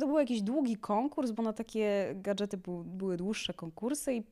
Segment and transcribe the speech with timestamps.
[0.00, 4.22] To był jakiś długi konkurs, bo na takie gadżety był, były dłuższe konkursy i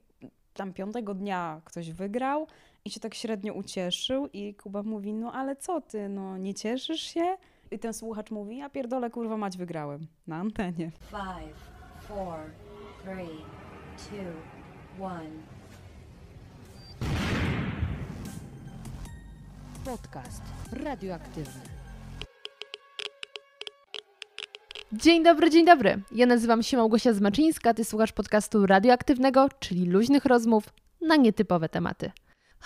[0.54, 2.46] tam piątego dnia ktoś wygrał
[2.84, 7.00] i się tak średnio ucieszył i Kuba mówi, no ale co ty, no nie cieszysz
[7.00, 7.36] się?
[7.70, 10.90] I ten słuchacz mówi, ja pierdolę, kurwa mać, wygrałem na antenie.
[11.10, 11.56] Five,
[12.08, 12.38] four,
[13.02, 13.38] three,
[13.96, 15.30] two, one.
[19.84, 20.42] Podcast
[20.72, 21.73] radioaktywny.
[24.92, 26.02] Dzień dobry, dzień dobry.
[26.12, 30.64] Ja nazywam się Małgosia Zmaczyńska, ty słuchasz podcastu radioaktywnego, czyli luźnych rozmów
[31.00, 32.12] na nietypowe tematy.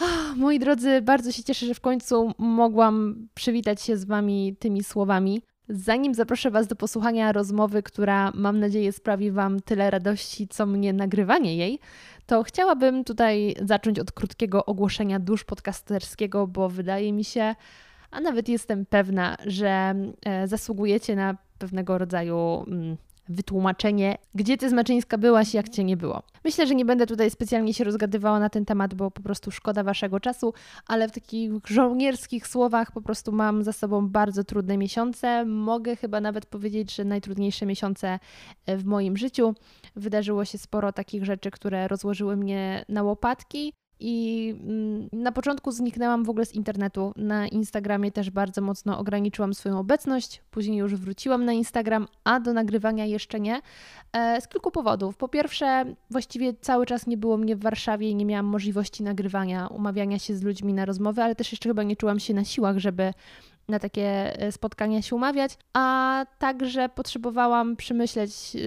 [0.01, 4.85] Ah, moi drodzy, bardzo się cieszę, że w końcu mogłam przywitać się z Wami tymi
[4.85, 5.43] słowami.
[5.69, 10.93] Zanim zaproszę Was do posłuchania rozmowy, która mam nadzieję sprawi Wam tyle radości, co mnie
[10.93, 11.79] nagrywanie jej,
[12.27, 17.55] to chciałabym tutaj zacząć od krótkiego ogłoszenia dusz podcasterskiego, bo wydaje mi się,
[18.11, 19.95] a nawet jestem pewna, że
[20.25, 22.97] e, zasługujecie na pewnego rodzaju mm,
[23.29, 26.23] wytłumaczenie, gdzie ty z Maczyńska byłaś, jak cię nie było.
[26.45, 29.83] Myślę, że nie będę tutaj specjalnie się rozgadywała na ten temat, bo po prostu szkoda
[29.83, 30.55] waszego czasu,
[30.87, 35.45] ale w takich żołnierskich słowach po prostu mam za sobą bardzo trudne miesiące.
[35.45, 38.19] Mogę chyba nawet powiedzieć, że najtrudniejsze miesiące
[38.67, 39.55] e, w moim życiu.
[39.97, 43.73] Wydarzyło się sporo takich rzeczy, które rozłożyły mnie na łopatki.
[44.01, 47.13] I mm, na początku zniknęłam w ogóle z internetu.
[47.17, 50.43] Na Instagramie też bardzo mocno ograniczyłam swoją obecność.
[50.51, 53.61] Później już wróciłam na Instagram, a do nagrywania jeszcze nie.
[54.13, 55.17] E, z kilku powodów.
[55.17, 59.67] Po pierwsze, właściwie cały czas nie było mnie w Warszawie i nie miałam możliwości nagrywania,
[59.67, 62.79] umawiania się z ludźmi na rozmowy, ale też jeszcze chyba nie czułam się na siłach,
[62.79, 63.13] żeby
[63.69, 68.61] na takie e, spotkania się umawiać, a także potrzebowałam przemyśleć, e,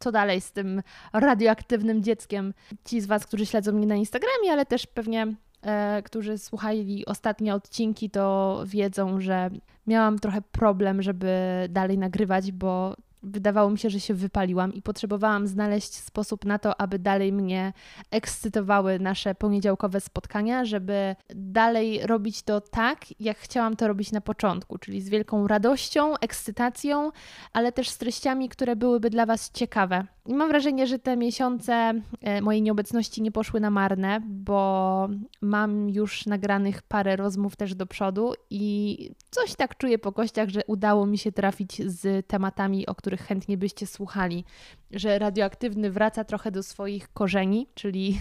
[0.00, 0.82] co dalej z tym
[1.12, 2.54] radioaktywnym dzieckiem.
[2.84, 5.26] Ci z Was, którzy śledzą mnie na Instagramie, ale też pewnie
[5.62, 9.50] e, którzy słuchali ostatnie odcinki, to wiedzą, że
[9.86, 11.28] miałam trochę problem, żeby
[11.68, 16.80] dalej nagrywać, bo wydawało mi się, że się wypaliłam i potrzebowałam znaleźć sposób na to,
[16.80, 17.72] aby dalej mnie
[18.10, 24.78] ekscytowały nasze poniedziałkowe spotkania, żeby dalej robić to tak, jak chciałam to robić na początku,
[24.78, 27.10] czyli z wielką radością, ekscytacją,
[27.52, 30.06] ale też z treściami, które byłyby dla Was ciekawe.
[30.28, 35.08] Mam wrażenie, że te miesiące e, mojej nieobecności nie poszły na marne, bo
[35.40, 40.60] mam już nagranych parę rozmów też do przodu i coś tak czuję po kościach, że
[40.66, 44.44] udało mi się trafić z tematami, o których chętnie byście słuchali,
[44.90, 48.20] że radioaktywny wraca trochę do swoich korzeni, czyli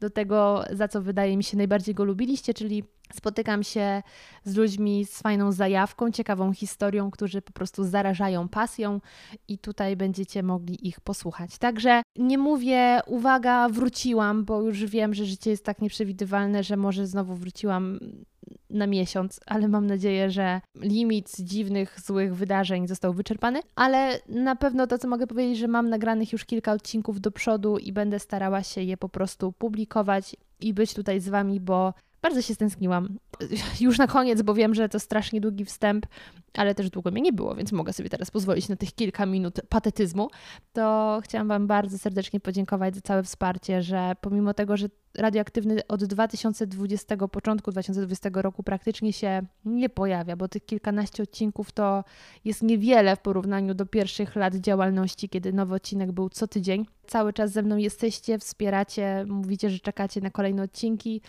[0.00, 4.02] do tego, za co wydaje mi się najbardziej go lubiliście, czyli Spotykam się
[4.44, 9.00] z ludźmi z fajną zajawką, ciekawą historią, którzy po prostu zarażają pasją
[9.48, 11.58] i tutaj będziecie mogli ich posłuchać.
[11.58, 17.06] Także nie mówię, uwaga, wróciłam, bo już wiem, że życie jest tak nieprzewidywalne, że może
[17.06, 17.98] znowu wróciłam
[18.70, 23.60] na miesiąc, ale mam nadzieję, że limit dziwnych, złych wydarzeń został wyczerpany.
[23.74, 27.78] Ale na pewno to, co mogę powiedzieć, że mam nagranych już kilka odcinków do przodu
[27.78, 32.42] i będę starała się je po prostu publikować i być tutaj z Wami, bo bardzo
[32.42, 33.18] się stęskniłam.
[33.80, 36.06] Już na koniec, bo wiem, że to strasznie długi wstęp,
[36.54, 39.60] ale też długo mnie nie było, więc mogę sobie teraz pozwolić na tych kilka minut
[39.68, 40.30] patetyzmu.
[40.72, 44.88] To chciałam Wam bardzo serdecznie podziękować za całe wsparcie, że pomimo tego, że
[45.18, 52.04] radioaktywny od 2020, początku 2020 roku praktycznie się nie pojawia, bo tych kilkanaście odcinków to
[52.44, 56.86] jest niewiele w porównaniu do pierwszych lat działalności, kiedy nowy odcinek był co tydzień.
[57.06, 61.20] Cały czas ze mną jesteście, wspieracie, mówicie, że czekacie na kolejne odcinki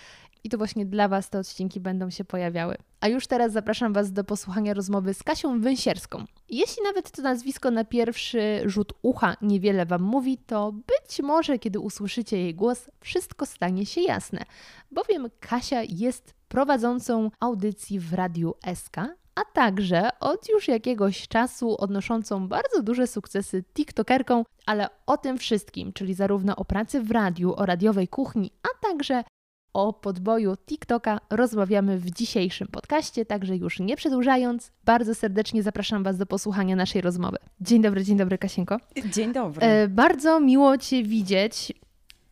[0.44, 2.78] i to właśnie dla Was te odcinki będą się pojawiały.
[3.02, 6.26] A już teraz zapraszam Was do posłuchania rozmowy z Kasią Węsierską.
[6.50, 11.80] Jeśli nawet to nazwisko na pierwszy rzut ucha niewiele Wam mówi, to być może kiedy
[11.80, 14.46] usłyszycie jej głos, wszystko stanie się jasne,
[14.92, 18.98] bowiem Kasia jest prowadzącą audycji w Radiu SK,
[19.36, 25.94] a także od już jakiegoś czasu odnoszącą bardzo duże sukcesy TikTokerką, ale o tym wszystkim,
[25.94, 29.24] czyli zarówno o pracy w radiu, o radiowej kuchni, a także
[29.74, 36.18] o podboju TikToka rozmawiamy w dzisiejszym podcaście, także już nie przedłużając, bardzo serdecznie zapraszam Was
[36.18, 37.38] do posłuchania naszej rozmowy.
[37.62, 38.78] Dzień dobry, dzień dobry Kasienko.
[39.12, 39.66] Dzień dobry.
[39.66, 41.74] E, bardzo miło Cię widzieć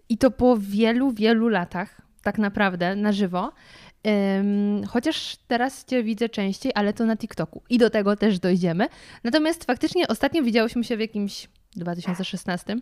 [0.09, 3.51] i to po wielu, wielu latach, tak naprawdę, na żywo.
[4.87, 8.87] chociaż teraz Cię widzę częściej, ale to na TikToku i do tego też dojdziemy.
[9.23, 12.77] Natomiast faktycznie ostatnio widziałyśmy się w jakimś 2016.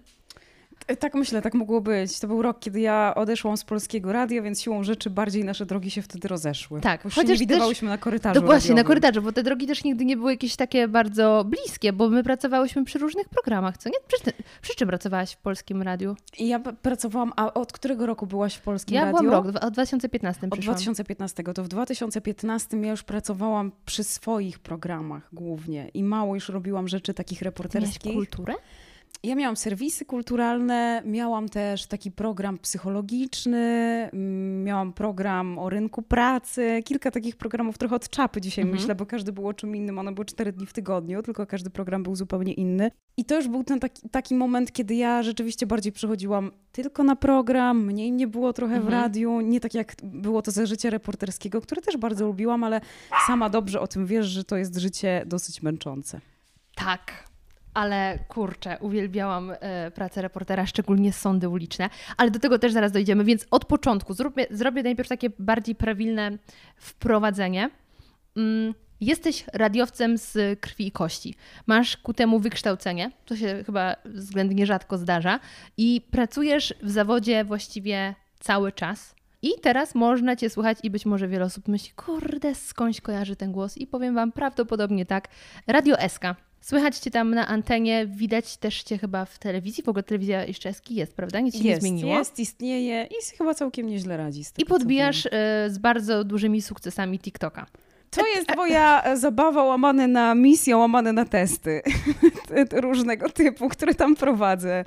[0.88, 2.20] E, Tak myślę, tak mogło być.
[2.20, 5.92] To był rok, kiedy ja odeszłam z polskiego radia, więc siłą rzeczy bardziej nasze drogi
[5.92, 6.82] się wtedy rozeszły.
[6.82, 8.88] Tak, już chociaż nie też- widywałyśmy na korytarzu No właśnie, na radiowym.
[8.88, 12.86] korytarzu, bo te drogi też nigdy nie były jakieś takie bardzo bliskie, bo my pracowałyśmy
[12.86, 13.96] przy różnych programach, co nie?
[14.08, 14.32] Przy,
[14.62, 16.16] przy czym pracowałaś w polskim radiu?
[16.40, 19.30] Ja pracowałam, a od którego roku byłaś w polskim Ja radiu?
[19.30, 20.76] byłam rok, od 2015 Od przyszłam.
[20.76, 21.44] 2015.
[21.54, 27.14] To w 2015 ja już pracowałam przy swoich programach głównie i mało już robiłam rzeczy
[27.14, 28.14] takich Miałaś reporterskich.
[28.14, 28.54] kulturę?
[29.24, 33.58] Ja miałam serwisy kulturalne, miałam też taki program psychologiczny,
[34.14, 38.82] mm, miałam program o rynku pracy, kilka takich programów trochę od czapy dzisiaj Mhm.
[38.82, 41.70] myślę, bo każdy był o czym innym, one były cztery dni w tygodniu, tylko każdy
[41.70, 42.92] program był zupełnie inny.
[43.18, 47.16] I to już był ten taki, taki moment, kiedy ja rzeczywiście bardziej przychodziłam tylko na
[47.16, 48.94] program, mniej mnie było trochę w Mhm.
[49.02, 52.82] radiu, nie tak jak było to za życia reporterskiego, które też bardzo lubiłam, ale
[53.28, 56.20] sama dobrze o tym wiesz, że to jest życie dosyć męczące.
[56.76, 57.29] Tak.
[57.74, 63.24] Ale kurczę, uwielbiałam e, pracę reportera, szczególnie sądy uliczne, ale do tego też zaraz dojdziemy,
[63.24, 66.38] więc od początku zróbmy, zrobię najpierw takie bardziej prawilne
[66.76, 67.70] wprowadzenie.
[68.38, 71.36] Mm, jesteś radiowcem z krwi i kości.
[71.68, 75.40] Masz ku temu wykształcenie, to się chyba względnie rzadko zdarza,
[75.78, 79.16] i pracujesz w zawodzie właściwie cały czas.
[79.42, 83.52] I teraz można Cię słuchać i być może wiele osób myśli, kurde, skądś kojarzy ten
[83.52, 83.78] głos?
[83.78, 85.28] I powiem Wam prawdopodobnie tak.
[85.68, 86.24] Radio SK.
[86.62, 89.84] Słychać Cię tam na antenie, widać też Cię chyba w telewizji.
[89.84, 91.40] W ogóle telewizja jeszcze SK jest, prawda?
[91.40, 92.18] Nic się nie jest, zmieniło.
[92.18, 94.44] jest, istnieje i chyba całkiem nieźle radzi.
[94.44, 95.30] Z I podbijasz e,
[95.70, 97.66] z bardzo dużymi sukcesami TikToka.
[98.12, 101.82] To jest moja e, zabawa łamane na misję, łamane na testy
[102.48, 104.86] Te- te różnego typu, które tam prowadzę.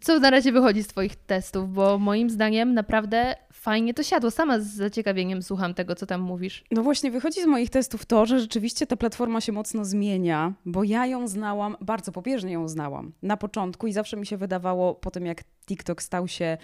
[0.00, 1.72] Co na razie wychodzi z Twoich testów?
[1.72, 4.30] Bo moim zdaniem naprawdę fajnie to siadło.
[4.30, 6.64] Sama z zaciekawieniem słucham tego, co tam mówisz.
[6.70, 10.84] No właśnie, wychodzi z moich testów to, że rzeczywiście ta platforma się mocno zmienia, bo
[10.84, 15.10] ja ją znałam, bardzo pobieżnie ją znałam na początku i zawsze mi się wydawało po
[15.10, 16.58] tym, jak TikTok stał się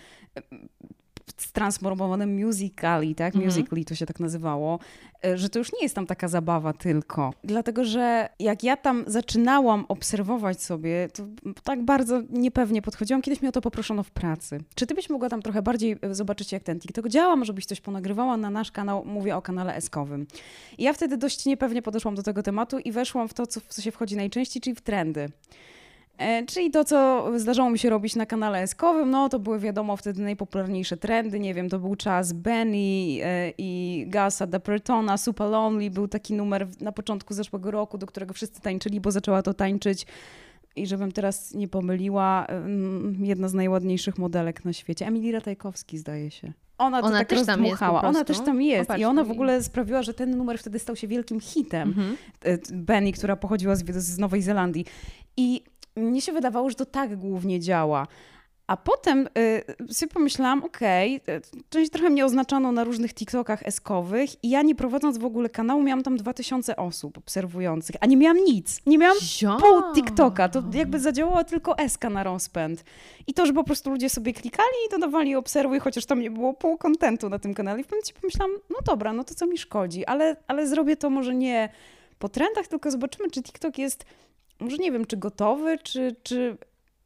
[1.52, 3.34] transformowanym musicali, tak?
[3.34, 3.44] Mhm.
[3.44, 4.79] Musically to się tak nazywało,
[5.25, 7.32] e, że to już nie jest tam taka zabawa tylko.
[7.44, 11.23] Dlatego, że jak ja tam zaczynałam obserwować sobie, to
[11.64, 13.23] tak bardzo niepewnie podchodziłam.
[13.23, 14.58] Kiedyś mnie o to poproszono w pracy.
[14.75, 17.37] Czy ty byś mogła tam trochę bardziej e, zobaczyć, jak ten TikTok działa?
[17.37, 19.05] Może byś coś ponagrywała na nasz kanał?
[19.05, 20.26] Mówię o kanale eskowym.
[20.79, 23.67] I ja wtedy dość niepewnie podeszłam do tego tematu i weszłam w to, co, w
[23.67, 25.29] co się wchodzi najczęściej, czyli w trendy.
[26.19, 29.97] E, Czyli to, co zdarzało mi się robić na kanale eskowym, no to były wiadomo
[29.97, 32.76] wtedy najpopularniejsze trendy, nie wiem, to był czas Benny
[33.23, 38.35] e, i Gasa Dappertona, Super Lonely, był taki numer na początku zeszłego roku, do którego
[38.35, 40.06] wszyscy tańczyli, bo zaczęła to tańczyć
[40.76, 42.47] i żebym teraz nie pomyliła,
[43.19, 46.53] jedna z najładniejszych modelek na świecie, Emily Ratajkowski zdaje się.
[46.79, 47.82] Ona to Ona tak też tam jest.
[47.82, 51.08] Ona też tam jest i ona w ogóle sprawiła, że ten numer wtedy stał się
[51.08, 51.88] wielkim hitem.
[51.88, 52.17] Mhm.
[52.44, 54.87] e, Benny, która pochodziła z, z Nowej Zelandii.
[55.37, 55.65] I
[55.97, 58.06] mnie się wydawało, że to tak głównie działa.
[58.67, 59.29] A potem
[59.89, 61.41] y, sobie pomyślałam, okej, y,
[61.71, 65.83] część trochę mnie oznaczano na różnych TikTokach eskowych i ja nie prowadząc w ogóle kanału
[65.83, 68.81] miałam tam 2000 osób obserwujących, a nie miałam nic.
[68.87, 69.56] Nie miałam Zio.
[69.61, 72.85] pół TikToka, to jakby zadziałała tylko eska na rozpęd.
[73.27, 76.55] I to, że po prostu ludzie sobie klikali i dodawali obserwuj, chociaż tam nie było
[76.55, 77.81] pół kontentu na tym kanale.
[77.81, 80.97] I w pewnym momencie pomyślałam, no dobra, no to co mi szkodzi, ale, ale zrobię
[80.97, 81.69] to może nie
[82.19, 84.05] po trendach, tylko zobaczymy, czy TikTok jest,
[84.61, 86.57] może nie wiem, czy gotowy, czy, czy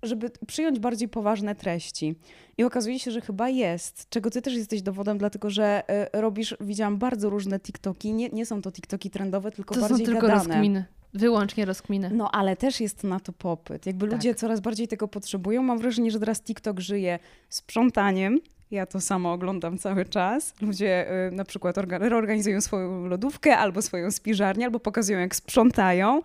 [0.03, 2.15] żeby przyjąć bardziej poważne treści.
[2.59, 5.83] I okazuje się, że chyba jest, czego ty też jesteś dowodem, dlatego że
[6.15, 9.89] y, robisz, widziałam bardzo różne TikToki, nie, nie są to TikToki trendowe, tylko To są
[9.89, 10.45] bardziej tylko gadane.
[10.45, 10.85] rozkminy.
[11.15, 12.11] Wyłącznie rozkminy.
[12.15, 13.87] No, ale też jest na to popyt.
[13.87, 14.13] Jakby Tak.
[14.13, 15.63] ludzie coraz bardziej tego potrzebują.
[15.63, 18.41] Mam wrażenie, że teraz TikTok żyje sprzątaniem.
[18.71, 20.55] Ja to samo oglądam cały czas.
[20.61, 26.23] Ludzie y, na przykład orga- reorganizują swoją lodówkę albo swoją spiżarnię, albo pokazują, jak sprzątają.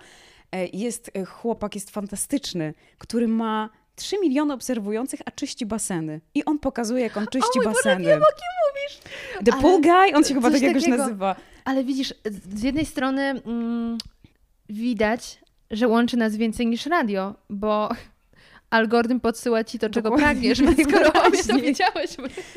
[0.51, 6.21] E, Jest y, chłopak, jest fantastyczny, który ma 3 miliony obserwujących, a czyści baseny.
[6.35, 8.05] I on pokazuje, jak on czyści Boże, baseny.
[8.05, 8.99] wiem, o kim mówisz.
[9.45, 11.35] The Ale Pool Guy, on się chyba tak jakoś nazywa.
[11.65, 12.13] Ale widzisz,
[12.55, 13.97] z jednej strony mm,
[14.69, 15.39] widać,
[15.71, 17.89] że łączy nas więcej niż radio, bo
[18.71, 21.11] algorytm podsyła ci to, czego Dokładnie, pragniesz, więc skoro
[21.61, 22.15] widziałeś.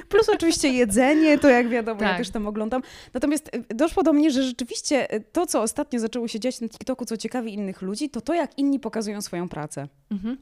[0.08, 2.18] Plus oczywiście jedzenie, to jak wiadomo, ja Tak.
[2.18, 2.82] też tam oglądam.
[3.14, 6.68] Natomiast y, doszło do mnie, że rzeczywiście y, to, co ostatnio zaczęło się dziać na
[6.68, 9.88] TikToku, co ciekawi innych ludzi, to to, jak inni pokazują swoją pracę.
[10.10, 10.36] Mhm.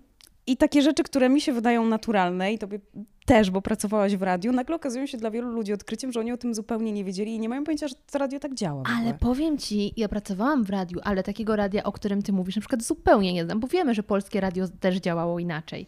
[0.46, 2.78] I takie rzeczy, które mi się wydają naturalne i tobie
[3.26, 6.37] też, bo pracowałaś w radiu, nagle okazują się dla wielu ludzi odkryciem, że oni o
[6.37, 8.82] tym zupełnie nie wiedzieli i nie mają pojęcia, że to radio tak działa.
[8.99, 12.61] Ale powiem ci, ja pracowałam w radiu, ale takiego radia, o którym ty mówisz, na
[12.61, 15.87] przykład zupełnie nie znam, bo wiemy, że polskie radio też działało inaczej.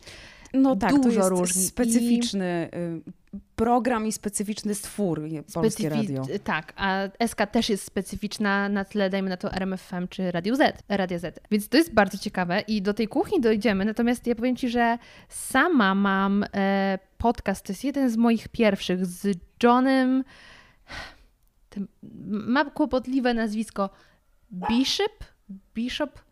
[0.54, 1.62] No tak, dużo to jest różni.
[1.62, 3.00] I- specyficzny y,
[3.56, 5.22] program i specyficzny stwór,
[5.54, 6.22] Polskie Specyfi- Radio.
[6.44, 10.82] Tak, a SK też jest specyficzna na tle, dajmy na to RMFM czy Radio Z,
[10.88, 11.40] Radio Z.
[11.50, 13.84] Więc to jest bardzo ciekawe i do tej kuchni dojdziemy.
[13.84, 19.06] Natomiast ja powiem Ci, że sama mam e, podcast, to jest jeden z moich pierwszych
[19.06, 20.24] z Johnem,
[21.70, 21.88] tym,
[22.28, 23.90] ma kłopotliwe nazwisko
[24.68, 25.12] Bishop?
[25.74, 26.23] Bishop?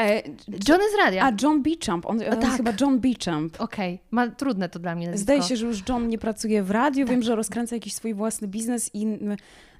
[0.00, 0.22] E,
[0.68, 1.24] John z radia.
[1.26, 2.42] a John Beechamp, on, on tak.
[2.44, 3.60] jest chyba John Beechamp.
[3.60, 5.22] Okej, ma trudne to dla mnie nazwisko.
[5.24, 8.48] Zdaje się, że już John nie pracuje w radiu, wiem, że rozkręca jakiś swój własny
[8.48, 9.36] biznes i n-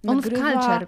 [0.07, 0.51] On nagrywa...
[0.51, 0.87] w Culture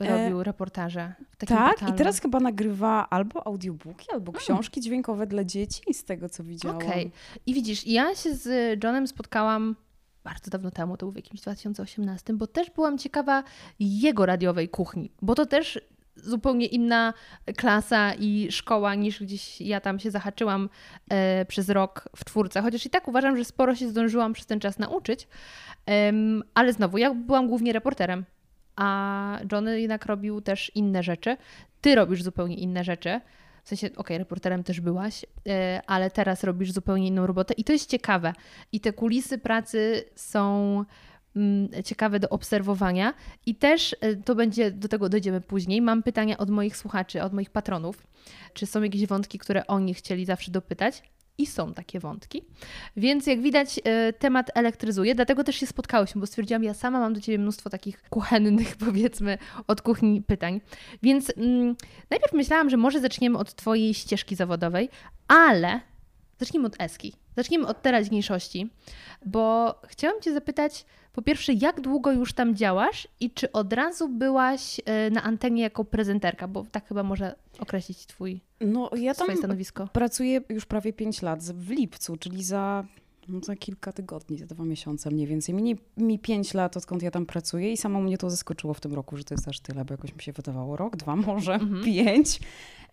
[0.00, 1.12] e, robił reportaże.
[1.30, 1.94] W takim Tak, portalu.
[1.94, 6.76] i teraz chyba nagrywa albo audiobooki, albo książki dźwiękowe dla dzieci, z tego co widziałam.
[6.76, 7.10] Okej.
[7.46, 8.48] I widzisz, ja się z
[8.84, 9.76] Johnem spotkałam
[10.24, 13.42] bardzo dawno temu, to był w jakimś 2018, bo też byłam ciekawa
[13.80, 15.80] jego radiowej kuchni, bo to też
[16.16, 17.14] zupełnie inna
[17.56, 20.68] klasa i szkoła niż gdzieś ja tam się zahaczyłam
[21.08, 24.60] e, przez rok w czwórce, chociaż i tak uważam, że sporo się zdążyłam przez ten
[24.60, 25.28] czas nauczyć,
[26.54, 28.24] ale znowu, ja byłam głównie reporterem,
[28.76, 31.36] a Johnny jednak robił też inne rzeczy.
[31.80, 33.20] Ty robisz zupełnie inne rzeczy.
[33.64, 37.72] W sensie, okej, reporterem też byłaś, e, ale teraz robisz zupełnie inną robotę i to
[37.72, 38.32] jest ciekawe.
[38.72, 40.84] I te kulisy pracy są
[41.84, 43.14] ciekawe do obserwowania
[43.46, 45.82] i też e, to będzie, do tego dojdziemy później.
[45.82, 48.06] Mam pytania od moich słuchaczy, od moich patronów.
[48.54, 51.02] Czy są jakieś wątki, które oni chcieli zawsze dopytać?
[51.38, 52.42] I są takie wątki.
[52.96, 57.14] Więc jak widać, e, temat elektryzuje, dlatego też się spotkałyśmy, bo stwierdziłam, ja sama mam
[57.14, 60.60] do Ciebie mnóstwo takich kuchennych, powiedzmy, od kuchni pytań.
[61.02, 61.76] Więc mm,
[62.10, 64.88] najpierw myślałam, że może zaczniemy od Twojej ścieżki zawodowej,
[65.28, 65.80] ale
[66.38, 67.25] zacznijmy od Eski.
[67.36, 68.70] Zacznijmy od teraźniejszości,
[69.26, 74.08] bo chciałam Cię zapytać, po pierwsze, jak długo już tam działasz i czy od razu
[74.08, 79.24] byłaś e, na antenie jako prezenterka, bo tak chyba może określić Twój, No ja tam
[79.26, 79.88] Twoje stanowisko.
[79.92, 82.84] pracuję już prawie 5 lat, w lipcu, czyli za,
[83.28, 85.54] no, za kilka tygodni, za dwa miesiące mniej więcej.
[85.96, 89.16] Mi 5 lat, odkąd ja tam pracuję i samo mnie to zaskoczyło w tym roku,
[89.16, 91.84] że to jest aż tyle, bo jakoś mi się wydawało rok, dwa, może Mhm.
[91.84, 92.40] pięć.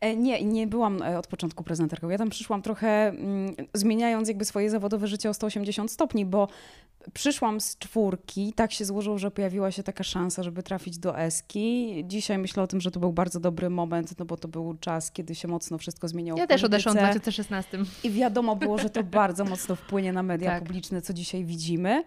[0.04, 2.10] E, Nie, nie byłam e, od początku prezenterką.
[2.10, 6.48] Ja tam przyszłam trochę mm, zmieniając jakby swoje zawodowe życie o 180 stopni, bo
[7.14, 11.96] przyszłam z czwórki, tak się złożyło, że pojawiła się taka szansa, żeby trafić do Eski.
[12.08, 15.12] Dzisiaj myślę o tym, że to był bardzo dobry moment, no bo to był czas,
[15.12, 17.20] kiedy się mocno wszystko zmieniało Ja też odeszłam w polityce.
[17.20, 17.78] 2016.
[18.04, 20.64] I wiadomo było, że to bardzo mocno wpłynie na media Tak.
[20.64, 22.04] publiczne, co dzisiaj widzimy.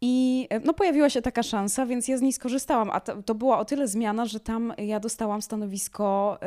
[0.00, 2.90] I e, no, pojawiła się taka szansa, więc ja z niej skorzystałam.
[2.90, 6.38] A to, to była o tyle zmiana, że tam ja dostałam stanowisko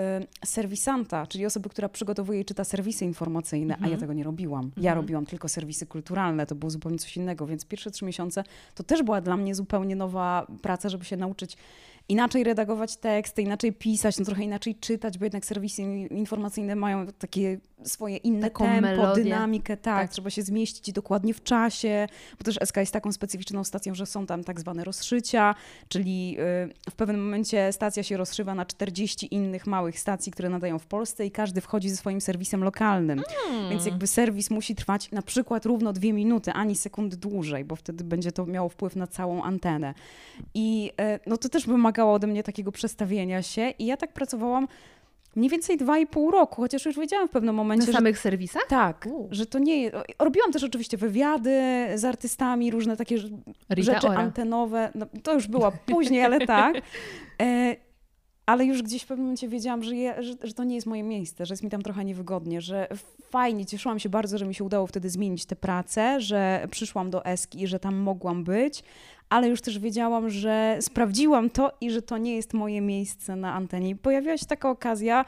[0.43, 3.99] y, serwisanta, czyli osoby, która przygotowuje i czyta serwisy informacyjne, a ja Mhm.
[3.99, 4.63] tego nie robiłam.
[4.77, 4.97] Ja Mhm.
[4.97, 8.43] robiłam tylko serwisy kulturalne, to było zupełnie coś innego, więc pierwsze trzy miesiące
[8.75, 11.57] to też była dla mnie zupełnie nowa praca, żeby się nauczyć
[12.09, 17.57] inaczej redagować teksty, inaczej pisać, no trochę inaczej czytać, bo jednak serwisy informacyjne mają takie
[17.83, 19.23] swoje inne Taką tempo, melodię.
[19.23, 20.11] dynamikę, tak, Tak.
[20.11, 22.07] trzeba się zmieścić dokładnie w czasie,
[22.39, 25.55] bo też SK jest taką specyficzną stacją, że są tam tak zwane rozszycia,
[25.87, 26.37] czyli
[26.87, 30.85] y, w pewnym momencie stacja się rozszywa na 40 innych małych stacji, które nadają w
[30.85, 33.21] Polsce i każdy wchodzi ze swoim serwisem lokalnym.
[33.27, 33.69] Hmm.
[33.69, 38.03] Więc jakby serwis musi trwać na przykład równo dwie minuty, ani sekundy dłużej, bo wtedy
[38.03, 39.93] będzie to miało wpływ na całą antenę.
[40.53, 44.67] I e, no to też wymagało ode mnie takiego przestawienia się i ja tak pracowałam
[45.35, 48.19] mniej więcej dwa i pół roku, chociaż już wiedziałam w pewnym Na momencie, że samych
[48.19, 48.67] serwisach?
[48.67, 49.27] tak, U.
[49.31, 49.95] że to nie jest...
[50.19, 51.59] Robiłam też oczywiście wywiady
[51.95, 53.17] z artystami, różne takie
[53.73, 54.17] Rita rzeczy Ora.
[54.19, 54.91] antenowe.
[54.95, 56.75] No, to już była później, ale tak.
[57.41, 57.75] E,
[58.45, 61.03] ale już gdzieś w pewnym momencie wiedziałam, że, je, że, że to nie jest moje
[61.03, 62.87] miejsce, że jest mi tam trochę niewygodnie, że
[63.21, 67.25] fajnie, cieszyłam się bardzo, że mi się udało wtedy zmienić tę pracę, że przyszłam do
[67.25, 68.83] Eski i że tam mogłam być,
[69.29, 73.53] ale już też wiedziałam, że sprawdziłam to i że to nie jest moje miejsce na
[73.53, 73.89] antenie.
[73.89, 75.25] I pojawiła się taka okazja,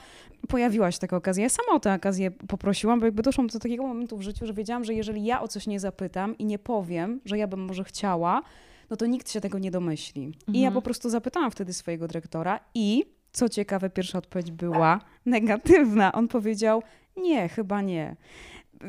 [0.47, 1.43] pojawiła się taka okazja.
[1.43, 4.53] Ja sama o tę okazję poprosiłam, bo jakby doszłam do takiego momentu w życiu, że
[4.53, 7.83] wiedziałam, że jeżeli ja o coś nie zapytam i nie powiem, że ja bym może
[7.83, 8.41] chciała,
[8.89, 10.23] no to nikt się tego nie domyśli.
[10.47, 10.73] I ja Mhm.
[10.73, 16.11] po prostu zapytałam wtedy swojego dyrektora i co ciekawe, pierwsza odpowiedź była negatywna.
[16.11, 16.83] On powiedział:
[17.17, 18.15] Nie, chyba nie.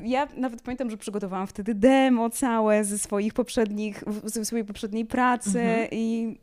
[0.05, 5.61] Ja nawet pamiętam, że przygotowałam wtedy demo całe ze swoich poprzednich, ze swojej poprzedniej pracy
[5.61, 5.89] Mhm.
[5.93, 6.37] i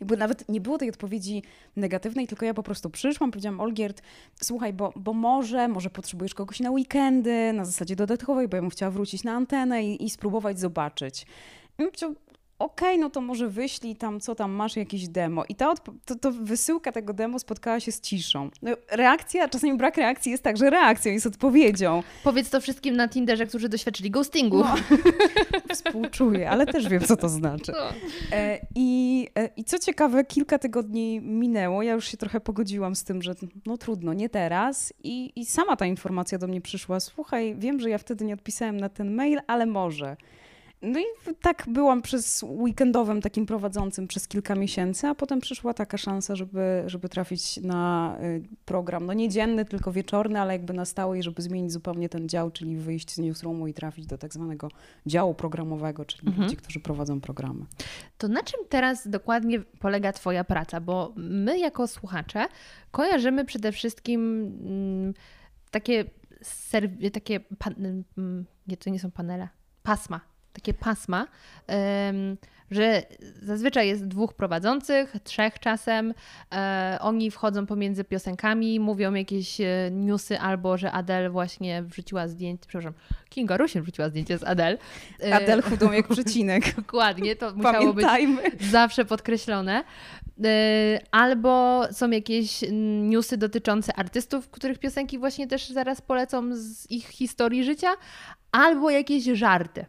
[0.00, 1.42] jakby nawet nie było tej odpowiedzi
[1.76, 4.02] negatywnej, tylko ja po prostu przyszłam, powiedziałam Olgierd,
[4.42, 8.70] słuchaj, bo, bo może, może potrzebujesz kogoś na weekendy, na zasadzie dodatkowej, bo ja bym
[8.70, 11.26] chciała wrócić na antenę i, i spróbować zobaczyć.
[11.78, 12.14] I on powiedział,
[12.58, 15.44] okej, no to może wyślij tam, co tam masz, jakieś demo.
[15.48, 18.50] I ta to, to wysyłka tego demo spotkała się z ciszą.
[18.62, 22.02] No, reakcja, czasami brak reakcji jest także reakcją, jest odpowiedzią.
[22.24, 24.58] Powiedz to wszystkim na Tinderze, którzy doświadczyli ghostingu.
[24.58, 24.74] No,
[25.74, 27.72] współczuję, ale też wiem, co to znaczy.
[27.72, 27.92] No.
[28.36, 33.04] E, I, e, I co ciekawe, kilka tygodni minęło, ja już się trochę pogodziłam z
[33.04, 33.34] tym, że
[33.66, 34.92] no trudno, nie teraz.
[35.02, 37.00] I, I sama ta informacja do mnie przyszła.
[37.00, 40.16] Słuchaj, wiem, że ja wtedy nie odpisałem na ten mail, ale może.
[40.82, 41.04] No i
[41.42, 46.82] tak byłam przez weekendowym takim prowadzącym przez kilka miesięcy, a potem przyszła taka szansa, żeby,
[46.86, 51.22] żeby trafić na y, program, no nie dzienny, tylko wieczorny, ale jakby na stałe i
[51.22, 54.68] żeby zmienić zupełnie ten dział, czyli wyjść z newsroomu i trafić do tak zwanego
[55.06, 56.44] działu programowego, czyli Mhm.
[56.44, 57.64] ludzi, którzy prowadzą programy.
[58.18, 60.80] To na czym teraz dokładnie polega Twoja praca?
[60.80, 62.46] Bo my, jako słuchacze,
[62.90, 64.20] kojarzymy przede wszystkim
[64.66, 65.14] mm,
[65.70, 66.04] takie,
[66.42, 69.48] serw- takie pan- mm, nie, to nie są panele,
[69.82, 70.20] pasma.
[70.52, 71.26] Takie pasma,
[72.70, 73.02] że
[73.42, 76.14] zazwyczaj jest dwóch prowadzących, trzech czasem.
[76.52, 82.64] E, oni wchodzą pomiędzy piosenkami, mówią jakieś e, newsy, albo że Adele właśnie wrzuciła zdjęcie,
[82.68, 82.92] przepraszam,
[83.28, 84.78] Kinga Rusin wrzuciła zdjęcie z Adele.
[85.22, 86.74] E, Adel chudą jak przecinek.
[86.76, 88.06] Dokładnie, to musiało być
[88.60, 89.84] zawsze podkreślone.
[91.10, 92.64] Albo są jakieś
[93.02, 97.88] newsy dotyczące artystów, których piosenki właśnie też zaraz polecą z ich historii życia,
[98.52, 99.86] albo jakieś żarty.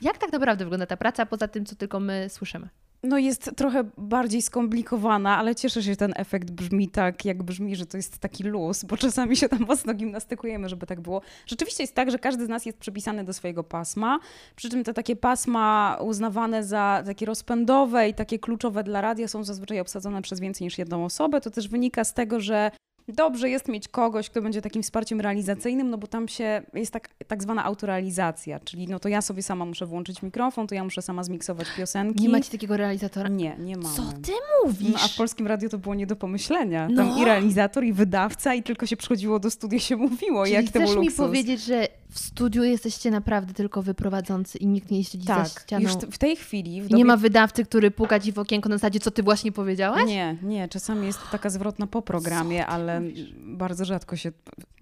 [0.00, 2.68] Jak tak naprawdę wygląda ta praca, poza tym, co tylko my słyszymy?
[3.02, 7.76] No jest trochę bardziej skomplikowana, ale cieszę się, że ten efekt brzmi tak, jak brzmi,
[7.76, 11.22] że to jest taki luz, bo czasami się tam mocno gimnastykujemy, żeby tak było.
[11.46, 14.18] Rzeczywiście jest tak, że każdy z nas jest przypisany do swojego pasma,
[14.56, 19.44] przy czym te takie pasma uznawane za takie rozpędowe i takie kluczowe dla radia są
[19.44, 21.40] zazwyczaj obsadzone przez więcej niż jedną osobę.
[21.40, 22.70] To też wynika z tego, że
[23.12, 27.08] dobrze jest mieć kogoś, kto będzie takim wsparciem realizacyjnym, no bo tam się jest tak,
[27.26, 31.02] tak zwana autorealizacja, czyli no to ja sobie sama muszę włączyć mikrofon, to ja muszę
[31.02, 32.22] sama zmiksować piosenki.
[32.22, 33.28] Nie macie takiego realizatora?
[33.28, 33.94] Nie, nie mamy.
[33.96, 34.32] Co ty
[34.64, 34.92] mówisz?
[34.92, 36.86] No, a w polskim radiu to było nie do pomyślenia.
[36.96, 37.18] Tam No.
[37.22, 40.70] i realizator, i wydawca, i tylko się przychodziło do studia, się mówiło, Czyli jak to
[40.70, 41.26] chcesz był mi luksus.
[41.26, 45.48] powiedzieć, że w studiu jesteście naprawdę tylko wy prowadzący i nikt nie siedzi za Tak,
[45.48, 45.82] ścianą?
[45.82, 46.80] już w tej chwili...
[46.82, 46.96] W dobie...
[46.96, 50.06] nie ma wydawcy, który puka ci w okienko na zasadzie, co ty właśnie powiedziałaś?
[50.06, 53.02] Nie, nie, czasami jest to taka zwrotna po programie, ale
[53.38, 54.32] bardzo rzadko się,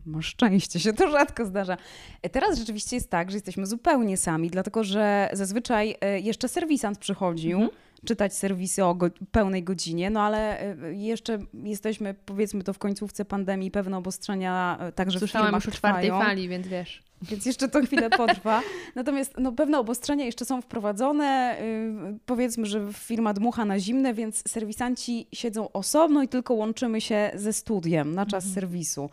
[0.06, 1.76] masz szczęście, się to rzadko zdarza.
[2.23, 6.99] E, Teraz rzeczywiście jest tak, że jesteśmy zupełnie sami, dlatego że zazwyczaj e, jeszcze serwisant
[6.99, 7.71] przychodził, Mhm.
[8.04, 13.25] czytać serwisy o go, pełnej godzinie, no ale e, jeszcze jesteśmy, powiedzmy to w końcówce
[13.25, 16.25] pandemii, pewne obostrzenia także Słyszałam w już o czwartej trwają.
[16.25, 17.02] fali, więc wiesz.
[17.23, 18.62] Więc jeszcze to chwilę potrwa.
[18.94, 21.56] Natomiast no, pewne obostrzenia jeszcze są wprowadzone.
[22.11, 27.30] Yy, powiedzmy, że firma dmucha na zimne, więc serwisanci siedzą osobno i tylko łączymy się
[27.35, 29.11] ze studiem na czas serwisu.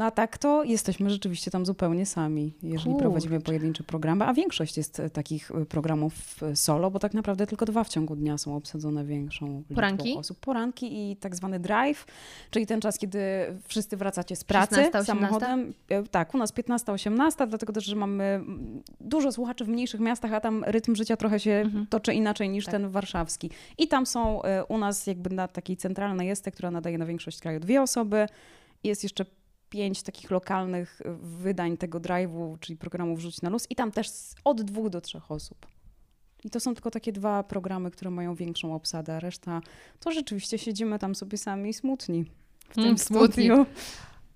[0.00, 2.98] No a tak to jesteśmy rzeczywiście tam zupełnie sami, jeżeli Kurczę.
[2.98, 7.46] prowadzimy pojedyncze programy, a większość jest e, takich e, programów e, solo, bo tak naprawdę
[7.46, 10.16] tylko dwa w ciągu dnia są obsadzone większą liczbą Poranki?
[10.16, 10.38] osób.
[10.40, 12.06] Poranki i tak zwany drive,
[12.50, 13.20] czyli ten czas, kiedy
[13.68, 15.12] wszyscy wracacie z pracy 16, 18?
[15.12, 15.74] samochodem.
[16.10, 20.40] Tak, u nas 15-18, dlatego też, że mamy mm, dużo słuchaczy w mniejszych miastach, a
[20.40, 21.86] tam rytm życia trochę się Mhm.
[21.86, 22.72] toczy inaczej niż Tak.
[22.72, 23.50] ten warszawski.
[23.78, 27.60] I tam są u nas jakby na takiej centralnej jest, która nadaje na większość kraju
[27.60, 28.26] dwie osoby.
[28.84, 29.24] Jest jeszcze
[29.70, 34.08] pięć takich lokalnych e, wydań tego drive'u, czyli programu Wrzuć na luz i tam też
[34.44, 35.66] od dwóch do trzech osób.
[36.44, 39.60] I to są tylko takie dwa programy, które mają większą obsadę, a reszta
[40.00, 42.24] to rzeczywiście siedzimy tam sobie sami smutni
[42.68, 43.66] w tym Mm, studiu.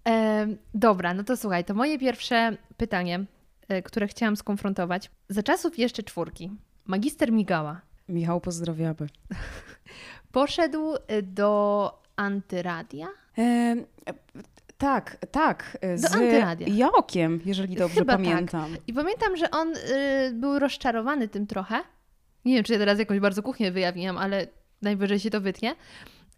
[0.08, 3.24] E, dobra, no to słuchaj, to moje pierwsze pytanie,
[3.68, 5.10] e, które chciałam skonfrontować.
[5.28, 6.50] Za czasów jeszcze czwórki,
[6.86, 8.94] magister Migała Michał, pozdrawiamy.
[10.32, 13.06] poszedł e, do antyradia?
[13.38, 13.76] E,
[14.84, 15.78] tak, tak.
[15.80, 16.66] e, Do Z Antyradia.
[16.68, 18.22] Jokiem, jeżeli dobrze Chyba tak.
[18.22, 18.76] pamiętam.
[18.86, 21.80] I pamiętam, że on y, był rozczarowany tym trochę.
[22.44, 24.46] Nie wiem, czy ja teraz jakąś bardzo kuchnię wyjawiam, ale
[24.82, 25.74] najwyżej się to wytnie.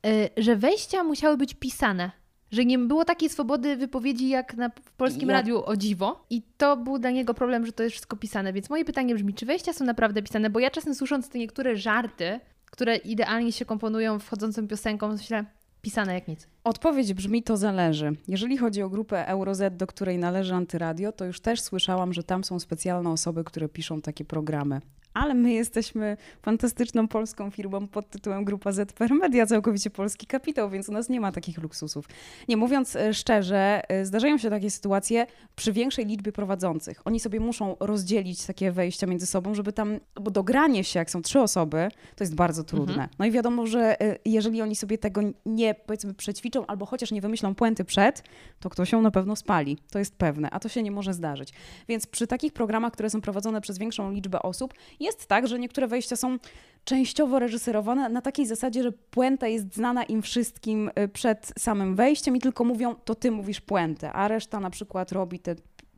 [0.06, 2.10] Y, że wejścia musiały być pisane.
[2.50, 6.26] Że nie było takiej swobody wypowiedzi jak na, w polskim Ja- radiu o dziwo.
[6.30, 8.52] I to był dla niego problem, że to jest wszystko pisane.
[8.52, 10.50] Więc moje pytanie brzmi, czy wejścia są naprawdę pisane?
[10.50, 15.44] Bo ja czasem słysząc te niektóre żarty, które idealnie się komponują wchodzącą piosenką, myślę,
[15.82, 16.48] pisane jak nic.
[16.66, 18.16] Odpowiedź brzmi to zależy.
[18.28, 22.44] Jeżeli chodzi o grupę EuroZ, do której należy Antyradio, to już też słyszałam, że tam
[22.44, 24.80] są specjalne osoby, które piszą takie programy.
[25.16, 30.88] Ale my jesteśmy fantastyczną polską firmą pod tytułem Grupa ZPR Media, całkowicie polski kapitał, więc
[30.88, 32.08] u nas nie ma takich luksusów.
[32.48, 35.26] Nie mówiąc e, szczerze, e, zdarzają się takie sytuacje
[35.56, 37.00] przy większej liczbie prowadzących.
[37.04, 41.22] Oni sobie muszą rozdzielić takie wejścia między sobą, żeby tam, bo dogranie się, jak są
[41.22, 43.08] trzy osoby, to jest bardzo trudne.
[43.18, 47.20] No i wiadomo, że e, jeżeli oni sobie tego nie, powiedzmy, przećwiczą, albo chociaż nie
[47.20, 48.22] wymyślą puenty przed,
[48.60, 49.78] to ktoś ją na pewno spali.
[49.90, 51.52] To jest pewne, a to się nie może zdarzyć.
[51.88, 55.88] Więc przy takich programach, które są prowadzone przez większą liczbę osób, jest tak, że niektóre
[55.88, 56.38] wejścia są
[56.84, 62.36] częściowo reżyserowane na takiej zasadzie, że puenta jest znana im wszystkim y, przed samym wejściem
[62.36, 65.54] i tylko mówią, to ty mówisz puentę, a reszta na przykład robi te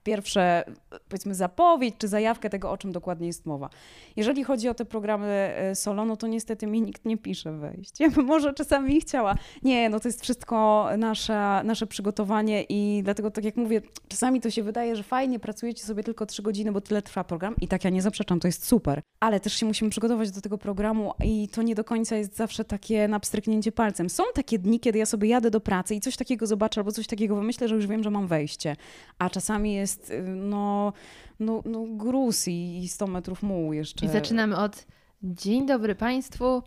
[0.09, 0.65] pierwsze,
[1.09, 3.71] powiedzmy, zapowiedź czy zajawkę tego, o czym dokładnie jest mowa.
[4.17, 8.01] Jeżeli chodzi o te programy e, solo, no to niestety mi nikt nie pisze wejść.
[8.01, 9.35] Ja bym może czasami chciała.
[9.63, 14.51] Nie, no to jest wszystko nasza, nasze przygotowanie i dlatego, tak jak mówię, czasami to
[14.51, 17.85] się wydaje, że fajnie pracujecie sobie tylko trzy godziny, bo tyle trwa program i tak
[17.85, 19.01] ja nie zaprzeczam, to jest super.
[19.21, 22.65] Ale też się musimy przygotować do tego programu i to nie do końca jest zawsze
[22.65, 24.11] takie na pstryknięcie palcem.
[24.11, 27.07] Są takie dni, kiedy ja sobie jadę do pracy i coś takiego zobaczę albo coś
[27.07, 28.77] takiego wymyślę, że już wiem, że mam wejście.
[29.19, 30.93] A czasami jest jest y, no,
[31.41, 34.07] no, no gruz i, i 100 metrów mułu jeszcze.
[34.07, 34.87] I zaczynamy od
[35.23, 36.63] Dzień dobry Państwu,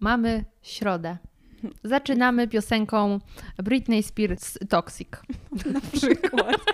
[0.00, 1.18] mamy środę.
[1.84, 3.20] Zaczynamy piosenką
[3.58, 5.08] Britney Spears Toxic.
[5.74, 6.56] Na przykład.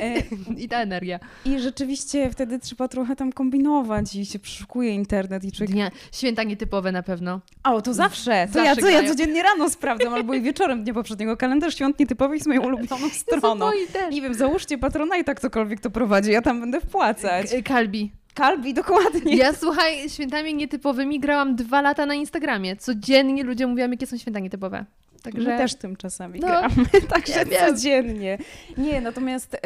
[0.00, 0.22] E,
[0.56, 1.20] I ta energia.
[1.44, 5.70] I rzeczywiście wtedy trzeba trochę tam kombinować i się przeszukuje internet i człowiek...
[5.70, 7.40] Dnia, święta nietypowe na pewno.
[7.64, 8.46] O, to zawsze.
[8.46, 11.36] To zawsze ja, to ja codziennie rano sprawdzam, albo i wieczorem dnia poprzedniego.
[11.36, 13.70] Kalendarz świąt nietypowych jest moją ulubioną stroną.
[13.94, 17.46] Ja Nie wiem, załóżcie patrona i tak cokolwiek to prowadzi, ja tam będę wpłacać.
[17.64, 18.12] Kalbi.
[18.38, 19.36] Kalbi, dokładnie.
[19.36, 22.76] Ja słuchaj, świętami nietypowymi grałam dwa lata na Instagramie.
[22.76, 24.84] Codziennie ludzie mówią, jakie są święta nietypowe.
[25.22, 25.48] Także...
[25.50, 28.38] My też tym czasami no, gramy, także ja codziennie.
[28.76, 29.58] Nie, natomiast y,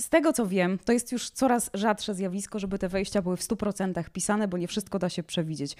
[0.00, 3.40] z tego co wiem, to jest już coraz rzadsze zjawisko, żeby te wejścia były w
[3.40, 5.76] 100% pisane, bo nie wszystko da się przewidzieć.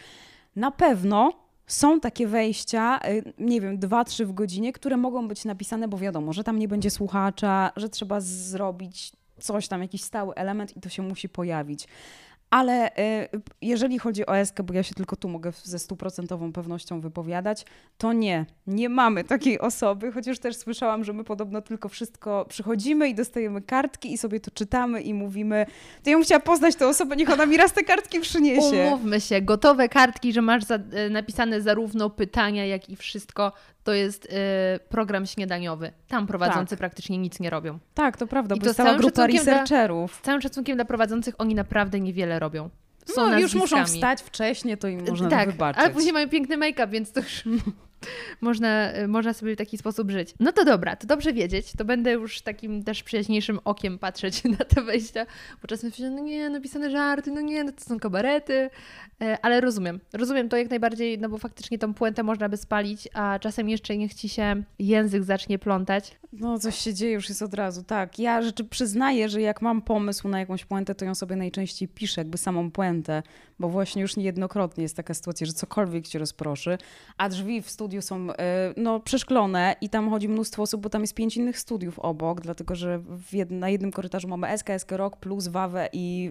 [0.56, 1.32] Na pewno
[1.66, 5.98] są takie wejścia, y, nie wiem, dwa, trzy w godzinie, które mogą być napisane, bo
[5.98, 10.80] wiadomo, że tam nie będzie słuchacza, że trzeba zrobić coś tam, jakiś stały element i
[10.80, 11.88] to się musi pojawić.
[12.54, 13.28] Ale y,
[13.62, 17.64] jeżeli chodzi o Eskę, bo ja się tylko tu mogę ze stuprocentową pewnością wypowiadać,
[17.98, 23.08] to nie, nie mamy takiej osoby, chociaż też słyszałam, że my podobno tylko wszystko przychodzimy
[23.08, 25.66] i dostajemy kartki i sobie to czytamy i mówimy,
[26.02, 28.86] to ja bym chciała poznać tę osobę, niech ona mi raz te kartki przyniesie.
[28.86, 33.52] Umówmy się, gotowe kartki, że masz za, y, napisane zarówno pytania, jak i wszystko,
[33.84, 34.28] to jest y,
[34.88, 35.92] program śniadaniowy.
[36.08, 36.78] Tam prowadzący tak.
[36.78, 37.78] praktycznie nic nie robią.
[37.94, 40.10] Tak, to prawda, I bo to jest cała grupa researcherów.
[40.10, 42.70] Dla, z całym szacunkiem dla prowadzących, oni naprawdę niewiele robią.
[43.04, 45.82] Są no, już muszą wstać wcześniej, to im można tak, wybaczyć.
[45.82, 47.44] ale później mają piękny make-up, więc to już
[48.40, 50.34] można, można sobie w taki sposób żyć.
[50.40, 51.72] No to dobra, to dobrze wiedzieć.
[51.78, 55.26] To będę już takim też przyjaźniejszym okiem patrzeć na te wejścia,
[55.62, 58.70] bo czasem się, no nie, napisane żarty, no nie, no to są kabarety,
[59.22, 60.00] e, ale rozumiem.
[60.12, 63.96] Rozumiem to jak najbardziej, no bo faktycznie tą puentę można by spalić, a czasem jeszcze
[63.96, 66.16] niech ci się język zacznie plątać.
[66.40, 68.18] No coś się dzieje już jest od razu, tak.
[68.18, 72.20] Ja rzeczy przyznaję, że jak mam pomysł na jakąś puentę, to ją sobie najczęściej piszę,
[72.20, 73.22] jakby samą puentę,
[73.58, 76.78] bo właśnie już niejednokrotnie jest taka sytuacja, że cokolwiek cię rozproszy,
[77.18, 81.00] a drzwi w studiu są e, no, przeszklone i tam chodzi mnóstwo osób, bo tam
[81.00, 85.16] jest pięć innych studiów obok, dlatego że jed na jednym korytarzu mamy SK, SK Rock
[85.16, 86.30] plus Wawę i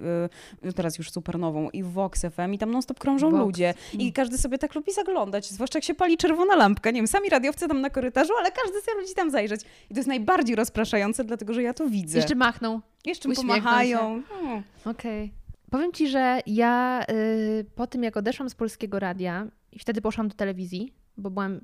[0.65, 3.43] y, teraz już Supernową i Vox FM i tam non-stop krążą Vox.
[3.43, 7.07] ludzie i każdy sobie tak lubi zaglądać, zwłaszcza jak się pali czerwona lampka, nie wiem,
[7.07, 9.61] sami radiowcy tam na korytarzu, ale każdy sobie ludzi tam zajrzeć
[9.93, 12.17] i to jest najbardziej rozpraszające, dlatego że ja to widzę.
[12.17, 12.81] Jeszcze machną.
[13.05, 14.23] Jeszcze pomachają.
[14.29, 14.63] Hmm.
[14.85, 15.25] Okej.
[15.25, 15.29] Okay.
[15.69, 20.27] Powiem Ci, że ja y, po tym, jak odeszłam z polskiego radia i wtedy poszłam
[20.27, 21.59] do telewizji, bo byłam.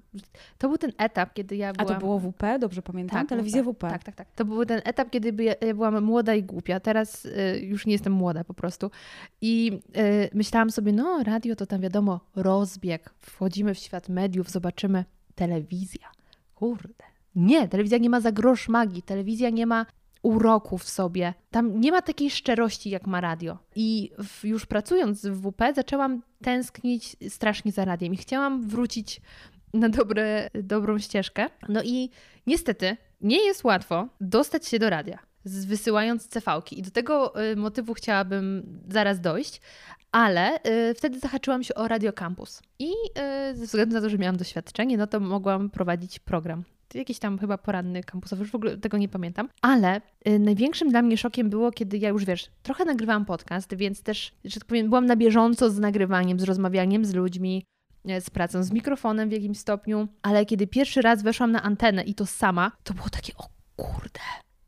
[0.58, 1.92] To był ten etap, kiedy ja byłam.
[1.92, 3.20] A to było WP, dobrze pamiętam?
[3.20, 3.74] Tak, Telewizja WP.
[3.74, 3.82] WP.
[3.82, 4.28] Tak, tak, tak.
[4.36, 6.80] To był ten etap, kiedy ja byłam młoda i głupia.
[6.80, 8.92] Teraz y, już nie jestem młoda po prostu.
[9.42, 13.14] I y, myślałam sobie, no, radio to tam wiadomo, rozbieg.
[13.20, 16.08] Wchodzimy w świat mediów, zobaczymy telewizja.
[16.56, 17.09] Kurde.
[17.36, 19.02] Nie, telewizja nie ma za grosz magii.
[19.02, 19.86] Telewizja nie ma
[20.22, 21.34] uroku w sobie.
[21.52, 23.58] Tam nie ma takiej szczerości, jak ma radio.
[23.76, 29.22] I w, już pracując w WP zaczęłam tęsknić strasznie za radiem i chciałam wrócić
[29.74, 31.46] na dobre, dobrą ścieżkę.
[31.70, 32.10] No i
[32.48, 36.80] niestety nie jest łatwo dostać się do radia, wysyłając CV-ki.
[36.80, 39.62] I do tego y, motywu chciałabym zaraz dojść,
[40.12, 42.62] ale y, wtedy zahaczyłam się o Radio Campus.
[42.80, 42.92] I
[43.52, 46.64] y, ze względu na to, że miałam doświadczenie, no to mogłam prowadzić program
[46.96, 49.50] jakiś tam chyba poranny kampusowy, już w ogóle tego nie pamiętam.
[49.62, 54.04] Ale y, największym dla mnie szokiem było, kiedy ja już wiesz, trochę nagrywałam podcast, więc
[54.04, 57.66] też, że tak powiem, byłam na bieżąco z nagrywaniem, z rozmawianiem z ludźmi,
[58.10, 62.04] y, z pracą z mikrofonem w jakimś stopniu, ale kiedy pierwszy raz weszłam na antenę
[62.04, 64.20] i to sama, to było takie, o kurde,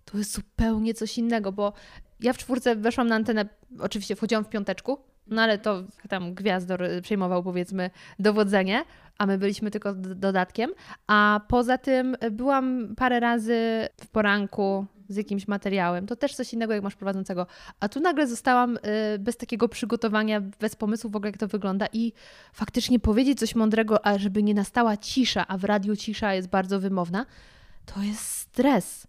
[0.05, 1.73] to jest zupełnie coś innego, bo
[2.19, 6.83] ja w czwórce weszłam na antenę, oczywiście wchodziłam w piąteczku, no ale to tam Gwiazdor
[7.01, 8.83] przejmował powiedzmy dowodzenie,
[9.21, 10.71] a my byliśmy tylko dodatkiem.
[11.07, 16.07] A poza tym byłam parę razy w poranku z jakimś materiałem.
[16.07, 17.47] To też coś innego, jak masz prowadzącego.
[17.79, 21.87] A tu nagle zostałam y, bez takiego przygotowania, bez pomysłu w ogóle, jak to wygląda
[21.93, 22.13] i
[22.53, 26.79] faktycznie powiedzieć coś mądrego, a żeby nie nastała cisza, a w radiu cisza jest bardzo
[26.79, 27.25] wymowna,
[27.85, 29.07] to jest stres.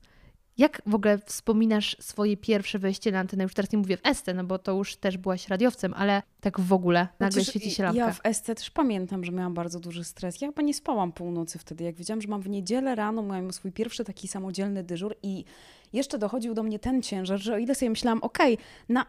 [0.58, 3.42] Jak w ogóle wspominasz swoje pierwsze wejście na antenę?
[3.42, 6.60] Już teraz nie mówię w Este, no bo to już też byłaś radiowcem, ale tak
[6.60, 8.06] w ogóle nagle Chociaż świeci się lampka.
[8.06, 10.40] Ja w SC też pamiętam, że miałam bardzo duży stres.
[10.40, 11.84] Ja chyba nie spałam północy wtedy.
[11.84, 15.44] Jak wiedziałam, że mam w niedzielę rano, miałam swój pierwszy taki samodzielny dyżur i
[15.92, 19.06] jeszcze dochodził do mnie ten ciężar, że o ile sobie myślałam, okej, na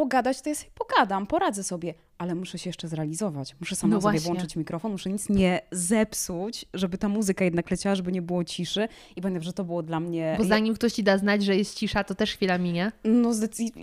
[0.00, 3.56] pogadać to ja sobie pogadam, poradzę sobie, ale muszę się jeszcze zrealizować.
[3.60, 7.94] Muszę sama No sobie włączyć mikrofon, muszę nic nie zepsuć, żeby ta muzyka jednak leciała,
[7.94, 8.88] żeby nie było ciszy.
[9.16, 10.34] I pamiętam, że to było dla mnie...
[10.38, 12.92] Bo zanim ktoś ci da znać, że jest cisza, to też chwila minie.
[13.04, 13.30] No.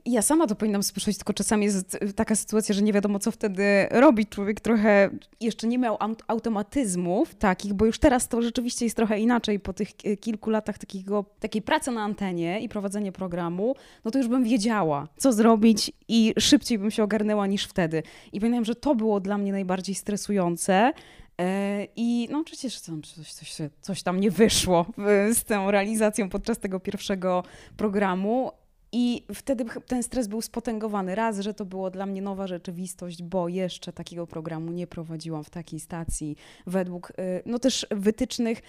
[0.06, 3.64] Ja sama to powinnam słyszeć, tylko czasami jest taka sytuacja, że nie wiadomo, co wtedy
[3.92, 4.30] robić.
[4.30, 5.10] Człowiek trochę
[5.42, 9.60] jeszcze nie miał aut- automatyzmów takich, bo już teraz to rzeczywiście jest trochę inaczej.
[9.60, 14.18] Po tych ki- kilku latach takiego, takiej pracy na antenie i prowadzenie programu, no to
[14.18, 18.04] już bym wiedziała, co zrobić i szybciej bym się ogarnęła niż wtedy.
[18.34, 20.94] I pamiętam, że to było dla mnie najbardziej stresujące.
[21.42, 25.72] E, I no oczywiście, że tam coś, coś, coś tam nie wyszło w- z tą
[25.72, 27.44] realizacją podczas tego pierwszego
[27.78, 28.52] programu.
[28.96, 31.16] I wtedy ten stres był spotęgowany.
[31.16, 35.50] Raz, że to było dla mnie nowa rzeczywistość, bo jeszcze takiego programu nie prowadziłam w
[35.50, 36.36] takiej stacji
[36.68, 37.14] według y,
[37.46, 38.62] no też wytycznych.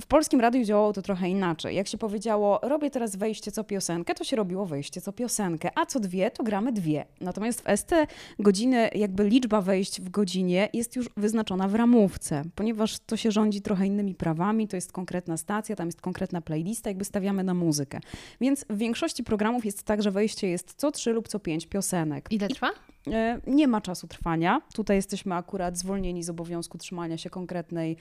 [0.00, 1.76] W polskim radiu działało to trochę inaczej.
[1.76, 5.86] Jak się powiedziało, robię teraz wejście co piosenkę, to się robiło wejście co piosenkę, a
[5.86, 7.04] co dwie, to gramy dwie.
[7.20, 7.90] Natomiast w ST
[8.38, 13.60] godziny, jakby liczba wejść w godzinie jest już wyznaczona w ramówce, ponieważ to się rządzi
[13.60, 18.00] trochę innymi prawami, to jest konkretna stacja, tam jest konkretna playlista, jakby stawiamy na muzykę.
[18.40, 22.28] Więc w większości programów jest tak, że wejście jest co trzy lub co pięć piosenek.
[22.30, 22.70] Ile trwa?
[23.12, 24.62] E, Nie ma czasu trwania.
[24.74, 27.96] Tutaj jesteśmy akurat zwolnieni z obowiązku trzymania się konkretnej,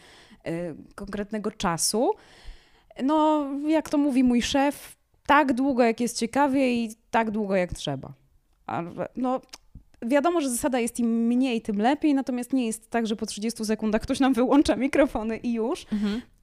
[0.46, 2.12] e, konkretnego czasu.
[3.04, 7.74] No, jak to mówi mój szef, tak długo jak jest ciekawie i tak długo jak
[7.74, 8.14] trzeba.
[9.16, 9.42] No,
[10.02, 13.66] wiadomo, że zasada jest im mniej, tym lepiej, natomiast nie jest tak, że po 30
[13.66, 15.86] sekundach ktoś nam wyłącza mikrofony i już.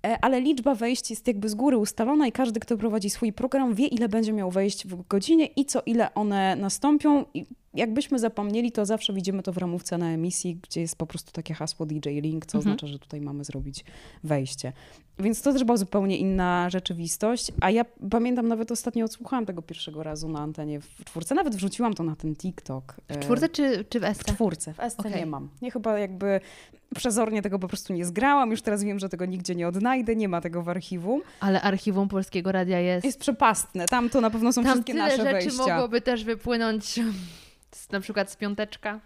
[0.07, 3.75] E, ale liczba wejść jest jakby z góry ustalona i każdy, kto prowadzi swój program,
[3.75, 7.25] wie, ile będzie miał wejść w godzinie i co ile one nastąpią.
[7.35, 11.33] I jakbyśmy zapomnieli, to zawsze widzimy to w ramówce na emisji, gdzie jest po prostu
[11.33, 12.75] takie hasło DJ Link, co Mhm.
[12.75, 13.85] oznacza, że tutaj mamy zrobić
[14.25, 14.73] wejście.
[15.19, 17.53] Więc to też była zupełnie inna rzeczywistość.
[17.61, 21.35] A ja pamiętam, nawet ostatnio odsłuchałam tego pierwszego razu na antenie w czwórce.
[21.35, 22.97] Nawet wrzuciłam to na ten TikTok.
[23.09, 24.25] W czwórce czy, czy w W SC?
[24.25, 24.73] czwórce.
[24.75, 25.15] W SC Okej.
[25.15, 25.49] nie mam.
[25.63, 26.41] Nie chyba jakby
[26.95, 28.51] przezornie tego po prostu nie zgrałam.
[28.51, 30.17] Już teraz wiem, że tego nigdzie nie odnajdę.
[30.17, 31.21] Nie ma tego w archiwum.
[31.41, 33.05] Ale archiwum Polskiego Radia jest.
[33.05, 33.89] Jest przepastne.
[33.89, 35.57] Tam to na pewno są Tam wszystkie tyle nasze rzeczy wejścia.
[35.67, 37.01] mogłoby też wypłynąć
[37.93, 39.01] na przykład z piąteczka.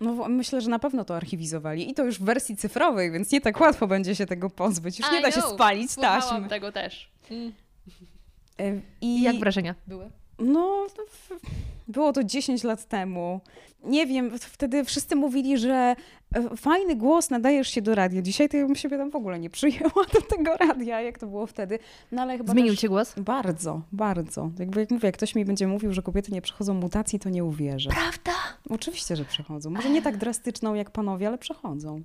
[0.00, 1.90] No myślę, że na pewno to archiwizowali.
[1.90, 4.98] I to już w wersji cyfrowej, więc nie tak łatwo będzie się tego pozbyć.
[4.98, 6.48] Już nie da się spalić Słuchałam taśmy.
[6.48, 7.10] tego też.
[8.60, 10.10] E, I I jak wrażenia były?
[10.38, 10.86] No,
[11.88, 13.40] było to 10 lat temu.
[13.84, 15.96] Nie wiem, wtedy wszyscy mówili, że
[16.56, 18.22] fajny głos, nadajesz się do radia.
[18.22, 21.26] Dzisiaj to ja bym siebie tam w ogóle nie przyjęła do tego radia, jak to
[21.26, 21.78] było wtedy.
[22.12, 22.80] No ale chyba Zmienił też...
[22.80, 23.14] cię głos?
[23.16, 24.50] Bardzo, bardzo.
[24.58, 27.44] Jakby jak mówię, jak ktoś mi będzie mówił, że kobiety nie przechodzą mutacji, to nie
[27.44, 27.90] uwierzę.
[27.90, 28.32] Prawda?
[28.70, 29.70] Oczywiście, że przechodzą.
[29.70, 32.02] Może nie tak drastyczną jak panowie, ale przechodzą.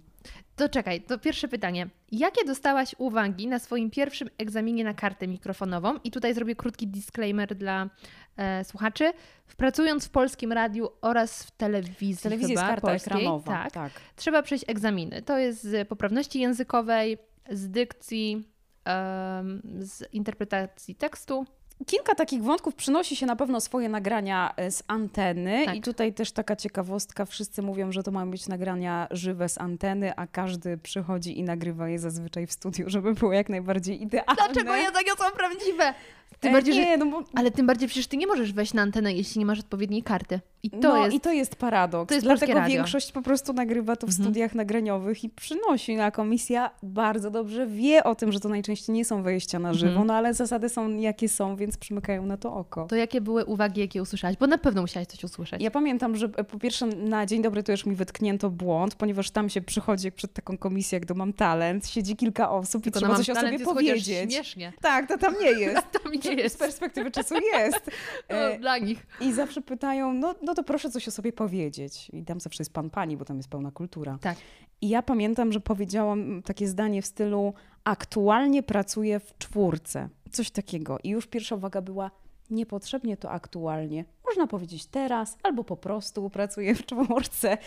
[0.55, 1.87] To czekaj, to pierwsze pytanie.
[2.11, 5.93] Jakie dostałaś uwagi na swoim pierwszym egzaminie na kartę mikrofonową?
[6.03, 7.89] I tutaj zrobię krótki disclaimer dla
[8.37, 9.13] e, słuchaczy.
[9.57, 13.51] Pracując w polskim radiu oraz w telewizji, Telewizja jest karta polskiej, ekranowa.
[13.51, 13.91] tak, tak.
[14.15, 15.21] trzeba przejść egzaminy.
[15.21, 17.17] To jest z poprawności językowej,
[17.49, 18.47] z dykcji,
[18.85, 21.45] em, z interpretacji tekstu.
[21.85, 25.75] Kilka takich wątków przynosi się na pewno swoje nagrania e, z anteny Tak.
[25.75, 30.15] i tutaj też taka ciekawostka, wszyscy mówią, że to mają być nagrania żywe z anteny,
[30.15, 34.35] a każdy przychodzi i nagrywa je zazwyczaj w studiu, żeby było jak najbardziej idealne.
[34.35, 35.93] Dlaczego jednak są prawdziwe?
[36.39, 38.73] Tym E, bardziej, że nie, no bo Ale tym bardziej przecież ty nie możesz wejść
[38.73, 40.39] na antenę, jeśli nie masz odpowiedniej karty.
[40.63, 41.15] I to no jest.
[41.15, 42.09] i to jest paradoks.
[42.09, 44.25] to jest Dlatego większość po prostu nagrywa to w Mhm.
[44.25, 45.99] studiach nagraniowych i przynosi.
[45.99, 49.87] A komisja bardzo dobrze wie o tym, że to najczęściej nie są wejścia na żywo,
[49.89, 50.07] Mhm.
[50.07, 52.85] no ale zasady są jakie są, więc przymykają na to oko.
[52.85, 54.37] To jakie były uwagi, jakie usłyszałaś?
[54.37, 55.61] Bo na pewno musiałaś coś usłyszeć.
[55.61, 59.31] Ja pamiętam, że e, po pierwsze na dzień dobry to już mi wytknięto błąd, ponieważ
[59.31, 63.01] tam się przychodzi przed taką komisję, jak do Mam Talent, siedzi kilka osób Tylko i
[63.01, 64.31] trzeba coś o sobie powiedzieć.
[64.33, 64.73] śmiesznie.
[64.81, 65.87] Tak, to tam nie jest.
[66.25, 66.59] nie Z jest.
[66.59, 67.91] perspektywy czasu jest.
[68.27, 69.07] E, No, dla nich.
[69.21, 72.09] I zawsze pytają, no, no to proszę coś o sobie powiedzieć.
[72.13, 74.17] I tam zawsze jest pan, pani, bo tam jest pełna kultura.
[74.21, 74.37] Tak.
[74.81, 77.53] I ja pamiętam, że powiedziałam takie zdanie w stylu
[77.83, 80.09] aktualnie pracuję w czwórce.
[80.31, 80.97] Coś takiego.
[81.03, 82.11] I już pierwsza uwaga była
[82.49, 84.05] niepotrzebnie to aktualnie.
[84.25, 87.57] Można powiedzieć teraz albo po prostu pracuję w czwórce.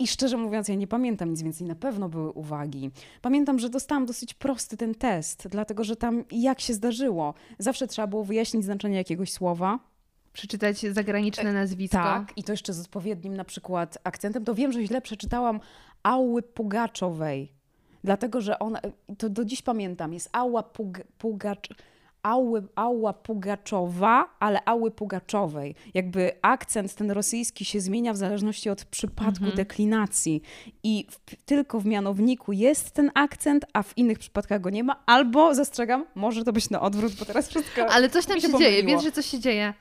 [0.00, 2.90] I szczerze mówiąc, ja nie pamiętam nic więcej, na pewno były uwagi.
[3.22, 8.06] Pamiętam, że dostałam dosyć prosty ten test, dlatego że tam jak się zdarzyło, zawsze trzeba
[8.06, 9.78] było wyjaśnić znaczenie jakiegoś słowa.
[10.32, 11.96] Przeczytać zagraniczne nazwisko.
[11.96, 14.44] Tak, i to jeszcze z odpowiednim na przykład akcentem.
[14.44, 15.60] To wiem, że źle przeczytałam
[16.02, 17.52] Ały Pugaczowej,
[18.04, 18.80] dlatego że ona,
[19.18, 21.68] to do dziś pamiętam, jest Ała Pug, Pugacz...
[22.22, 25.74] Ały, Ała Pugaczowa, ale Ały Pugaczowej.
[25.94, 30.42] Jakby akcent ten rosyjski się zmienia w zależności od przypadku deklinacji.
[30.82, 35.02] I w, tylko w mianowniku jest ten akcent, a w innych przypadkach go nie ma.
[35.06, 38.58] Albo, zastrzegam, może to być na odwrót, bo teraz wszystko Ale coś tam się, się
[38.58, 39.74] dzieje, wiesz, że coś się dzieje.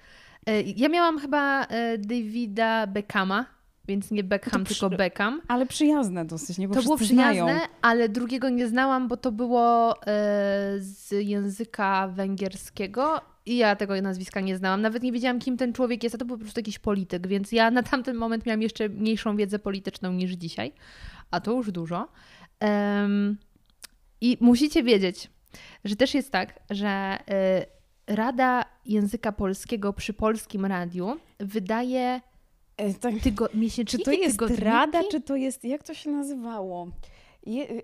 [0.46, 3.46] E, Ja miałam chyba e, Davida Beckhama,
[3.90, 5.42] więc nie Beckham, przy- tylko Beckham.
[5.48, 6.68] Ale przyjazne dosyć, nie?
[6.68, 7.60] Bo To było przyjazne, znają.
[7.82, 10.06] ale drugiego nie znałam, bo to było e,
[10.78, 14.82] z języka węgierskiego i ja tego nazwiska nie znałam.
[14.82, 17.52] Nawet nie wiedziałam, kim ten człowiek jest, a to był po prostu jakiś polityk, więc
[17.52, 20.72] ja na tamten moment miałam jeszcze mniejszą wiedzę polityczną niż dzisiaj,
[21.32, 22.08] a to już dużo.
[22.60, 23.38] Em,
[24.22, 25.30] I musicie wiedzieć,
[25.86, 27.18] że też jest tak, że e,
[28.08, 32.22] Rada Języka Polskiego przy Polskim Radiu wydaje
[33.02, 34.64] tak, tygo, miesięczniki, czy to jest tygodniki?
[34.64, 36.88] rada, czy to jest, jak to się nazywało?
[37.46, 37.82] Je, e,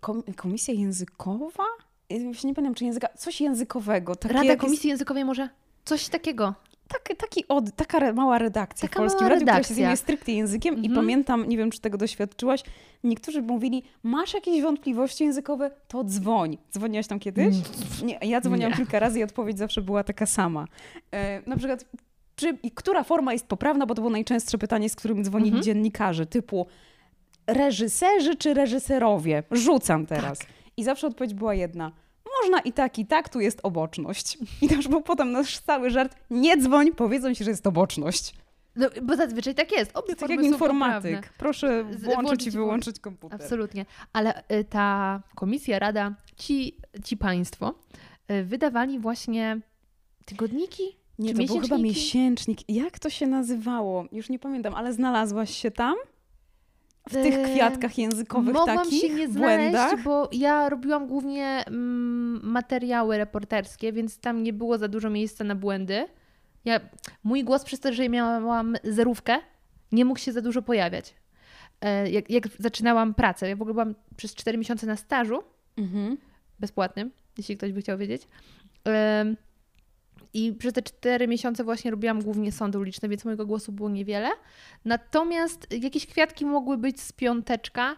[0.00, 1.64] kom, komisja językowa?
[2.10, 4.12] Ja Już nie pamiętam, czy języka, coś językowego.
[4.24, 5.48] Rada Komisji Językowej może?
[5.84, 6.44] Coś takiego.
[6.44, 9.74] Jest, tak, taki od, taka mała redakcja Taka w Polskim mała Radiu, która się redakcja.
[9.76, 10.94] zajmuje stricte językiem i Mhm.
[10.94, 12.62] pamiętam, nie wiem, czy tego doświadczyłaś,
[13.04, 16.58] niektórzy mówili, masz jakieś wątpliwości językowe, to dzwoń.
[16.72, 17.56] Dzwoniłaś tam kiedyś?
[18.04, 18.76] Nie, ja dzwoniłam Nie.
[18.76, 20.64] kilka razy i odpowiedź zawsze była taka sama.
[21.12, 21.84] E, na przykład,
[22.38, 25.64] czy, i która forma jest poprawna, bo to było najczęstsze pytanie, z którym dzwonili Mhm.
[25.64, 26.66] dziennikarze, typu
[27.46, 29.42] reżyserzy czy reżyserowie?
[29.50, 30.38] Rzucam teraz.
[30.38, 30.48] Tak.
[30.76, 31.92] I zawsze odpowiedź była jedna.
[32.42, 34.38] Można i tak, i tak, tu jest oboczność.
[34.62, 36.16] I to już był potem nasz cały żart.
[36.30, 38.34] Nie dzwoń, powiedzą ci, że jest oboczność.
[38.76, 39.96] No, bo zazwyczaj tak jest.
[39.96, 41.14] Obie Tak jak informatyk.
[41.14, 41.38] poprawne.
[41.38, 43.42] Proszę włączyć i wyłączyć komputer.
[43.42, 43.86] Absolutnie.
[44.12, 47.74] Ale y, ta komisja, rada, ci, ci państwo
[48.30, 49.60] y, wydawali właśnie
[50.24, 50.82] tygodniki?
[51.18, 52.58] Nie, Czy to był chyba miesięcznik.
[52.68, 54.04] Jak to się nazywało?
[54.12, 55.94] Już nie pamiętam, ale znalazłaś się tam?
[57.08, 60.02] W tych kwiatkach językowych Mogłam takich się nie znaleźć, błędach?
[60.02, 65.54] bo ja robiłam głównie mm, materiały reporterskie, więc tam nie było za dużo miejsca na
[65.54, 66.06] błędy.
[66.64, 66.80] Ja,
[67.24, 69.38] mój głos przez to, że miałam zerówkę,
[69.92, 71.14] nie mógł się za dużo pojawiać.
[71.80, 75.42] E, jak, jak zaczynałam pracę, ja w ogóle byłam przez 4 miesiące na stażu,
[75.76, 76.16] Mhm.
[76.60, 78.22] bezpłatnym, jeśli ktoś by chciał wiedzieć.
[80.34, 84.28] I przez te cztery miesiące właśnie robiłam głównie sądy uliczne, więc mojego głosu było niewiele.
[84.84, 87.96] Natomiast jakieś kwiatki mogły być z piąteczka,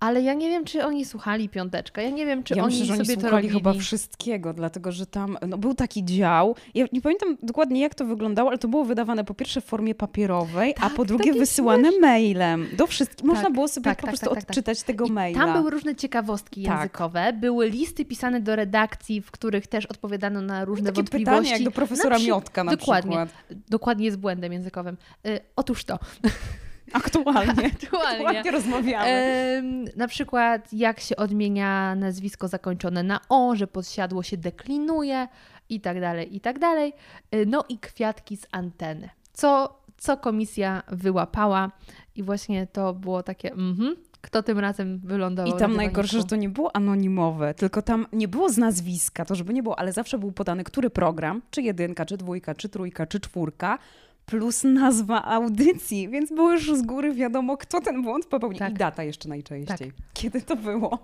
[0.00, 2.02] ale ja nie wiem, czy oni słuchali piąteczka.
[2.02, 3.52] Ja nie wiem, czy ja oni myślę, że oni sobie to robili.
[3.54, 6.56] chyba wszystkiego, dlatego że tam no, był taki dział.
[6.74, 9.94] Ja nie pamiętam dokładnie, jak to wyglądało, ale to było wydawane po pierwsze w formie
[9.94, 12.66] papierowej, a Tak, po drugie wysyłane mailem.
[12.76, 13.26] Do wszystkich.
[13.26, 15.44] Można Tak, było sobie tak, po tak, prostu tak, tak, odczytać tego I maila.
[15.44, 20.64] Tam były różne ciekawostki językowe, były listy pisane do redakcji, w których też odpowiadano na
[20.64, 21.36] różne Takie wątpliwości.
[21.38, 23.10] pytanie jak do profesora Na przy- Miotka na Dokładnie.
[23.26, 23.28] przykład.
[23.68, 24.96] Dokładnie jest błędem językowym.
[25.26, 25.98] Y, otóż to.
[26.92, 27.66] Aktualnie.
[27.82, 28.26] Aktualnie.
[28.26, 29.62] Aktualnie rozmawiamy.
[29.96, 35.28] Na przykład jak się odmienia nazwisko zakończone na o, że podsiadło się deklinuje
[35.68, 36.92] i tak dalej, i tak dalej.
[37.34, 39.08] Y, No i kwiatki z anteny.
[39.32, 41.70] Co, co komisja wyłapała
[42.14, 46.24] i właśnie to było takie mhm, kto tym razem wylądował I na tam najgorsze, że
[46.24, 49.92] to nie było anonimowe, tylko tam nie było z nazwiska, to żeby nie było, ale
[49.92, 53.78] zawsze był podany, który program, czy jedynka, czy dwójka, czy trójka, czy czwórka,
[54.26, 58.58] plus nazwa audycji, więc było już z góry wiadomo, kto ten błąd popełnił.
[58.58, 58.72] Tak.
[58.72, 59.92] I data jeszcze najczęściej.
[60.14, 60.98] Kiedy to było?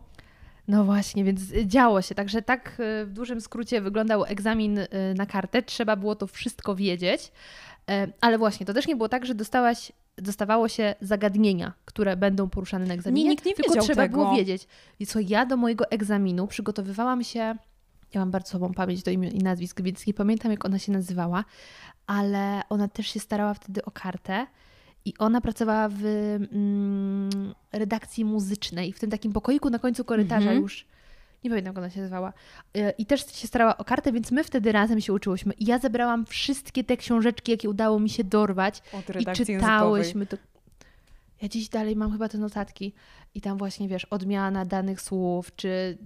[0.69, 2.15] No właśnie, więc działo się.
[2.15, 5.63] Także tak y, w dużym skrócie wyglądał egzamin y, na kartę.
[5.63, 7.33] Trzeba było to wszystko wiedzieć.
[7.91, 12.49] E, Ale właśnie, to też nie było tak, że dostałaś, dostawało się zagadnienia, które będą
[12.49, 13.25] poruszane na egzaminie.
[13.25, 14.17] Nie, nikt nie tylko wiedział trzeba tego.
[14.17, 14.67] było wiedzieć.
[15.01, 17.57] I co ja do mojego egzaminu przygotowywałam się.
[18.15, 20.93] Ja mam bardzo słabą pamięć do imion i nazwisk, więc nie pamiętam, jak ona się
[20.93, 21.45] nazywała,
[22.07, 24.47] ale ona też się starała wtedy o kartę.
[25.05, 26.05] I ona pracowała w
[26.53, 30.63] mm, redakcji muzycznej, w tym takim pokoiku na końcu korytarza Mhm.
[30.63, 30.87] już.
[31.45, 32.33] Nie pamiętam, jak ona się nazywała.
[32.75, 35.55] E, I też się starała o kartę, więc my wtedy razem się uczyłyśmy.
[35.55, 38.83] I ja zebrałam wszystkie te książeczki, jakie udało mi się dorwać.
[38.93, 40.37] Od I redakcji czytałyśmy to.
[41.43, 42.95] Ja dziś dalej mam chyba te notatki
[43.35, 45.99] i tam właśnie, wiesz, odmiana danych słów, czy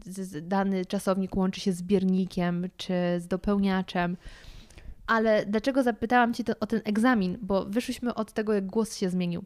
[0.43, 4.17] dany czasownik łączy się z zbiernikiem, czy z dopełniaczem.
[5.07, 7.39] Ale dlaczego zapytałam Cię o ten egzamin?
[7.43, 9.45] Bo wyszłyśmy od tego, jak głos się zmienił.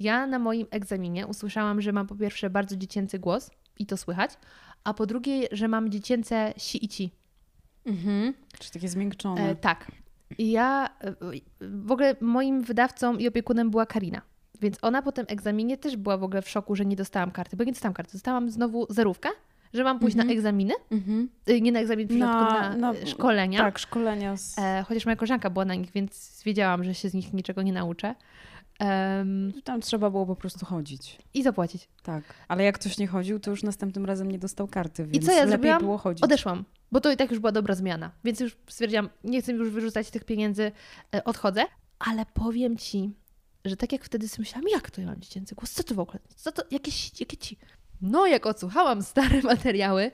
[0.00, 4.30] Ja na moim egzaminie usłyszałam, że mam po pierwsze bardzo dziecięcy głos i to słychać,
[4.84, 7.10] a po drugie, że mam dziecięce si i ci.
[7.86, 8.34] Mhm.
[8.58, 9.50] Czy takie zmiękczone?
[9.50, 9.90] E, tak.
[10.38, 11.14] I ja e,
[11.60, 14.22] w ogóle moim wydawcą i opiekunem była Karina.
[14.64, 17.56] Więc ona po tym egzaminie też była w ogóle w szoku, że nie dostałam karty,
[17.56, 18.12] bo nie dostałam karty.
[18.12, 19.28] Dostałam znowu zerówkę,
[19.74, 20.28] że mam pójść Mhm.
[20.28, 20.74] na egzaminy.
[20.90, 21.28] Mhm.
[21.48, 23.58] Y, Nie na egzamin, tylko Na- na, na- y, szkolenia.
[23.58, 24.58] Tak, szkolenia z...
[24.58, 27.72] E, chociaż moja koleżanka była na nich, więc wiedziałam, że się z nich niczego nie
[27.72, 28.14] nauczę.
[28.78, 31.18] Em, Tam trzeba było po prostu chodzić.
[31.34, 31.88] I zapłacić.
[32.02, 32.24] Tak.
[32.48, 35.36] Ale jak ktoś nie chodził, to już następnym razem nie dostał karty, więc co ja
[35.38, 35.78] lepiej zrobiłam?
[35.78, 36.24] było chodzić.
[36.24, 38.10] Odeszłam, bo to i tak już była dobra zmiana.
[38.24, 40.72] Więc już stwierdziłam, nie chcę już wyrzucać tych pieniędzy,
[41.14, 41.64] e, odchodzę.
[41.98, 43.10] Ale powiem ci,
[43.64, 45.70] że tak jak wtedy sobie myślałam, jak to ja mam dziecięcy głos?
[45.70, 46.18] Co to w ogóle?
[46.36, 46.62] Co to?
[46.70, 47.56] Jakieś, jakie ci?
[48.02, 50.10] No, jak odsłuchałam stare materiały,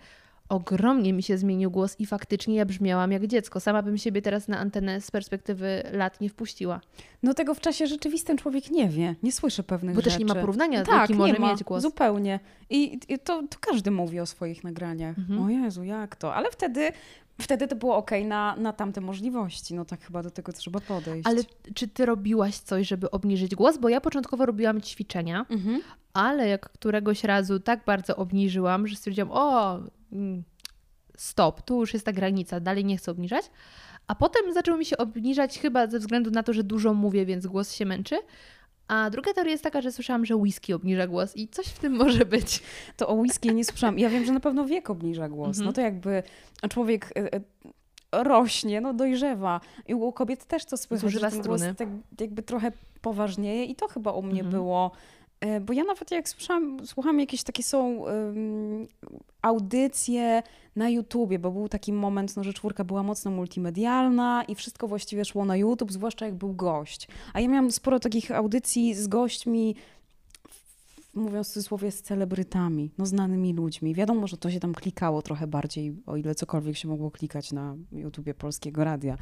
[0.49, 3.61] ogromnie mi się zmienił głos i faktycznie ja brzmiałam jak dziecko.
[3.61, 6.81] Sama bym siebie teraz na antenę z perspektywy lat nie wpuściła.
[7.23, 10.11] No tego w czasie rzeczywistym człowiek nie wie, nie słyszy pewnych Bo rzeczy.
[10.11, 11.83] też nie ma porównania, tak, jaki może ma, mieć głos.
[11.83, 12.41] Zupełnie.
[12.71, 15.19] I, i to, to każdy mówi o swoich nagraniach.
[15.19, 15.43] Mhm.
[15.43, 16.35] O Jezu, jak to?
[16.35, 16.93] Ale wtedy,
[17.41, 19.75] wtedy to było okej na, na tamte możliwości.
[19.75, 21.27] No tak chyba do tego trzeba podejść.
[21.29, 21.43] Ale
[21.75, 23.79] czy ty robiłaś coś, żeby obniżyć głos?
[23.79, 25.81] Bo ja początkowo robiłam ćwiczenia, Mhm.
[26.13, 29.79] ale jak któregoś razu tak bardzo obniżyłam, że stwierdziłam, o,
[30.13, 30.43] mm,
[31.17, 33.51] stop, tu już jest ta granica, dalej nie chcę obniżać.
[34.07, 37.47] A potem zaczęło mi się obniżać chyba ze względu na to, że dużo mówię, więc
[37.47, 38.17] głos się męczy.
[38.91, 41.93] A druga teoria jest taka, że słyszałam, że whisky obniża głos i coś w tym
[41.97, 42.63] może być.
[42.97, 43.99] To o whisky nie słyszałam.
[43.99, 45.49] Ja wiem, że na pewno wiek obniża głos.
[45.49, 45.67] Mhm.
[45.67, 46.23] No to jakby
[46.71, 47.41] człowiek e, e,
[48.25, 49.61] rośnie, no dojrzewa.
[49.89, 51.75] I u kobiet też to słychać, Zużywa że ten głos struny.
[51.75, 51.89] tak
[52.21, 52.73] jakby trochę
[53.03, 54.51] poważnieje i to chyba u mnie Mhm.
[54.51, 54.91] było.
[55.41, 58.89] E, Bo ja nawet jak słyszałam, słucham, jakieś takie są um,
[59.43, 60.43] audycje
[60.77, 65.25] na YouTubie, bo był taki moment, no, że czwórka była mocno multimedialna i wszystko właściwie
[65.25, 67.09] szło na YouTube, zwłaszcza jak był gość.
[67.33, 69.77] A ja miałam sporo takich audycji z gośćmi,
[71.21, 73.95] mówiąc w cudzysłowie, z celebrytami, no znanymi ludźmi.
[73.95, 77.77] Wiadomo, że to się tam klikało trochę bardziej, o ile cokolwiek się mogło klikać na
[77.93, 79.17] YouTubie Polskiego Radia.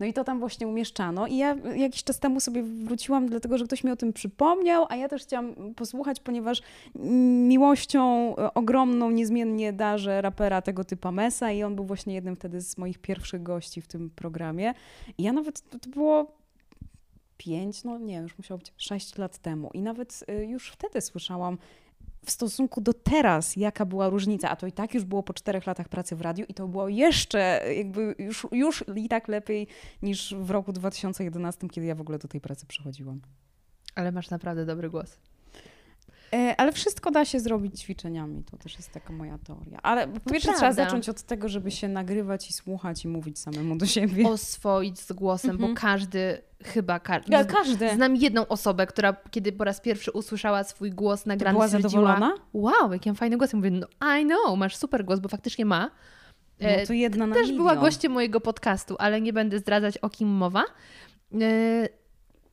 [0.00, 3.64] No i to tam właśnie umieszczano i ja jakiś czas temu sobie wróciłam, dlatego że
[3.64, 6.62] ktoś mi o tym przypomniał, a ja też chciałam posłuchać, ponieważ
[7.48, 12.60] miłością e, ogromną niezmiennie darzę rapera tego typa Mesa i on był właśnie jednym wtedy
[12.60, 14.74] z moich pierwszych gości w tym programie.
[15.18, 16.43] I ja nawet, to było
[17.36, 19.70] pięć, no nie, już musiało być sześć lat temu.
[19.74, 21.58] I nawet y, już wtedy słyszałam
[22.24, 25.66] w stosunku do teraz, jaka była różnica, a to i tak już było po czterech
[25.66, 29.66] latach pracy w radiu i to było jeszcze jakby już, już i tak lepiej
[30.02, 33.20] niż w roku 2011, kiedy ja w ogóle do tej pracy przychodziłam.
[33.94, 35.16] Ale masz naprawdę dobry głos.
[36.32, 39.78] E, Ale wszystko da się zrobić ćwiczeniami, to też jest taka moja teoria.
[39.82, 43.76] Ale po pierwsze trzeba zacząć od tego, żeby się nagrywać i słuchać i mówić samemu
[43.76, 44.28] do siebie.
[44.28, 45.74] Oswoić z głosem, Mhm.
[45.74, 47.32] bo każdy, chyba każdy.
[47.32, 47.94] Ja, każdy.
[47.94, 52.34] Znam jedną osobę, która kiedy po raz pierwszy usłyszała swój głos nagrany, była zadowolona?
[52.52, 53.52] wow, jaki mam fajny głos.
[53.52, 53.86] Ja mówię, no
[54.20, 55.90] I know, masz super głos, bo faktycznie ma.
[56.60, 57.56] No E, to jedna na Też milion.
[57.58, 60.64] była gościem mojego podcastu, ale nie będę zdradzać o kim mowa.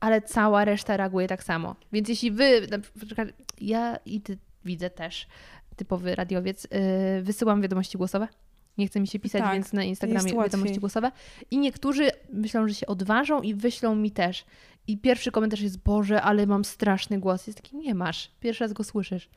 [0.02, 1.76] Ale cała reszta reaguje tak samo.
[1.92, 3.28] Więc jeśli wy, na przykład
[3.60, 5.26] ja i ty widzę też,
[5.76, 8.28] typowy radiowiec, e, wysyłam wiadomości głosowe.
[8.78, 11.12] Nie chce mi się pisać, Tak, więc na Instagramie wiadomości głosowe.
[11.50, 14.44] I niektórzy myślą, że się odważą i wyślą mi też.
[14.86, 17.46] I pierwszy komentarz jest, Boże, ale mam straszny głos.
[17.46, 18.30] Jest taki, nie masz.
[18.40, 19.28] Pierwszy raz go słyszysz.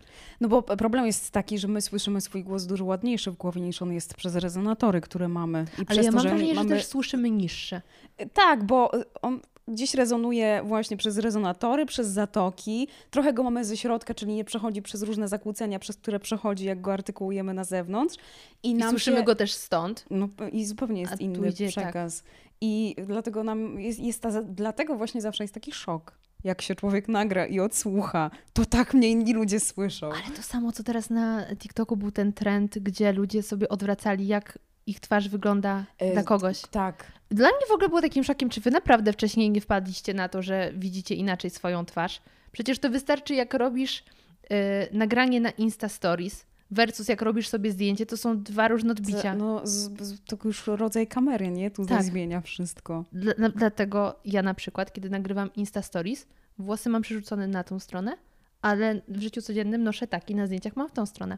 [0.42, 3.82] No bo problem jest taki, że my słyszymy swój głos dużo ładniejszy w głowie niż
[3.82, 5.66] on jest przez rezonatory, które mamy.
[5.74, 6.70] I Ale przez ja to, mam że wrażenie, mamy...
[6.70, 7.82] że też słyszymy niższe.
[8.34, 8.92] Tak, bo
[9.22, 12.88] on gdzieś rezonuje właśnie przez rezonatory, przez zatoki.
[13.10, 16.82] Trochę go mamy ze środka, czyli nie przechodzi przez różne zakłócenia, przez które przechodzi, jak
[16.82, 18.16] go artykułujemy na zewnątrz.
[18.64, 19.24] I, I słyszymy się...
[19.24, 20.06] go też stąd.
[20.10, 21.72] No i zupełnie jest inny idzie tak.
[21.72, 22.24] przekaz.
[22.62, 27.08] I dlatego nam jest, jest ta, dlatego właśnie zawsze jest taki szok, jak się człowiek
[27.08, 28.32] nagra i odsłucha.
[28.54, 30.08] To tak mnie inni ludzie słyszą.
[30.08, 34.60] Ale to samo, co teraz na TikToku był ten trend, gdzie ludzie sobie odwracali, jak
[34.88, 36.62] ich twarz wygląda E, dla kogoś.
[36.62, 37.12] Tak.
[37.30, 40.42] Dla mnie w ogóle było takim szokiem, czy wy naprawdę wcześniej nie wpadliście na to,
[40.42, 42.22] że widzicie inaczej swoją twarz.
[42.52, 44.04] Przecież to wystarczy, jak robisz
[44.50, 49.36] e, nagranie na Insta Stories versus jak robisz sobie zdjęcie, to są dwa różne odbicia.
[49.36, 51.72] No, z, z, to już rodzaj kamery, nie?
[51.72, 52.06] Tutaj Tak.
[52.06, 53.06] zmienia wszystko.
[53.12, 56.28] Dla, na, dlatego ja na przykład, kiedy nagrywam Insta Stories,
[56.58, 58.18] włosy mam przerzucone na tą stronę,
[58.62, 61.38] ale w życiu codziennym noszę tak i na zdjęciach mam w tą stronę.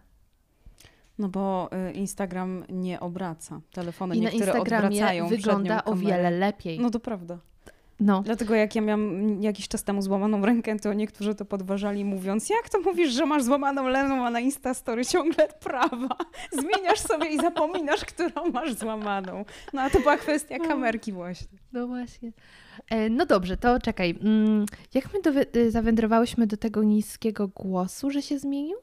[1.19, 3.61] No bo y, Instagram nie obraca.
[3.71, 6.79] Telefony I na niektóre Instagramie odwracają wygląda o wiele lepiej.
[6.79, 7.37] No to prawda.
[7.99, 8.21] No.
[8.21, 12.69] Dlatego jak ja miałam jakiś czas temu złamaną rękę, to niektórzy to podważali mówiąc, jak
[12.69, 16.15] to mówisz, że masz złamaną leną, a na Instastory ciągle prawa.
[16.51, 19.45] Zmieniasz sobie i zapominasz, którą masz złamaną.
[19.73, 21.57] No a to była kwestia kamerki właśnie.
[21.73, 22.31] No właśnie.
[22.89, 24.15] E, No dobrze, to czekaj.
[24.23, 25.19] Mm, Jak my
[25.55, 28.77] y, zawędrowałyśmy do tego niskiego głosu, że się zmienił?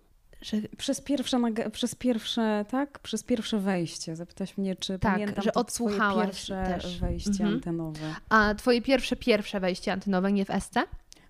[0.45, 1.39] Że, Przez pierwsze,
[1.73, 2.99] przez pierwsze, tak?
[2.99, 4.17] Przez pierwsze wejście.
[4.17, 6.99] Zapytaś mnie, czy Tak, pamiętam że to odsłuchałaś pierwsze też.
[6.99, 7.55] wejście Mhm.
[7.55, 8.15] antenowe.
[8.29, 10.75] a twoje pierwsze, pierwsze wejście antenowe nie w SC?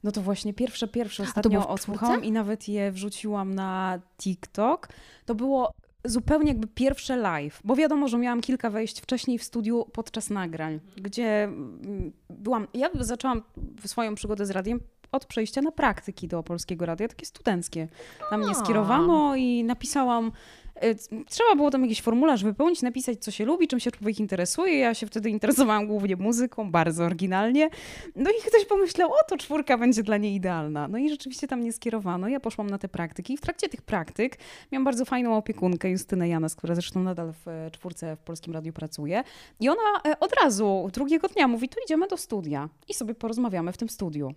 [0.05, 4.89] No to właśnie pierwsze, pierwsze ostatnio odsłuchałam i nawet je wrzuciłam na TikTok.
[5.27, 5.73] To było
[6.05, 10.81] zupełnie jakby pierwsze live, bo wiadomo, że miałam kilka wejść wcześniej w studiu podczas nagrań,
[10.97, 13.43] gdzie mm, byłam, ja zaczęłam
[13.87, 14.81] swoją przygodę z radiem
[15.15, 17.89] od przejścia na praktyki do Polskiego Radia, takie studenckie.
[18.31, 20.33] Tam mnie skierowano i napisałam
[21.29, 24.79] Trzeba było tam jakiś formularz wypełnić, napisać, co się lubi, czym się człowiek interesuje.
[24.79, 27.71] Ja się wtedy interesowałam głównie muzyką, bardzo oryginalnie.
[28.17, 30.89] No i ktoś pomyślał, o to czwórka będzie dla niej idealna.
[30.89, 32.29] No i rzeczywiście tam mnie skierowano.
[32.29, 34.39] Ja poszłam na te praktyki i w trakcie tych praktyk
[34.73, 38.73] miałam bardzo fajną opiekunkę, Justynę Janas, która zresztą nadal w e, czwórce w Polskim Radiu
[38.73, 39.25] pracuje.
[39.61, 43.73] I ona e, od razu, drugiego dnia mówi, to idziemy do studia i sobie porozmawiamy
[43.73, 44.35] w tym studiu.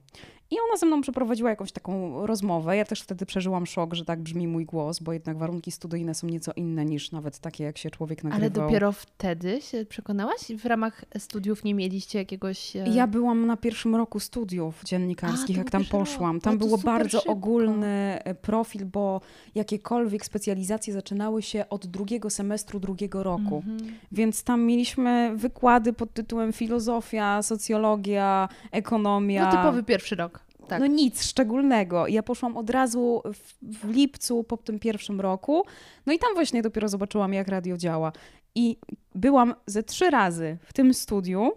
[0.51, 2.77] I ona ze mną przeprowadziła jakąś taką rozmowę.
[2.77, 6.26] Ja też wtedy przeżyłam szok, że tak brzmi mój głos, bo jednak warunki studyjne są
[6.27, 8.41] nieco inne niż nawet takie, jak się człowiek nagrywał.
[8.41, 10.37] Ale dopiero wtedy się przekonałaś?
[10.57, 12.75] W ramach studiów nie mieliście jakiegoś...
[12.75, 16.41] e, Ja byłam na pierwszym roku studiów A, dziennikarskich, to jak tam poszłam.
[16.41, 17.33] Tam było bardzo szybko.
[17.33, 19.21] ogólny e, profil, bo
[19.55, 23.63] jakiekolwiek specjalizacje zaczynały się od drugiego semestru drugiego roku.
[23.67, 23.91] Mhm.
[24.11, 29.45] Więc tam mieliśmy wykłady pod tytułem filozofia, socjologia, ekonomia.
[29.45, 30.39] No typowy pierwszy rok.
[30.67, 30.79] Tak.
[30.79, 32.07] No nic szczególnego.
[32.07, 35.63] Ja poszłam od razu w, w lipcu po tym pierwszym roku.
[36.05, 38.11] No i tam właśnie dopiero zobaczyłam, jak radio działa.
[38.55, 38.77] I
[39.15, 41.51] byłam ze trzy razy w tym studiu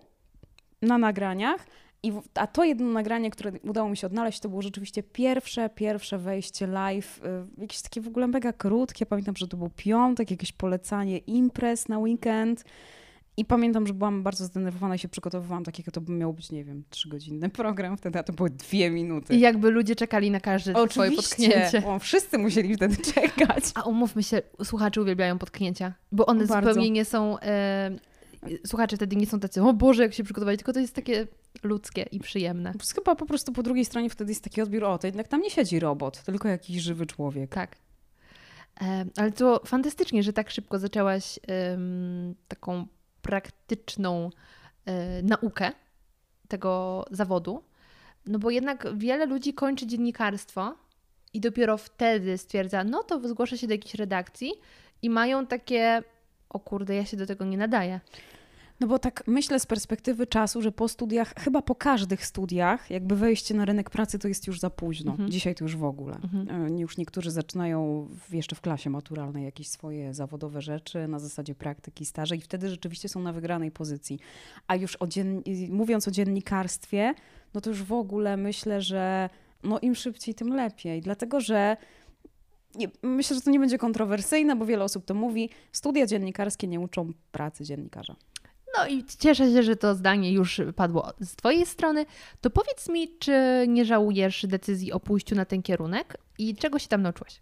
[0.82, 1.66] na nagraniach.
[2.02, 5.70] I, w- a to jedno nagranie, które udało mi się odnaleźć, to było rzeczywiście pierwsze,
[5.70, 7.20] pierwsze wejście live.
[7.58, 9.06] y, Jakieś takie w ogóle mega krótkie.
[9.06, 12.64] Pamiętam, że to był piątek, jakieś polecanie imprez na weekend.
[13.37, 16.51] I pamiętam, że byłam bardzo zdenerwowana i się przygotowywałam tak, jak to by miał być,
[16.51, 19.35] nie wiem, trzygodzinny program wtedy, a to były dwie minuty.
[19.35, 21.87] I jakby ludzie czekali na każde twoje potknięcie.
[21.87, 23.64] O, wszyscy musieli wtedy czekać.
[23.74, 26.70] A umówmy się, słuchacze uwielbiają potknięcia, bo one Bardzo.
[26.70, 27.41] zupełnie nie są...
[27.41, 27.91] E,
[28.66, 31.26] słuchacze wtedy nie są tacy, o Boże, jak się przygotować, tylko to jest takie
[31.62, 32.72] ludzkie i przyjemne.
[32.95, 35.51] Chyba po prostu po drugiej stronie wtedy jest taki odbiór, o, to jednak tam nie
[35.51, 37.51] siedzi robot, tylko jakiś żywy człowiek.
[37.51, 37.76] Tak.
[38.83, 41.39] E, ale to fantastycznie, że tak szybko zaczęłaś
[42.49, 42.87] taką
[43.22, 44.30] praktyczną
[44.86, 45.72] e, naukę
[46.48, 47.62] tego zawodu.
[48.26, 50.74] No bo jednak wiele ludzi kończy dziennikarstwo
[51.32, 54.52] i dopiero wtedy stwierdza, no to zgłoszę się do jakiejś redakcji
[55.02, 56.02] i mają takie,
[56.48, 58.00] o kurde, ja się do tego nie nadaję.
[58.81, 63.16] No bo tak myślę z perspektywy czasu, że po studiach, chyba po każdych studiach, jakby
[63.16, 65.11] wejście na rynek pracy to jest już za późno.
[65.11, 65.31] Mhm.
[65.31, 66.14] Dzisiaj to już w ogóle.
[66.14, 66.74] Mhm.
[66.76, 72.07] E, Już niektórzy zaczynają jeszcze w klasie maturalnej jakieś swoje zawodowe rzeczy na zasadzie praktyki,
[72.07, 74.18] staże i wtedy rzeczywiście są na wygranej pozycji.
[74.66, 75.43] A już o dzien...
[75.68, 77.14] mówiąc o dziennikarstwie,
[77.55, 79.31] no to już w ogóle myślę, że
[79.62, 81.01] no im szybciej, tym lepiej.
[81.01, 81.76] Dlatego, że
[83.03, 85.51] myślę, że to nie będzie kontrowersyjne, bo wiele osób to mówi.
[85.72, 88.16] Studia dziennikarskie nie uczą pracy dziennikarza.
[88.78, 92.06] No i cieszę się, że to zdanie już padło z Twojej strony.
[92.40, 96.88] To powiedz mi, czy nie żałujesz decyzji o pójściu na ten kierunek i czego się
[96.88, 97.40] tam nauczyłaś?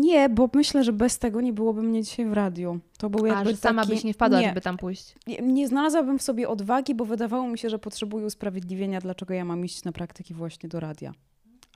[0.00, 2.80] Nie, bo myślę, że bez tego nie byłoby mnie dzisiaj w radiu.
[2.98, 3.94] To był A, jakby że sama taki...
[3.94, 5.14] byś nie wpadła, nie, żeby tam pójść.
[5.26, 9.44] Nie, nie znalazłabym w sobie odwagi, bo wydawało mi się, że potrzebuję usprawiedliwienia, dlaczego ja
[9.44, 11.12] mam iść na praktyki właśnie do radia,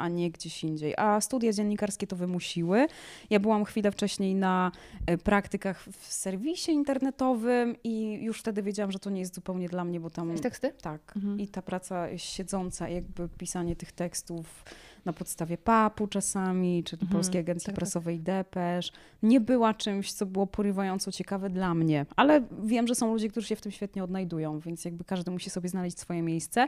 [0.02, 0.94] a nie gdzieś indziej.
[0.96, 2.86] A studia dziennikarskie to wymusiły.
[3.30, 4.72] Ja byłam chwilę wcześniej na
[5.06, 9.84] e, praktykach w serwisie internetowym i już wtedy wiedziałam, że to nie jest zupełnie dla
[9.84, 10.38] mnie, bo tam...
[10.38, 10.72] Teksty?
[10.82, 11.12] Tak.
[11.16, 11.40] Mhm.
[11.40, 14.64] I ta praca siedząca, jakby pisanie tych tekstów
[15.04, 17.78] na podstawie PAP-u czasami, czy Mhm, Polskiej Agencji tak, tak.
[17.78, 18.92] Prasowej Depesz,
[19.22, 22.06] nie była czymś, co było porywająco ciekawe dla mnie.
[22.16, 25.50] Ale wiem, że są ludzie, którzy się w tym świetnie odnajdują, więc jakby każdy musi
[25.50, 26.66] sobie znaleźć swoje miejsce.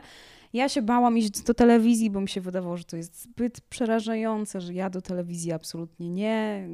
[0.53, 4.61] Ja się bałam iść do telewizji, bo mi się wydawało, że to jest zbyt przerażające,
[4.61, 6.67] że ja do telewizji absolutnie nie.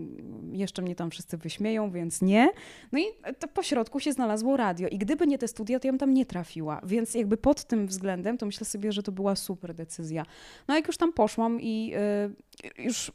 [0.52, 2.50] Jeszcze mnie tam wszyscy wyśmieją, więc nie.
[2.92, 3.04] No i
[3.40, 4.88] to po środku się znalazło radio.
[4.88, 6.82] I gdyby nie te studia, to ja bym tam nie trafiła.
[6.84, 10.26] Więc jakby pod tym względem, to myślę sobie, że to była super decyzja.
[10.68, 11.94] No jak już tam poszłam i
[12.78, 13.12] y, już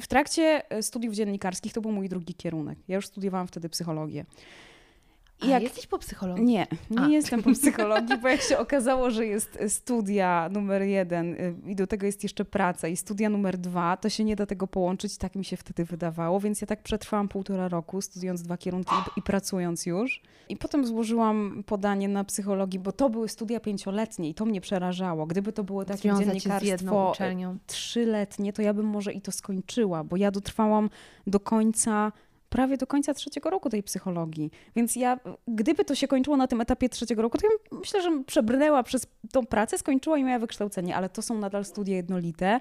[0.00, 2.78] w trakcie y, studiów dziennikarskich to był mój drugi kierunek.
[2.88, 4.24] Ja już studiowałam wtedy psychologię.
[5.42, 6.44] I jak jesteś po psychologii?
[6.44, 7.08] nie, nie A.
[7.08, 11.86] jestem po psychologii, bo jak się okazało, że jest studia numer jeden y, i do
[11.86, 15.34] tego jest jeszcze praca i studia numer dwa, to się nie da tego połączyć, tak
[15.34, 19.22] mi się wtedy wydawało, więc ja tak przetrwałam półtora roku, studiując dwa kierunki i, i
[19.22, 20.22] pracując już.
[20.48, 25.26] I potem złożyłam podanie na psychologii, bo to były studia pięcioletnie i to mnie przerażało.
[25.26, 27.14] Gdyby to było takie Związać dziennikarstwo
[27.66, 30.90] trzyletnie, to ja bym może i to skończyła, bo ja dotrwałam
[31.26, 32.12] do końca,
[32.48, 34.50] prawie do końca trzeciego roku tej psychologii.
[34.76, 38.22] Więc ja, gdyby to się kończyło na tym etapie trzeciego roku, to ja myślę, że
[38.26, 42.60] przebrnęła przez tą pracę, skończyła i miała wykształcenie, ale to są nadal studia jednolite.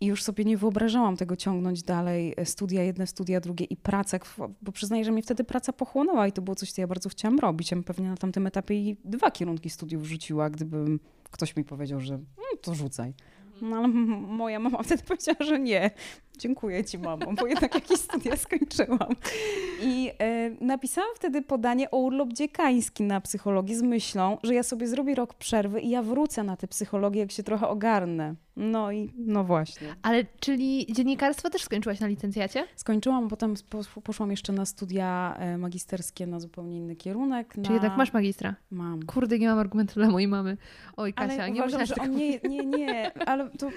[0.00, 4.18] I już sobie nie wyobrażałam tego ciągnąć dalej, e, studia jedne, studia drugie i praca,
[4.62, 7.38] bo przyznaję, że mnie wtedy praca pochłonęła i to było coś, co ja bardzo chciałam
[7.38, 7.70] robić.
[7.70, 11.00] Ja bym pewnie na tamtym etapie i dwa kierunki studiów rzuciła, gdybym
[11.30, 12.24] ktoś mi powiedział, że "Mm,
[12.62, 13.14] to rzucaj.
[13.62, 15.90] No ale moja mama wtedy powiedziała, że nie.
[16.38, 19.16] Dziękuję ci, mamo, bo jednak jakieś studia skończyłam.
[19.82, 24.86] I e, napisałam wtedy podanie o urlop dziekański na psychologii z myślą, że ja sobie
[24.86, 28.34] zrobię rok przerwy i ja wrócę na tę psychologię, jak się trochę ogarnę.
[28.56, 29.88] No i no właśnie.
[30.02, 32.64] Ale czyli dziennikarstwo też skończyłaś na licencjacie?
[32.76, 37.56] Skończyłam, potem po, poszłam jeszcze na studia e, magisterskie na zupełnie inny kierunek.
[37.56, 37.64] Na...
[37.64, 38.54] Czy jednak masz magistra?
[38.70, 39.02] Mam.
[39.02, 40.56] Kurde, nie mam argumentu dla mojej mamy.
[40.96, 43.68] Oj, Kasia, Ale nie uważam, że tego nie, nie, nie, ale to,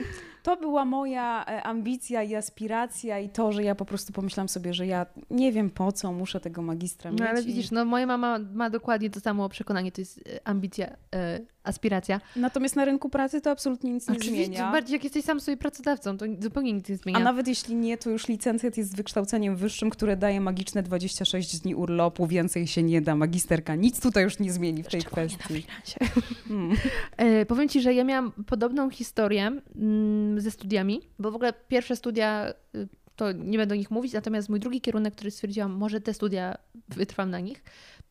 [0.43, 4.73] to była moja e, ambicja i aspiracja i to, że ja po prostu pomyślałam sobie,
[4.73, 7.19] że ja nie wiem po co muszę tego magistra mieć.
[7.19, 10.47] No ale i- widzisz, no moja mama ma dokładnie to samo przekonanie, to jest e,
[10.47, 12.21] ambicja, e, aspiracja.
[12.35, 14.71] Natomiast na rynku pracy to absolutnie nic nie Oczywiście, zmienia.
[14.71, 17.19] bardziej jak jesteś sam sobie pracodawcą, to zupełnie nic nie zmienia.
[17.19, 21.75] A nawet jeśli nie, to już licencjat jest wykształceniem wyższym, które daje magiczne 26 dni
[21.75, 23.15] urlopu, więcej się nie da.
[23.15, 25.53] Magisterka nic tutaj już nie zmieni w tej Szczególnie na kwestii.
[25.53, 25.97] freelancie.
[26.49, 26.77] Mm.
[27.17, 31.95] E, powiem Ci, że ja miałam podobną historię mm, ze studiami, bo w ogóle pierwsze
[31.95, 36.01] studia, y, to nie będę o nich mówić, natomiast mój drugi kierunek, który stwierdziłam, może
[36.01, 36.57] te studia
[36.89, 37.63] wytrwam na nich,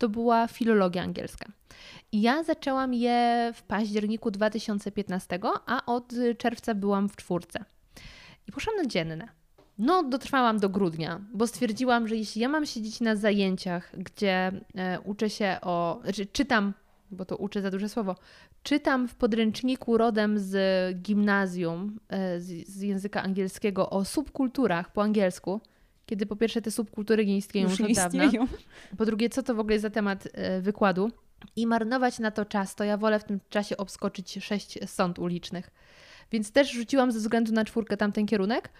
[0.04, 1.46] to była filologia angielska.
[2.12, 7.64] I ja zaczęłam je w październiku 2015, a od czerwca byłam w czwórce.
[8.48, 9.28] I poszłam na dzienne.
[9.78, 15.00] No, dotrwałam do grudnia, bo stwierdziłam, że jeśli ja mam siedzieć na zajęciach, gdzie e,
[15.00, 16.74] uczę się o, znaczy czytam,
[17.10, 18.16] bo to uczę za duże słowo,
[18.62, 20.56] czytam w podręczniku rodem z
[21.02, 25.60] gimnazjum, e, z, z języka angielskiego o subkulturach po angielsku,
[26.06, 28.46] kiedy po pierwsze te subkultury nie istnieją już, Już od dawna, istnieją.
[28.98, 31.10] po drugie, co to w ogóle jest za temat e, wykładu
[31.56, 35.70] i marnować na to czas, to ja wolę w tym czasie obskoczyć sześć sąd ulicznych.
[36.32, 38.70] Więc też rzuciłam ze względu na czwórkę tamten kierunek,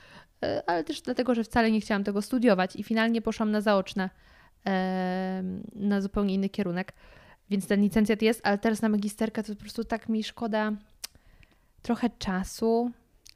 [0.45, 4.11] e, ale też dlatego, że wcale nie chciałam tego studiować i finalnie poszłam na zaoczne,
[5.75, 6.93] na zupełnie inny kierunek.
[7.51, 10.73] Więc ten licencjat jest, ale teraz na magisterkę to po prostu tak mi szkoda
[11.83, 12.91] trochę czasu,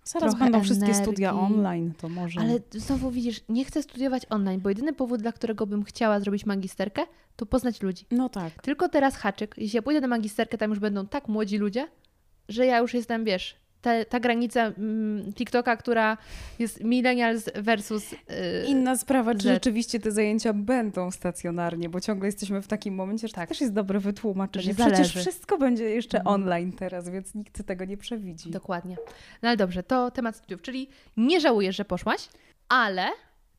[0.09, 1.05] Zaraz będą wszystkie energii.
[1.05, 2.41] studia online, to może.
[2.41, 6.47] ale znowu widzisz, nie chcę studiować online, bo jedyny powód, dla którego bym chciała zrobić
[6.47, 7.03] magisterkę,
[7.37, 8.05] to poznać ludzi.
[8.11, 8.63] No tak.
[8.63, 11.89] Tylko teraz haczyk, jeśli ja pójdę na magisterkę, tam już będą tak młodzi ludzie,
[12.49, 16.17] że ja już jestem, wiesz, ta, ta granica mm, TikToka, która
[16.59, 18.13] jest millennials versus...
[18.13, 18.19] Yy,
[18.67, 19.53] Inna sprawa, czy rzecz.
[19.55, 23.49] rzeczywiście te zajęcia będą stacjonarnie, bo ciągle jesteśmy w takim momencie, że Tak.
[23.49, 24.75] to też jest dobre wytłumaczenie.
[24.75, 25.21] Przecież zależy.
[25.21, 26.35] wszystko będzie jeszcze Mhm.
[26.35, 28.51] online teraz, więc nikt tego nie przewidzi.
[28.51, 28.97] Dokładnie.
[29.43, 32.29] No ale dobrze, to temat studiów, czyli nie żałujesz, że poszłaś,
[32.69, 33.07] ale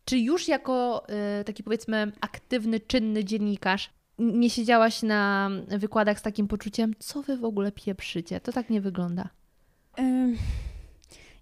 [0.06, 1.06] czy już jako
[1.42, 3.90] y, taki powiedzmy aktywny, czynny dziennikarz
[4.20, 8.40] nie siedziałaś na wykładach z takim poczuciem, co wy w ogóle pieprzycie?
[8.40, 9.30] To tak nie wygląda.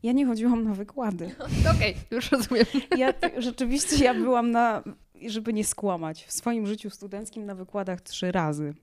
[0.04, 1.36] Ja nie chodziłam na wykłady.
[1.76, 2.66] Okej, już rozumiem.
[2.98, 4.84] Ja rzeczywiście ja byłam na,
[5.28, 8.74] żeby nie skłamać, w swoim życiu studenckim na wykładach trzy razy.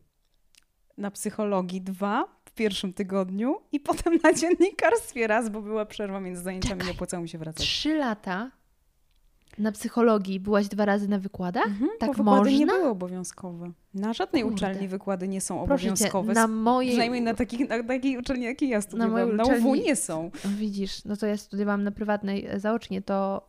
[0.99, 6.43] Na psychologii dwa w pierwszym tygodniu i potem na dziennikarstwie raz, bo była przerwa między
[6.43, 6.87] zajęciami, Czekaj.
[6.87, 7.67] nie opłacało mi się wracać.
[7.67, 8.51] Trzy lata
[9.59, 11.67] na psychologii byłaś dwa razy na wykładach?
[11.67, 12.79] Mhm, tak bo wykłady nie można?
[12.79, 13.73] były obowiązkowe.
[13.95, 14.55] Na żadnej Kurde.
[14.57, 16.33] uczelni wykłady nie są Proszę cię, obowiązkowe.
[16.33, 16.91] na mojej...
[16.91, 19.37] Przynajmniej na, takich, na takiej uczelni, jakiej ja studiowałam.
[19.37, 20.31] Na, mojej UW uczelni- nie są.
[20.45, 23.49] Widzisz, no to ja studiowałam na prywatnej e, zaocznie, to,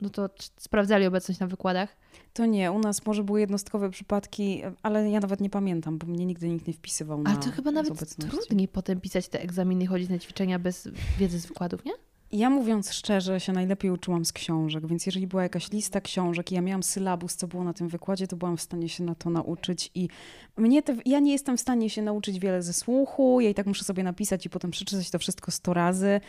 [0.00, 1.96] no to sprawdzali obecność na wykładach.
[2.32, 6.26] To nie, u nas może były jednostkowe przypadki, ale ja nawet nie pamiętam, bo mnie
[6.26, 10.08] nigdy nikt nie wpisywał na Ale to chyba nawet trudniej potem pisać te egzaminy chodzić
[10.10, 10.88] na ćwiczenia bez
[11.18, 11.92] wiedzy z wykładów, nie?
[12.32, 16.54] Ja mówiąc szczerze, się najlepiej uczyłam z książek, więc jeżeli była jakaś lista książek i
[16.54, 19.30] ja miałam sylabus, co było na tym wykładzie, to byłam w stanie się na to
[19.30, 20.08] nauczyć i
[20.56, 23.66] mnie te, ja nie jestem w stanie się nauczyć wiele ze słuchu, ja i tak
[23.66, 26.20] muszę sobie napisać i potem przeczytać to wszystko sto razy.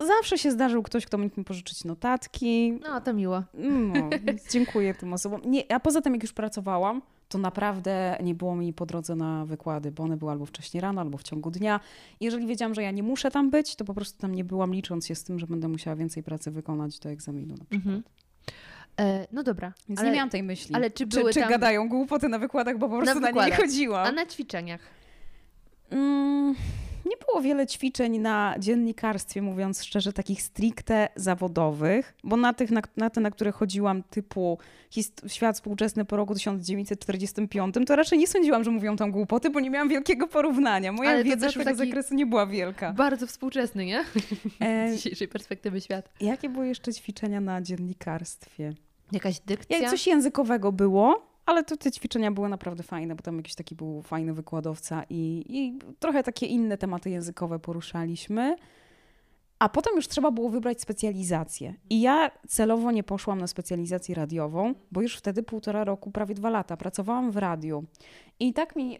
[0.00, 2.72] Zawsze się zdarzył ktoś, kto mógł mi pożyczyć notatki.
[2.72, 3.42] No, to miło.
[3.54, 4.10] No,
[4.52, 5.40] dziękuję tym osobom.
[5.44, 9.44] Nie, a poza tym, jak już pracowałam, to naprawdę nie było mi po drodze na
[9.46, 11.80] wykłady, bo one były albo wcześniej rano, albo w ciągu dnia.
[12.20, 15.06] Jeżeli wiedziałam, że ja nie muszę tam być, to po prostu tam nie byłam, licząc
[15.06, 17.86] się z tym, że będę musiała więcej pracy wykonać do egzaminu na przykład.
[17.86, 18.02] Mhm.
[19.00, 20.74] E, no dobra, Więc ale, nie miałam tej myśli.
[20.74, 23.32] ale czy czy, były czy tam- gadają głupoty na wykładach, bo po prostu na, nie
[23.34, 23.58] wykładach.
[23.58, 24.06] chodziłam.
[24.06, 24.80] a na ćwiczeniach?
[25.90, 26.54] Mm,
[27.04, 32.82] nie było wiele ćwiczeń na dziennikarstwie, mówiąc szczerze, takich stricte zawodowych, bo na, tych, na,
[32.96, 34.58] na te, na które chodziłam, typu
[35.26, 39.70] świat współczesny po roku 1945, to raczej nie sądziłam, że mówią tam głupoty, bo nie
[39.70, 40.92] miałam wielkiego porównania.
[40.92, 42.92] Moja Ale wiedza też tego zakresu nie była wielka.
[42.92, 44.04] Bardzo współczesny, nie?
[44.60, 46.08] E, Z dzisiejszej perspektywy świat.
[46.20, 48.74] jakie były jeszcze ćwiczenia na dziennikarstwie?
[49.12, 49.78] Jakaś dykcja?
[49.78, 53.74] Jak coś językowego było, ale to te ćwiczenia były naprawdę fajne, bo tam jakiś taki
[53.74, 58.56] był fajny wykładowca i, i trochę takie inne tematy językowe poruszaliśmy.
[59.64, 61.74] A potem już trzeba było wybrać specjalizację.
[61.90, 66.50] I ja celowo nie poszłam na specjalizację radiową, bo już wtedy półtora roku, prawie dwa
[66.50, 67.84] lata pracowałam w radiu.
[68.40, 68.98] I tak mi,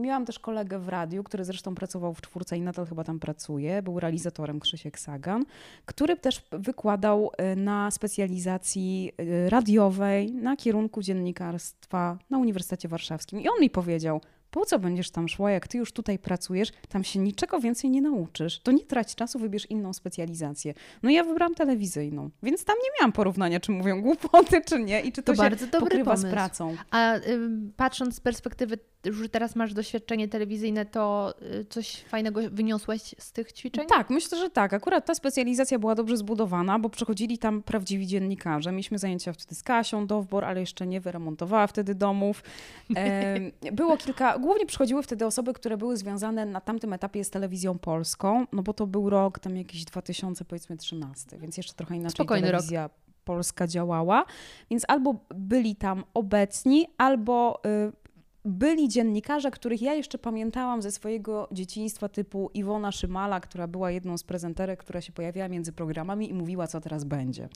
[0.00, 3.82] miałam też kolegę w radiu, który zresztą pracował w czwórce i nadal chyba tam pracuje,
[3.82, 5.44] był realizatorem Krzysiek Sagan,
[5.86, 13.40] który też wykładał e, na specjalizacji e, radiowej na kierunku dziennikarstwa na Uniwersytecie Warszawskim.
[13.40, 17.04] I on mi powiedział, po co będziesz tam szła, jak ty już tutaj pracujesz, tam
[17.04, 18.60] się niczego więcej nie nauczysz.
[18.60, 20.74] To nie trać czasu, wybierz inną specjalizację.
[21.02, 25.12] No ja wybrałam telewizyjną, więc tam nie miałam porównania, czy mówią głupoty, czy nie i
[25.12, 26.28] czy to, To się bardzo dobry pokrywa pomysł.
[26.28, 26.76] z pracą.
[26.90, 28.78] A ym, patrząc z perspektywy,
[29.10, 33.86] że teraz masz doświadczenie telewizyjne, to y, coś fajnego wyniosłeś z tych ćwiczeń?
[33.86, 34.72] Tak, myślę, że tak.
[34.72, 38.72] Akurat ta specjalizacja była dobrze zbudowana, bo przychodzili tam prawdziwi dziennikarze.
[38.72, 42.42] Mieliśmy zajęcia wtedy z Kasią Dowbor, ale jeszcze nie wyremontowała wtedy domów.
[43.72, 48.46] Było kilka, głównie przychodziły wtedy osoby, które były związane na tamtym etapie z telewizją polską,
[48.52, 52.52] no bo to był rok tam jakiś 2000 powiedzmy 13, więc jeszcze trochę inaczej Spokojny
[52.52, 52.60] rok.
[52.60, 52.90] telewizja
[53.26, 54.24] polska działała.
[54.70, 58.05] Więc albo byli tam obecni, albo y,
[58.46, 64.18] byli dziennikarze, których ja jeszcze pamiętałam ze swojego dzieciństwa, typu Iwona Szymala, która była jedną
[64.18, 67.48] z prezenterek, która się pojawiała między programami i mówiła, co teraz będzie.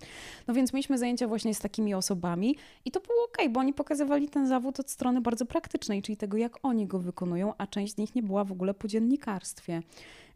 [0.46, 4.28] No więc mieliśmy zajęcia właśnie z takimi osobami i to było okej, bo oni pokazywali
[4.28, 7.96] ten zawód od strony bardzo praktycznej, czyli tego, jak oni go wykonują, a część z
[7.96, 9.82] nich nie była w ogóle po dziennikarstwie.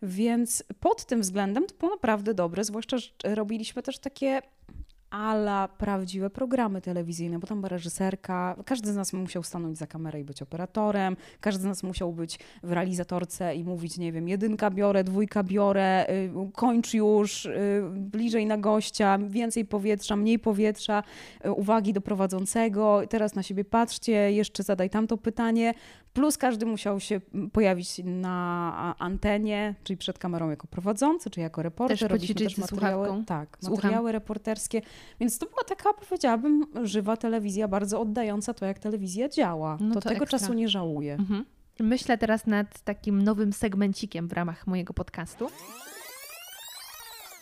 [0.02, 4.42] Więc pod tym względem to było naprawdę dobre, zwłaszcza, że robiliśmy też takie
[5.10, 10.20] ala prawdziwe programy telewizyjne, bo tam była reżyserka, każdy z nas musiał stanąć za kamerę
[10.20, 14.70] i być operatorem, każdy z nas musiał być w realizatorce i mówić, nie wiem, jedynka
[14.70, 21.02] biorę, dwójka biorę, y, kończ już, y, bliżej na gościa, więcej powietrza, mniej powietrza,
[21.46, 25.74] y, uwagi do prowadzącego, teraz na siebie patrzcie, jeszcze zadaj tamto pytanie,
[26.14, 27.20] plus każdy musiał się
[27.52, 31.98] pojawić na antenie, czyli przed kamerą jako prowadzący, czy jako reporter.
[31.98, 33.24] Też Robiliśmy poćwiczyć też materiały, słuchawką?
[33.24, 34.82] tak, materiały reporterskie,
[35.20, 39.76] więc to była taka, powiedziałabym, żywa telewizja, bardzo oddająca to, jak telewizja działa.
[39.80, 40.38] No to, to tego ekstra.
[40.38, 41.14] czasu nie żałuję.
[41.14, 41.44] Mhm.
[41.80, 45.50] Myślę teraz nad takim nowym segmencikiem w ramach mojego podcastu.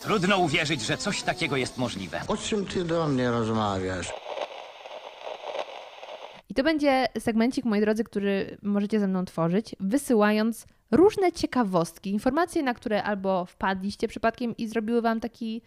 [0.01, 2.21] Trudno uwierzyć, że coś takiego jest możliwe.
[2.29, 4.13] O czym ty do mnie rozmawiasz?
[6.53, 12.63] I to będzie segmencik, moi drodzy, który możecie ze mną tworzyć, wysyłając różne ciekawostki, informacje,
[12.63, 15.63] na które albo wpadliście przypadkiem i zrobiły wam taki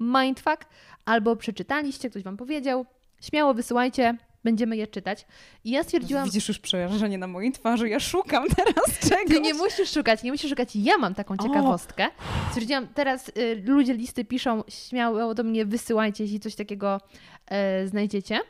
[0.00, 0.64] mindfuck,
[1.04, 2.86] albo przeczytaliście, ktoś wam powiedział.
[3.20, 5.26] Śmiało wysyłajcie, będziemy je czytać.
[5.64, 9.28] I ja stwierdziłam, Widzisz już przerażenie na mojej twarzy, ja szukam teraz czegoś.
[9.28, 10.76] Ty nie musisz szukać, nie musisz szukać.
[10.76, 12.06] Ja mam taką ciekawostkę.
[12.48, 17.00] Stwierdziłam, teraz y, ludzie listy piszą, śmiało do mnie wysyłajcie, jeśli coś takiego
[17.46, 18.40] e, znajdziecie.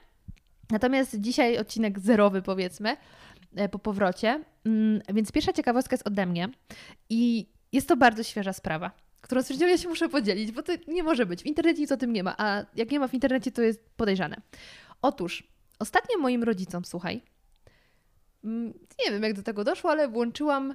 [0.71, 2.97] Natomiast dzisiaj odcinek zerowy, powiedzmy,
[3.57, 4.45] e, po powrocie.
[4.65, 6.49] Mm, więc pierwsza ciekawostka jest ode mnie
[7.11, 8.91] i jest to bardzo świeża sprawa,
[9.21, 11.43] którą stwierdziłam, ja się muszę podzielić, bo to nie może być.
[11.43, 13.81] W internecie nic o tym nie ma, a jak nie ma w internecie, to jest
[13.97, 14.37] podejrzane.
[15.03, 15.43] Otóż,
[15.79, 17.23] ostatnio moim rodzicom, słuchaj,
[18.45, 18.73] Mm,
[19.05, 20.75] nie wiem jak do tego doszło, ale włączyłam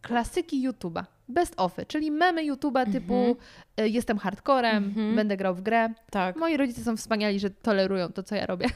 [0.00, 3.36] klasyki YouTube'a, best ofy, czyli memy YouTube'a typu
[3.80, 5.16] y, jestem hardcorem, Mhm.
[5.16, 5.88] będę grał w grę.
[6.10, 8.66] Tak, Moi rodzice są wspaniali, że tolerują to, co ja robię.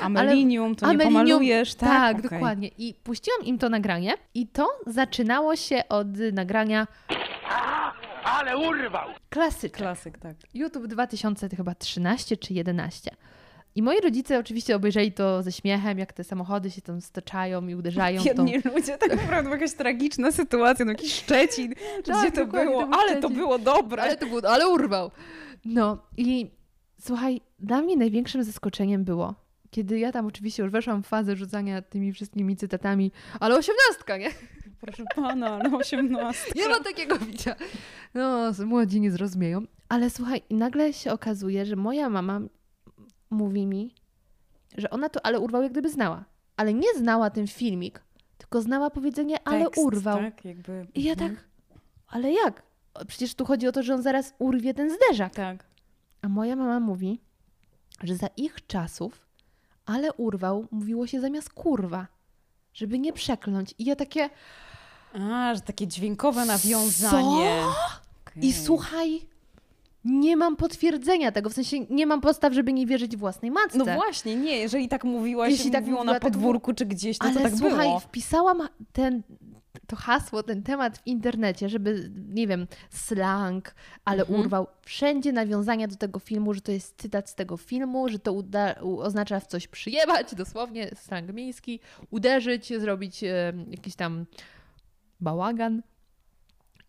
[0.00, 1.88] Amelinium, to nie Amelinium- pomalujesz, tak?
[1.88, 2.30] Tak, Okej.
[2.30, 2.68] dokładnie.
[2.78, 6.86] I puściłam im to nagranie i to zaczynało się od nagrania
[8.24, 9.08] Ale urwał!
[9.30, 9.72] klasyczek.
[9.76, 10.36] Klasyk, tak.
[10.54, 13.10] YouTube 2000 to chyba 13 czy 11.
[13.74, 17.74] I moi rodzice oczywiście obejrzeli to ze śmiechem, jak te samochody się tam stoczają i
[17.74, 18.44] uderzają w tą...
[18.44, 22.86] Biedni ludzie, tak naprawdę jakaś tragiczna sytuacja, no jakiś Szczecin, gdzie to Tak, było, to
[22.86, 24.02] był ale to było dobre.
[24.02, 25.10] Ale to było, ale urwał.
[25.64, 26.50] No i
[27.00, 29.34] słuchaj, dla mnie największym zaskoczeniem było,
[29.76, 34.30] kiedy ja tam oczywiście już weszłam w fazę rzucania tymi wszystkimi cytatami, ale osiemnastka, nie?
[34.80, 36.52] Proszę pana, ale osiemnastka.
[36.56, 37.56] Nie ma takiego bicia.
[38.14, 39.62] No, młodzi nie zrozumieją.
[39.88, 42.40] Ale słuchaj, nagle się okazuje, że moja mama
[43.30, 43.94] mówi mi,
[44.76, 46.24] że ona to ale urwał jak gdyby znała.
[46.56, 48.02] Ale nie znała ten filmik,
[48.38, 50.18] tylko znała powiedzenie ale Tekst, urwał.
[50.18, 50.86] Tak, jakby.
[50.94, 51.34] I ja mhm.
[51.36, 51.44] tak,
[52.06, 52.62] ale jak?
[53.06, 55.34] Przecież tu chodzi o to, że on zaraz urwie ten zderzak.
[55.34, 55.64] Tak.
[56.22, 57.20] A moja mama mówi,
[58.02, 59.25] że za ich czasów
[59.86, 62.06] ale urwał mówiło się zamiast kurwa,
[62.74, 63.74] żeby nie przekląć.
[63.78, 64.30] I ja takie,
[65.14, 67.60] A, że takie dźwiękowe nawiązanie.
[68.36, 68.52] i Okej.
[68.52, 69.20] słuchaj,
[70.04, 73.78] nie mam potwierdzenia tego, w sensie nie mam podstaw, żeby nie wierzyć własnej matce.
[73.78, 77.18] No właśnie, nie, jeżeli tak mówiłaś, Jeśli tak tak mówiło na tak podwórku czy gdzieś,
[77.20, 78.00] no Ale to tak słuchaj, było.
[78.00, 79.22] wpisałam ten,
[79.86, 83.74] to hasło, ten temat w internecie, żeby, nie wiem, slang,
[84.04, 84.40] ale Mhm.
[84.40, 84.66] urwał.
[84.82, 88.74] Wszędzie nawiązania do tego filmu, że to jest cytat z tego filmu, że to uda,
[88.80, 91.80] oznacza w coś przyjebać, dosłownie slang miejski,
[92.10, 94.26] uderzyć, zrobić e, jakiś tam
[95.20, 95.82] bałagan.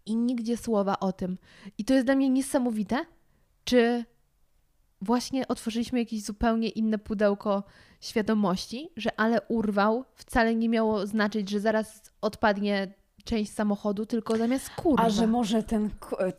[0.05, 1.37] i nigdzie słowa o tym.
[1.77, 3.05] I to jest dla mnie niesamowite,
[3.65, 4.05] czy
[5.01, 7.63] właśnie otworzyliśmy jakieś zupełnie inne pudełko
[8.01, 12.93] świadomości, że ale urwał wcale nie miało znaczyć, że zaraz odpadnie
[13.23, 15.03] część samochodu, tylko zamiast kurwa.
[15.03, 15.89] A że może ten,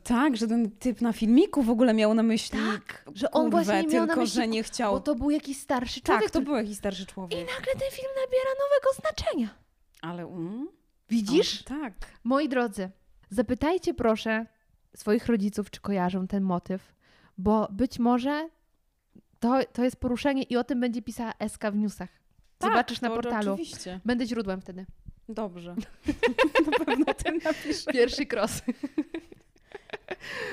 [0.02, 3.64] tak, że ten typ na filmiku w ogóle miał na myśli Tak, że on kurwę,
[3.64, 4.92] właśnie miał na tylko myśli, że nie chciał.
[4.94, 6.22] bo to był jakiś starszy człowiek.
[6.22, 7.38] tak, to był jakiś starszy I człowiek.
[7.40, 9.48] nagle ten film nabiera nowego znaczenia.
[10.02, 10.68] Ale mm,
[11.10, 11.60] Widzisz?
[11.60, 11.92] o, tak.
[12.24, 12.90] Moi drodzy,
[13.30, 14.46] zapytajcie proszę
[14.96, 16.94] swoich rodziców, czy kojarzą ten motyw,
[17.38, 18.48] bo być może
[19.40, 22.08] to, to jest poruszenie i o tym będzie pisała SK w newsach.
[22.62, 23.52] Zobaczysz tak, na to portalu.
[23.52, 24.00] Oczywiście.
[24.04, 24.86] Będę źródłem wtedy.
[25.28, 25.74] Dobrze.
[26.66, 27.92] na pewno o tym napiszę.
[27.92, 28.62] Pierwszy cross.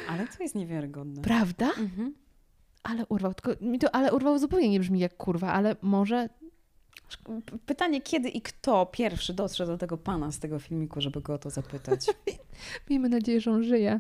[0.10, 1.22] Ale to jest niewiarygodne.
[1.22, 1.66] Prawda?
[1.66, 2.14] Mhm.
[2.84, 3.34] Ale urwał.
[3.34, 6.30] Tylko mi to ale urwał zupełnie nie brzmi jak kurwa, ale może.
[7.66, 11.38] Pytanie, kiedy i kto pierwszy dotrze do tego pana z tego filmiku, żeby go o
[11.38, 12.06] to zapytać.
[12.90, 14.00] Miejmy nadzieję, że on żyje.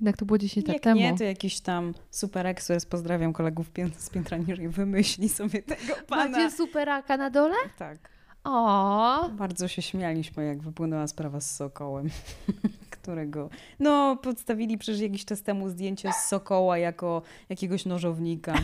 [0.00, 1.00] Jednak to było 10 lat temu.
[1.00, 6.30] nie, to jakiś tam super ekspres, pozdrawiam kolegów z piętra niżej, wymyśli sobie tego pana.
[6.38, 7.56] Macie superaka na dole?
[7.78, 7.98] Tak.
[8.44, 12.08] O, Bardzo się śmialiśmy, jak wypłynęła sprawa z Sokołem,
[12.90, 18.54] którego, no, podstawili przecież jakiś czas temu zdjęcie z Sokoła jako jakiegoś nożownika.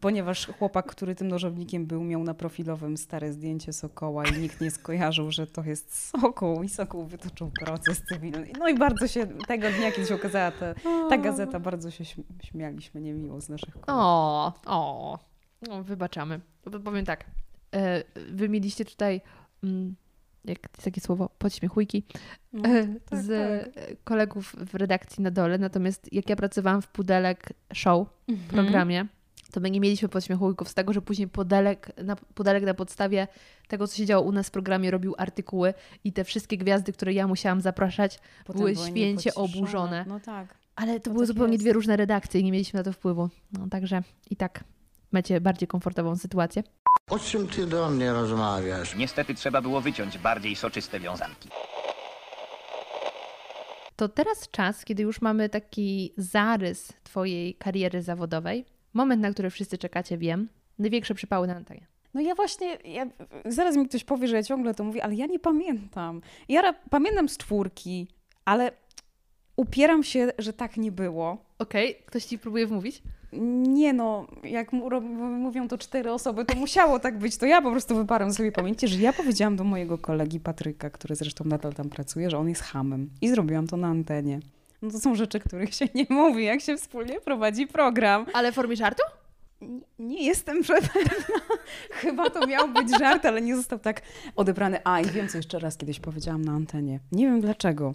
[0.00, 4.70] Ponieważ chłopak, który tym nożownikiem był, miał na profilowym stare zdjęcie Sokoła i nikt nie
[4.70, 8.48] skojarzył, że to jest Sokół i Sokół wytoczył proces cywilny.
[8.58, 10.74] No i bardzo się tego dnia, kiedy się okazała ta,
[11.08, 13.94] ta gazeta, bardzo się śm- śmialiśmy niemiło z naszych kolegów.
[13.94, 15.18] O, o.
[15.68, 16.40] No, wybaczamy.
[16.84, 17.24] Powiem tak.
[17.74, 19.20] e, Wy mieliście tutaj,
[19.64, 19.94] mm,
[20.44, 22.04] jak takie słowo, podśmiechujki,
[22.52, 23.28] No, e, tak, z
[23.74, 23.84] tak.
[24.04, 25.58] kolegów w redakcji na dole.
[25.58, 28.48] Natomiast jak ja pracowałam w Pudelek Show, Mhm.
[28.48, 29.06] w programie,
[29.52, 33.28] to my nie mieliśmy podśmiechujków z tego, że później Pudelek na, Pudelek na podstawie
[33.68, 35.74] tego, co się działo u nas w programie, robił artykuły
[36.04, 40.04] i te wszystkie gwiazdy, które ja musiałam zapraszać, Potem były święcie oburzone.
[40.08, 40.54] No tak.
[40.76, 41.64] ale to No były tak zupełnie jest.
[41.64, 43.28] dwie różne redakcje i nie mieliśmy na to wpływu.
[43.52, 44.64] No także i tak
[45.12, 46.62] macie bardziej komfortową sytuację.
[47.10, 48.96] O czym ty do mnie rozmawiasz?
[48.96, 51.48] Niestety trzeba było wyciąć bardziej soczyste wiązanki.
[53.96, 58.64] To teraz czas, kiedy już mamy taki zarys Twojej kariery zawodowej.
[58.94, 60.48] Moment, na który wszyscy czekacie, wiem.
[60.78, 61.86] Największe przypały na antenie.
[62.14, 63.06] No ja właśnie, ja,
[63.44, 66.20] zaraz mi ktoś powie, że ja ciągle to mówię, ale ja nie pamiętam.
[66.48, 68.08] Ja pamiętam z czwórki,
[68.44, 68.72] ale
[69.56, 71.44] upieram się, że tak nie było.
[71.58, 73.02] Okej, ktoś Ci próbuje wmówić?
[73.68, 77.36] Nie no, jak mówią to cztery osoby, to musiało tak być.
[77.36, 81.14] To ja po prostu wyparłam sobie pamięci, że ja powiedziałam do mojego kolegi Patryka, który
[81.14, 83.10] zresztą nadal tam pracuje, że on jest hamem.
[83.20, 84.40] I zrobiłam to na antenie.
[84.84, 88.26] No to są rzeczy, których się nie mówi, jak się wspólnie prowadzi program.
[88.32, 89.02] Ale w formie żartu?
[89.98, 91.00] Nie- jestem pewna.
[91.90, 94.02] Chyba to miał być żart, ale nie został tak
[94.36, 94.78] odebrany.
[94.84, 97.00] A i wiem, co jeszcze raz kiedyś powiedziałam na antenie.
[97.12, 97.94] Nie wiem dlaczego.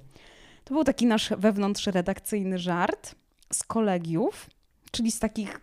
[0.63, 3.15] To był taki nasz wewnątrzredakcyjny żart
[3.53, 4.49] z kolegiów,
[4.91, 5.61] czyli z takich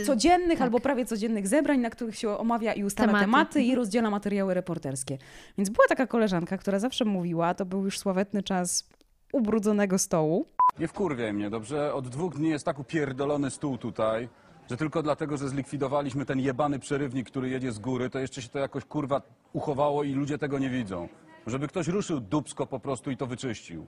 [0.00, 0.60] Y, codziennych tak.
[0.64, 3.24] albo prawie codziennych zebrań, na których się omawia i ustala Tematy.
[3.24, 3.76] tematy, i Mhm.
[3.78, 5.18] rozdziela materiały reporterskie.
[5.58, 8.88] Więc była taka koleżanka, która zawsze mówiła, to był już sławetny czas
[9.32, 10.46] ubrudzonego stołu,
[10.80, 11.94] Nie wkurwiaj mnie, dobrze?
[11.94, 14.28] Od dwóch dni jest tak upierdolony stół tutaj,
[14.70, 18.48] że tylko dlatego, że zlikwidowaliśmy ten jebany przerywnik, który jedzie z góry, to jeszcze się
[18.48, 19.22] to jakoś kurwa
[19.52, 21.08] uchowało i ludzie tego nie widzą.
[21.46, 23.86] Żeby ktoś ruszył dubsko po prostu i to wyczyścił.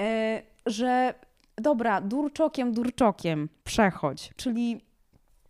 [0.00, 1.14] e, że
[1.56, 4.30] dobra, durczokiem, durczokiem, przechodź.
[4.36, 4.80] Czyli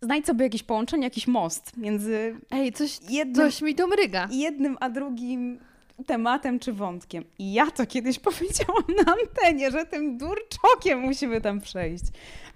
[0.03, 4.29] znajdź sobie jakieś połączenie, jakiś most między Ej, coś, jednym, coś mi tu mryga.
[4.31, 5.59] jednym a drugim
[6.07, 7.25] tematem czy wątkiem.
[7.39, 12.05] I ja to kiedyś powiedziałam na antenie, że tym durczokiem musimy tam przejść.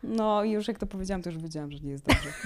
[0.03, 2.29] No i już jak to powiedziałam, to już wiedziałam, że nie jest dobrze.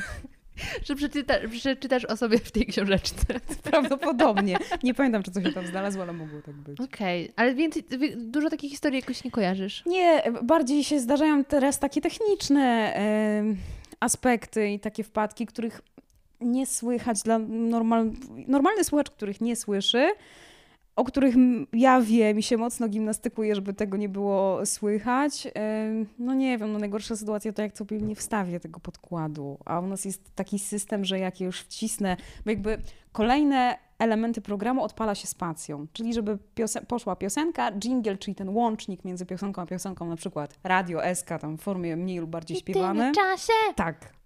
[0.85, 3.27] Że przeczyta, przeczytasz o sobie w tej książeczce.
[3.71, 4.57] Prawdopodobnie.
[4.83, 6.81] Nie pamiętam, czy coś się tam znalazło, ale mogło tak być.
[6.81, 9.83] Okej, ale więcej, wi- dużo takich historii jakoś nie kojarzysz.
[9.87, 12.95] Nie, bardziej się zdarzają teraz takie techniczne
[14.01, 15.81] aspekty i takie wpadki, których
[16.41, 18.11] nie słychać dla normal,
[18.49, 20.09] normalny słuchacz, których nie słyszy,
[20.97, 21.35] o których
[21.73, 25.49] ja wiem i się mocno gimnastykuję, żeby tego nie było słychać.
[26.19, 29.87] No nie wiem, no najgorsza sytuacja to jak sobie nie wstawię tego podkładu, a u
[29.87, 32.79] nas jest taki system, że jak je już wcisnę, bo jakby
[33.13, 39.05] kolejne elementy programu odpala się spacją, czyli żeby piosen- poszła piosenka, jingle, czyli ten łącznik
[39.05, 43.13] między piosenką a piosenką, na przykład radio SK, tam w formie mniej lub bardziej śpiewane.
[43.13, 43.53] czasie.
[43.75, 44.22] Tak.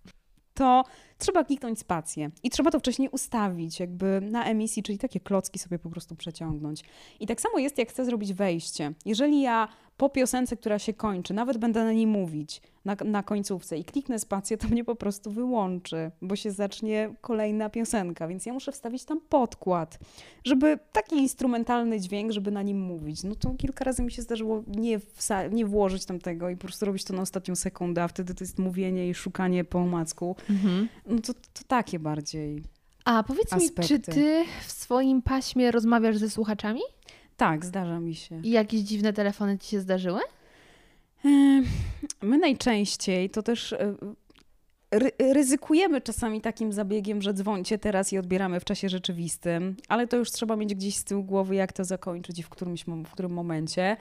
[0.56, 0.84] To
[1.18, 5.78] trzeba kliknąć spację i trzeba to wcześniej ustawić, jakby na emisji, czyli takie klocki sobie
[5.78, 6.84] po prostu przeciągnąć.
[7.20, 8.92] I tak samo jest, jak chcę zrobić wejście.
[9.04, 13.78] Jeżeli ja po piosence, która się kończy, nawet będę na niej mówić na, na końcówce
[13.78, 18.52] i kliknę spację, to mnie po prostu wyłączy, bo się zacznie kolejna piosenka, więc ja
[18.52, 19.98] muszę wstawić tam podkład,
[20.44, 23.24] żeby taki instrumentalny dźwięk, żeby na nim mówić.
[23.24, 25.00] No to kilka razy mi się zdarzyło nie,
[25.50, 28.44] nie włożyć tam tego i po prostu robić to na ostatnią sekundę, a wtedy to
[28.44, 30.36] jest mówienie i szukanie po omacku.
[31.06, 32.62] No to, to takie bardziej.
[33.04, 34.12] A powiedz mi, czy Aspekty.
[34.12, 36.80] ty w swoim paśmie rozmawiasz ze słuchaczami?
[37.36, 38.40] Tak, zdarza mi się.
[38.42, 40.20] I jakieś dziwne telefony ci się zdarzyły?
[42.22, 43.94] My najczęściej to też e,
[44.90, 50.16] ry- ryzykujemy czasami takim zabiegiem, że dzwońcie teraz i odbieramy w czasie rzeczywistym, ale to
[50.16, 53.32] już trzeba mieć gdzieś z tyłu głowy, jak to zakończyć i w, którymś, w którym
[53.32, 53.96] momencie.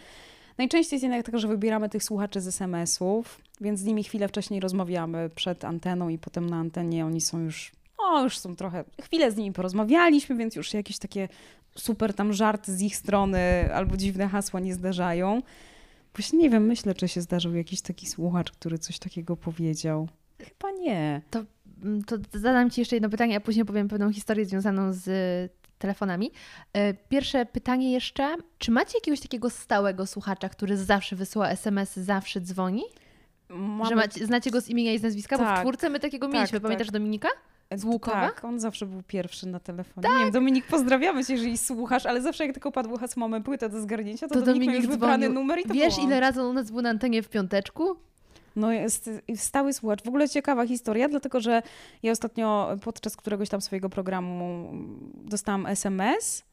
[0.58, 4.60] Najczęściej jest jednak tak, że wybieramy tych słuchaczy z SMS-ów, więc z nimi chwilę wcześniej
[4.60, 9.32] rozmawiamy przed anteną i potem na antenie oni są już, o już są trochę, chwilę
[9.32, 11.28] z nimi porozmawialiśmy, więc już jakieś takie
[11.78, 15.42] super tam żarty z ich strony albo dziwne hasła nie zdarzają.
[16.16, 20.08] Właśnie nie wiem, myślę, czy się zdarzył jakiś taki słuchacz, który coś takiego powiedział.
[20.40, 21.22] Chyba nie.
[21.84, 25.06] Mm, To zadam ci jeszcze jedno pytanie, a później powiem pewną historię związaną z
[25.78, 26.32] telefonami.
[26.74, 28.36] E, Pierwsze pytanie jeszcze.
[28.58, 32.84] Czy macie jakiegoś takiego stałego słuchacza, który zawsze wysyła SMS, zawsze dzwoni?
[33.50, 33.90] Mamy...
[33.90, 35.38] Że macie, znacie go z imienia i z nazwiska?
[35.38, 35.60] Bo w Tak.
[35.60, 36.60] czwórce my takiego Tak, mieliśmy.
[36.60, 36.64] tak.
[36.64, 37.28] Pamiętasz Dominika?
[37.76, 38.28] Z Łukowa?
[38.28, 40.10] Tak, on zawsze był pierwszy na telefonie.
[40.10, 43.70] Nie wiem, Dominik, pozdrawiamy cię, jeżeli słuchasz, ale zawsze jak tylko padło hasło mamy płytę
[43.70, 46.08] do zgarnięcia, to, To Dominik, Dominik już wybrany numer i to Wiesz, było.
[46.08, 47.96] ile razy u nas był na antenie w piąteczku?
[48.56, 50.04] No jest stały słuchacz.
[50.04, 51.62] W ogóle ciekawa historia, dlatego że
[52.04, 54.72] ja ostatnio podczas któregoś tam swojego programu
[55.14, 56.44] dostałam SMS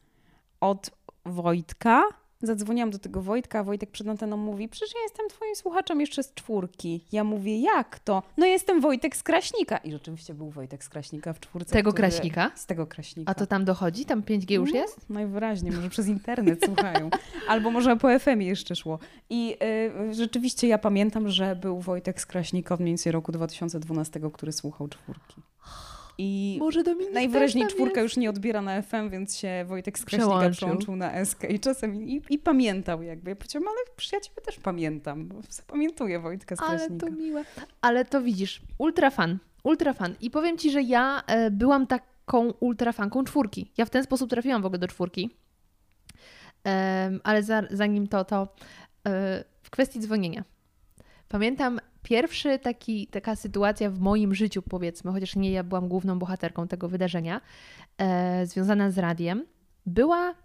[0.61, 0.91] od
[1.25, 2.03] Wojtka.
[2.47, 6.23] Zadzwoniłam do tego Wojtka, a Wojtek przed anteną mówi, przecież ja jestem twoim słuchaczem jeszcze
[6.23, 7.05] z czwórki.
[7.11, 8.23] Ja mówię, jak to?
[8.37, 9.77] No jestem Wojtek z Kraśnika.
[9.77, 11.73] I rzeczywiście był Wojtek z Kraśnika w czwórce.
[11.73, 12.51] Tego który- Kraśnika?
[12.55, 13.31] Z tego Kraśnika.
[13.31, 14.05] A to tam dochodzi?
[14.05, 15.09] Tam 5G już No, jest?
[15.09, 17.09] Najwyraźniej, może przez internet słuchają.
[17.49, 18.99] Albo może po FM jeszcze szło.
[19.29, 19.57] I
[20.09, 24.51] y, rzeczywiście ja pamiętam, że był Wojtek z Kraśnika od mniej więcej roku 2012, który
[24.51, 25.41] słuchał czwórki.
[26.17, 28.13] I Może Dominik najwyraźniej czwórka jest?
[28.15, 30.51] już nie odbiera na FM, więc się Wojtek z Kraśnika Przełączył.
[30.57, 33.29] przełączył na SK i czasem i, i pamiętał jakby.
[33.29, 35.27] Ja powiedziałam, ale przecież ja ciebie też pamiętam.
[35.27, 37.05] bo Zapamiętuję Wojtka z Ale Kraśnika.
[37.07, 37.45] to miłe.
[37.81, 40.15] Ale to widzisz, ultra fan, ultra fan.
[40.21, 43.71] I powiem Ci, że ja e, byłam taką ultra fanką czwórki.
[43.77, 45.29] Ja w ten sposób trafiłam w ogóle do czwórki.
[47.23, 48.47] Ale za, zanim to, to
[49.07, 50.43] e, w kwestii dzwonienia.
[51.33, 56.67] Pamiętam pierwszy taki, taka sytuacja w moim życiu, powiedzmy, chociaż nie ja byłam główną bohaterką
[56.67, 57.41] tego wydarzenia,
[57.97, 59.45] e, związana z radiem,
[59.85, 60.35] była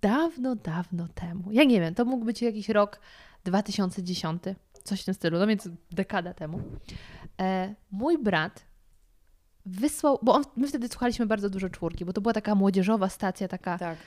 [0.00, 1.52] dawno, dawno temu.
[1.52, 3.00] Ja nie wiem, to mógł być jakiś rok
[3.44, 4.42] 2010,
[4.84, 6.60] coś w tym stylu, no więc dekada temu.
[7.40, 8.66] E, mój brat
[9.66, 13.48] wysłał, bo on, my wtedy słuchaliśmy bardzo dużo czwórki, bo to była taka młodzieżowa stacja,
[13.48, 13.98] taka, Tak.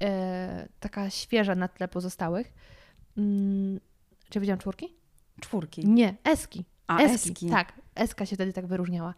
[0.00, 2.52] e, taka świeża na tle pozostałych.
[3.16, 3.80] Mm,
[4.20, 4.97] czy ja powiedziałam czwórki?
[5.40, 5.86] Czwórki.
[5.88, 6.64] Nie, Eski.
[6.86, 7.30] A, Eski.
[7.30, 7.50] Eski.
[7.50, 9.14] Tak, Eska się wtedy tak wyróżniała.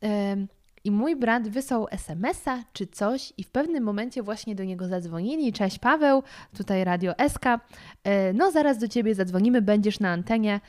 [0.00, 0.48] Em,
[0.84, 5.52] I mój brat wysłał SMS-a czy coś i w pewnym momencie właśnie do niego zadzwonili.
[5.52, 6.22] Cześć Paweł,
[6.56, 7.60] tutaj Radio Eska.
[8.04, 10.60] E, No zaraz do Ciebie zadzwonimy, będziesz na antenie.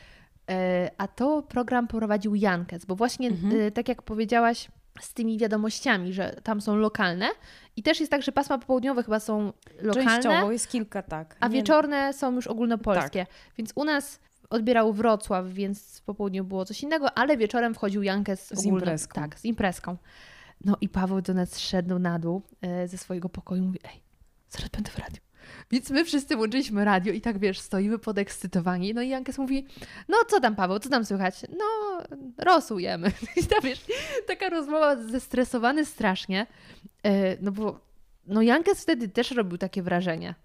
[0.50, 3.62] E, A to program prowadził Jankes, bo właśnie Mhm.
[3.62, 4.68] e, tak jak powiedziałaś
[5.02, 7.28] z tymi wiadomościami, że tam są lokalne
[7.76, 10.12] i też jest tak, że pasma popołudniowe chyba są lokalne.
[10.12, 11.36] Częściowo jest kilka, tak.
[11.40, 13.26] A wieczorne są już ogólnopolskie.
[13.58, 14.20] Więc u nas
[14.50, 19.22] odbierał Wrocław, więc w popołudniu było coś innego, ale wieczorem wchodził Jankes Z ogólno, imprezką.
[19.22, 19.98] Tak, z imprezką.
[20.66, 24.02] No i Paweł do nas szedł na dół e, ze swojego pokoju i mówi, ej,
[24.50, 25.22] zaraz będę w radiu.
[25.72, 28.94] Więc my wszyscy włączyliśmy radio i tak, wiesz, stoimy podekscytowani.
[28.94, 29.68] No i Jankes mówi,
[30.10, 31.42] no co tam Paweł, co tam słychać?
[31.50, 32.02] No,
[32.38, 33.12] rosujemy.
[33.42, 33.86] I tam, wiesz,
[34.28, 36.48] taka rozmowa zestresowany strasznie.
[37.04, 37.80] E, no bo,
[38.26, 40.36] no Jankes wtedy też robił takie wrażenie.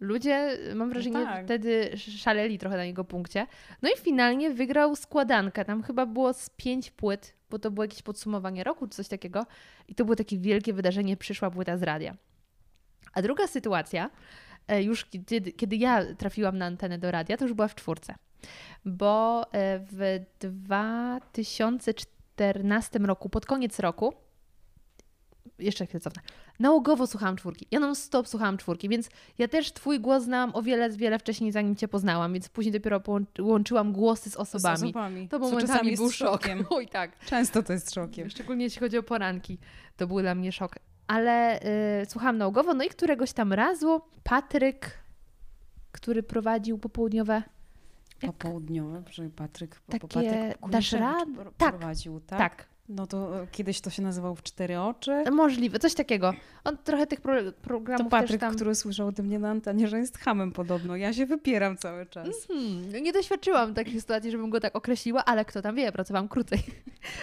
[0.00, 1.44] Ludzie, mam wrażenie, tak.
[1.44, 3.46] wtedy szaleli trochę na jego punkcie.
[3.82, 5.64] No i finalnie wygrał składankę.
[5.64, 9.46] Tam chyba było z pięć płyt, bo to było jakieś podsumowanie roku czy coś takiego.
[9.88, 12.16] I to było takie wielkie wydarzenie, przyszła płyta z radia.
[13.12, 14.10] A druga sytuacja,
[14.68, 18.14] e, już kiedy, kiedy ja trafiłam na antenę do radia, to już była w czwórce.
[18.84, 24.14] Bo e, w 2014 roku, pod koniec roku,
[25.58, 26.22] jeszcze chwilę cofnę.
[26.60, 27.66] Nałogowo słuchałam czwórki.
[27.70, 31.76] Ja non-stop słuchałam czwórki, więc ja też twój głos znałam o wiele, wiele wcześniej, zanim
[31.76, 33.02] cię poznałam, więc później dopiero
[33.40, 34.84] łączyłam głosy z z osobami.
[34.84, 35.28] osobami.
[35.28, 36.42] To momentami czasami był szok.
[36.42, 36.64] szokiem.
[36.70, 37.18] Oj tak.
[37.18, 38.30] Często to jest szokiem.
[38.30, 39.58] Szczególnie jeśli chodzi o poranki.
[39.96, 40.74] To był dla mnie szok.
[41.06, 41.60] Ale
[42.02, 44.90] y, słuchałam nałogowo, no i któregoś tam razu Patryk,
[45.92, 47.42] który prowadził popołudniowe
[48.20, 52.38] Popołudniowe, że Patryk, Takie Patryk dasz tak, prowadził, tak?
[52.38, 55.24] Tak, No to e, kiedyś to się nazywało w cztery oczy.
[55.30, 56.34] możliwe, coś takiego.
[56.64, 58.54] On trochę tych pro, programów To Patryk, też tam...
[58.54, 60.96] który słyszał ode mnie na antenie, że jest hamem podobno.
[60.96, 62.46] Ja się wypieram cały czas.
[62.48, 66.58] Hmm, nie doświadczyłam takiej sytuacji, żebym go tak określiła, ale kto tam wie, pracowałam krócej.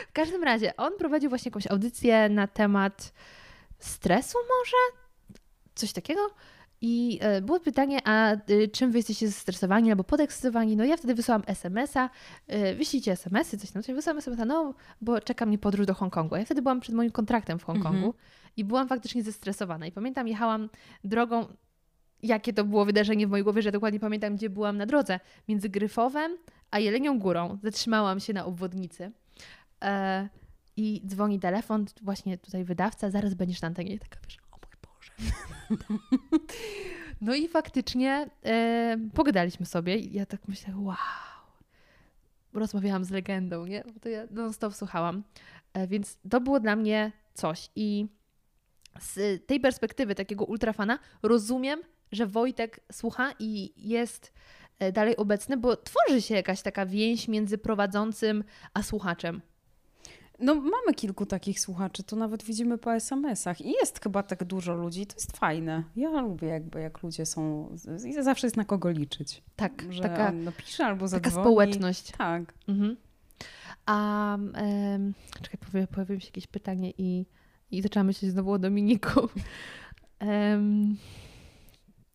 [0.10, 3.14] W każdym razie, on prowadził właśnie jakąś audycję na temat
[3.80, 5.08] stresu może?
[5.76, 6.22] Coś takiego?
[6.82, 10.76] I e, było pytanie, a y, czym wy jesteście zestresowani albo podekscytowani?
[10.76, 12.10] No ja wtedy wysłałam SMS-a,
[12.54, 13.96] y, wyślijcie SMS-y, coś tam, coś.
[13.96, 16.36] Wysłałam SMS-a, no bo czeka mnie podróż do Hongkongu.
[16.36, 18.14] Ja wtedy byłam przed moim kontraktem w Hongkongu
[18.58, 19.88] i byłam faktycznie zestresowana.
[19.88, 20.70] I pamiętam, jechałam
[21.04, 21.48] drogą,
[22.24, 25.70] jakie to było wydarzenie w mojej głowie, że dokładnie pamiętam, gdzie byłam na drodze, między
[25.70, 26.38] Gryfowem
[26.72, 27.58] a Jelenią Górą.
[27.64, 29.12] Zatrzymałam się na obwodnicy.
[29.84, 30.30] E,
[30.78, 33.94] I dzwoni telefon, właśnie tutaj wydawca, zaraz będziesz na antenie.
[33.94, 35.34] I taka wiesz, o mój Boże.
[37.22, 40.98] no i faktycznie e, pogadaliśmy sobie i ja tak myślę, wow.
[42.54, 43.84] Rozmawiałam z legendą, nie?
[43.94, 45.24] Bo to ja non-stop słuchałam.
[45.74, 47.70] E, więc to było dla mnie coś.
[47.76, 48.08] I
[49.00, 54.34] z tej perspektywy takiego ultrafana rozumiem, że Wojtek słucha i jest
[54.80, 58.44] e, dalej obecny, bo tworzy się jakaś taka więź między prowadzącym
[58.74, 59.42] a słuchaczem.
[60.40, 64.76] No mamy kilku takich słuchaczy, to nawet widzimy po SMS-ach i jest chyba tak dużo
[64.76, 65.84] ludzi, to jest fajne.
[65.96, 67.70] Ja lubię jakby jak ludzie są,
[68.06, 69.44] i zawsze jest na kogo liczyć.
[69.56, 71.46] Tak, Że taka, napisze albo taka zadzwoni.
[71.46, 72.12] społeczność.
[72.18, 72.54] Tak.
[72.68, 72.98] Mhm.
[73.86, 77.26] A em, czekaj, powie- pojawiło się jakieś pytanie i,
[77.72, 79.10] i zaczęłam myśleć znowu o Dominiku.
[80.20, 80.98] Em,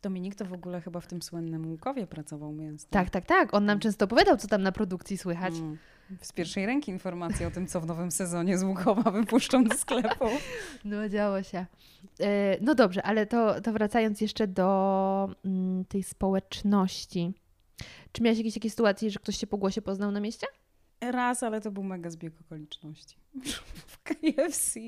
[0.02, 2.86] Dominik to w ogóle chyba w tym słynnym Łukowie pracował mięso.
[2.90, 3.54] tak, tak, tak.
[3.54, 5.54] On nam często opowiadał, co tam na produkcji słychać.
[5.54, 5.78] Mm.
[6.20, 10.24] Z pierwszej ręki informacje o tym, co w nowym sezonie z Łukowa wypuszczą do sklepu.
[10.84, 11.66] No, działo się.
[12.20, 17.32] E, No dobrze, ale to, to wracając jeszcze do mm, tej społeczności.
[18.12, 20.46] Czy miałeś jakieś takie sytuacje, że ktoś się po głosie poznał na mieście?
[21.00, 23.16] Raz, ale to był mega zbieg okoliczności.
[23.87, 24.80] W KFC.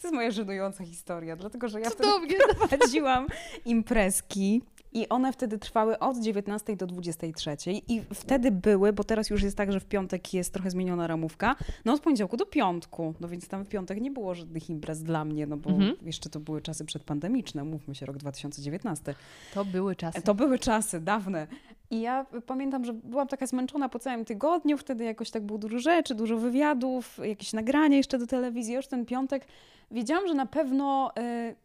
[0.00, 2.36] To jest moja żenująca historia, dlatego że ja wtedy Cudownie.
[2.68, 3.26] prowadziłam
[3.64, 4.62] imprezki
[4.94, 7.56] i one wtedy trwały od 19 do 23
[7.88, 11.56] i wtedy były, bo teraz już jest tak, że w piątek jest trochę zmieniona ramówka,
[11.84, 15.24] no od poniedziałku do piątku, no więc tam w piątek nie było żadnych imprez dla
[15.24, 15.94] mnie, no bo Mhm.
[16.02, 19.14] jeszcze to były czasy przedpandemiczne, mówmy się, rok 2019.
[19.54, 20.22] To były czasy.
[20.22, 21.46] To były czasy dawne.
[21.90, 25.78] I ja pamiętam, że byłam taka zmęczona po całym tygodniu, wtedy jakoś tak było dużo
[25.78, 28.74] rzeczy, dużo wywiadów, jakieś nagranie jeszcze do telewizji.
[28.74, 29.46] Już ten piątek
[29.90, 31.56] wiedziałam, że na pewno, y,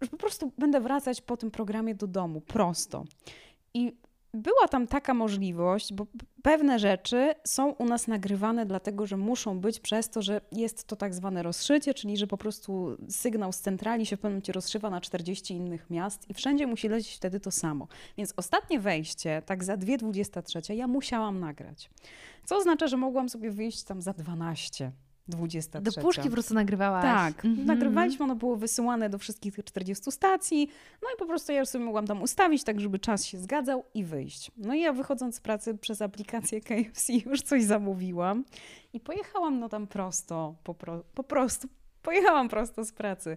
[0.00, 3.04] że po prostu będę wracać po tym programie do domu, prosto.
[3.74, 3.92] I
[4.34, 6.06] była tam taka możliwość, bo
[6.42, 10.96] pewne rzeczy są u nas nagrywane, dlatego że muszą być przez to, że jest to
[10.96, 14.90] tak zwane rozszycie, czyli że po prostu sygnał z centrali się w pewnym momencie rozszywa
[14.90, 17.88] na 40 innych miast i wszędzie musi lecieć wtedy to samo.
[18.16, 21.90] Więc ostatnie wejście, tak za 2.23, ja musiałam nagrać.
[22.44, 24.92] Co oznacza, że mogłam sobie wyjść tam za 12.
[25.28, 25.82] 23.
[26.00, 27.02] Do puszki po prostu nagrywałaś.
[27.02, 27.66] Tak, Mhm.
[27.66, 30.68] nagrywaliśmy, ono było wysyłane do wszystkich tych 40 stacji,
[31.02, 33.84] no i po prostu ja już sobie mogłam tam ustawić, tak żeby czas się zgadzał
[33.94, 34.50] i wyjść.
[34.56, 38.44] No i ja wychodząc z pracy przez aplikację KFC już coś zamówiłam
[38.92, 41.68] i pojechałam no tam prosto, po, pro, po prostu
[42.02, 43.36] pojechałam prosto z pracy.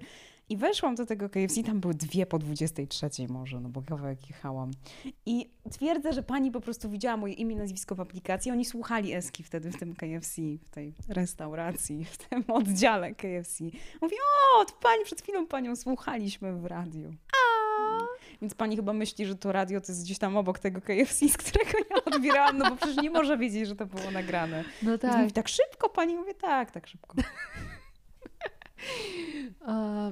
[0.50, 4.72] I weszłam do tego KFC, tam były dwie po 23 może, no bo kawałek jechałam.
[5.26, 8.52] I twierdzę, że pani po prostu widziała moje imię, nazwisko w aplikacji.
[8.52, 13.64] Oni słuchali Eski wtedy w tym KFC, w tej restauracji, w tym oddziale KFC.
[14.02, 14.16] Mówi,
[14.56, 17.14] o, to pani, przed chwilą panią słuchaliśmy w radiu.
[18.41, 21.38] Więc pani chyba myśli, że to radio to jest gdzieś tam obok tego KFC, z
[21.38, 24.64] którego ja odbierałam, no bo przecież nie może wiedzieć, że to było nagrane.
[24.82, 25.18] No tak.
[25.18, 26.16] mówi, tak szybko pani?
[26.16, 27.16] Mówię, tak, tak szybko.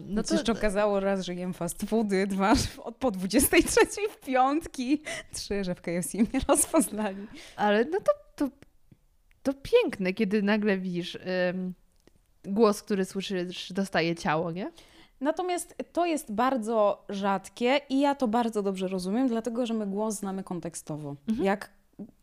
[0.05, 2.53] No to jeszcze okazało raz, że jem fast foody, dwa,
[2.83, 5.01] od po 23 w piątki,
[5.33, 7.27] trzy, że w KFC mnie rozpoznali.
[7.55, 8.55] Ale no to, to,
[9.43, 11.17] to piękne, kiedy nagle widzisz
[11.49, 11.73] ym,
[12.45, 14.71] głos, który słyszysz, dostaje ciało, nie?
[15.21, 20.15] Natomiast to jest bardzo rzadkie i ja to bardzo dobrze rozumiem, dlatego że my głos
[20.15, 21.15] znamy kontekstowo.
[21.43, 21.69] Jak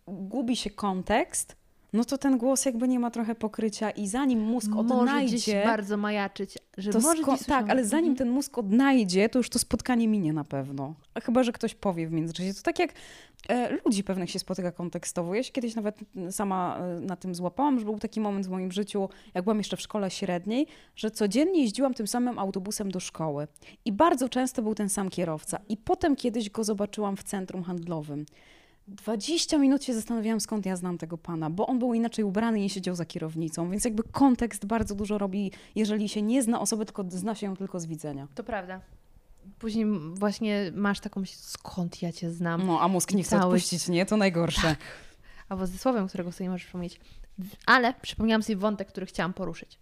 [0.07, 1.57] gubi się kontekst,
[1.93, 5.37] no to ten głos jakby nie ma trochę pokrycia i zanim mózg Może odnajdzie...
[5.37, 8.17] gdzieś bardzo majaczyć, że to może sko- tak, ale zanim Mhm.
[8.17, 10.95] ten mózg odnajdzie, to już to spotkanie minie na pewno.
[11.15, 12.55] A Chyba, że ktoś powie w międzyczasie.
[12.55, 12.93] To tak jak
[13.49, 15.35] e, ludzi pewnych się spotyka kontekstowo.
[15.35, 15.99] Ja się kiedyś nawet
[16.31, 19.77] sama e, na tym złapałam, że był taki moment w moim życiu, jak byłam jeszcze
[19.77, 20.67] w szkole średniej,
[20.97, 23.47] że codziennie jeździłam tym samym autobusem do szkoły.
[23.85, 25.59] I bardzo często był ten sam kierowca.
[25.69, 28.27] I potem kiedyś go zobaczyłam w centrum handlowym.
[28.89, 32.63] 20 minut się zastanawiałam, skąd ja znam tego pana, bo on był inaczej ubrany i
[32.63, 36.87] nie siedział za kierownicą, więc jakby kontekst bardzo dużo robi, jeżeli się nie zna osoby,
[36.87, 38.29] tylko zna się ją tylko z widzenia.
[38.35, 38.81] To prawda.
[39.59, 42.67] Później właśnie masz taką myśl, skąd ja cię znam.
[42.67, 44.07] No, a mózg nie chce Cały- odpuścić, nie?
[44.07, 44.77] To najgorsze.
[45.49, 47.01] albo ze słowem, którego sobie nie możesz przypomnieć.
[47.67, 49.79] Ale przypomniałam sobie wątek, który chciałam poruszyć.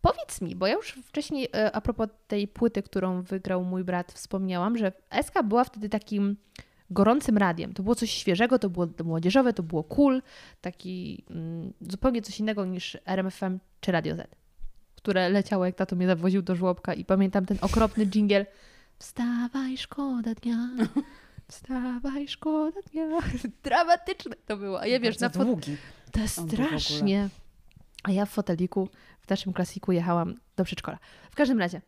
[0.00, 4.12] Powiedz mi, bo ja już wcześniej e, a propos tej płyty, którą wygrał mój brat,
[4.12, 4.92] wspomniałam, że
[5.22, 6.36] SK była wtedy takim
[6.92, 7.72] gorącym radiem.
[7.72, 10.22] To było coś świeżego, to było młodzieżowe, to było cool,
[10.60, 14.30] taki mm, zupełnie coś innego niż RMFM czy Radio Z,
[14.96, 18.46] które leciało jak tato mnie zawoził do żłobka i pamiętam ten okropny dżingiel
[18.98, 20.70] Wstawaj, szkoda dnia,
[21.48, 23.08] wstawaj, szkoda dnia.
[23.64, 24.80] Dramatyczne to było.
[24.80, 25.76] A ja wiesz, na Bardzo długi.
[26.12, 27.28] to jest strasznie.
[28.02, 28.88] A ja w foteliku
[29.20, 30.98] w naszym klasiku jechałam do przedszkola.
[31.30, 31.80] W każdym razie,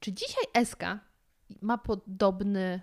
[0.00, 0.82] czy dzisiaj SK
[1.62, 2.80] ma podobny,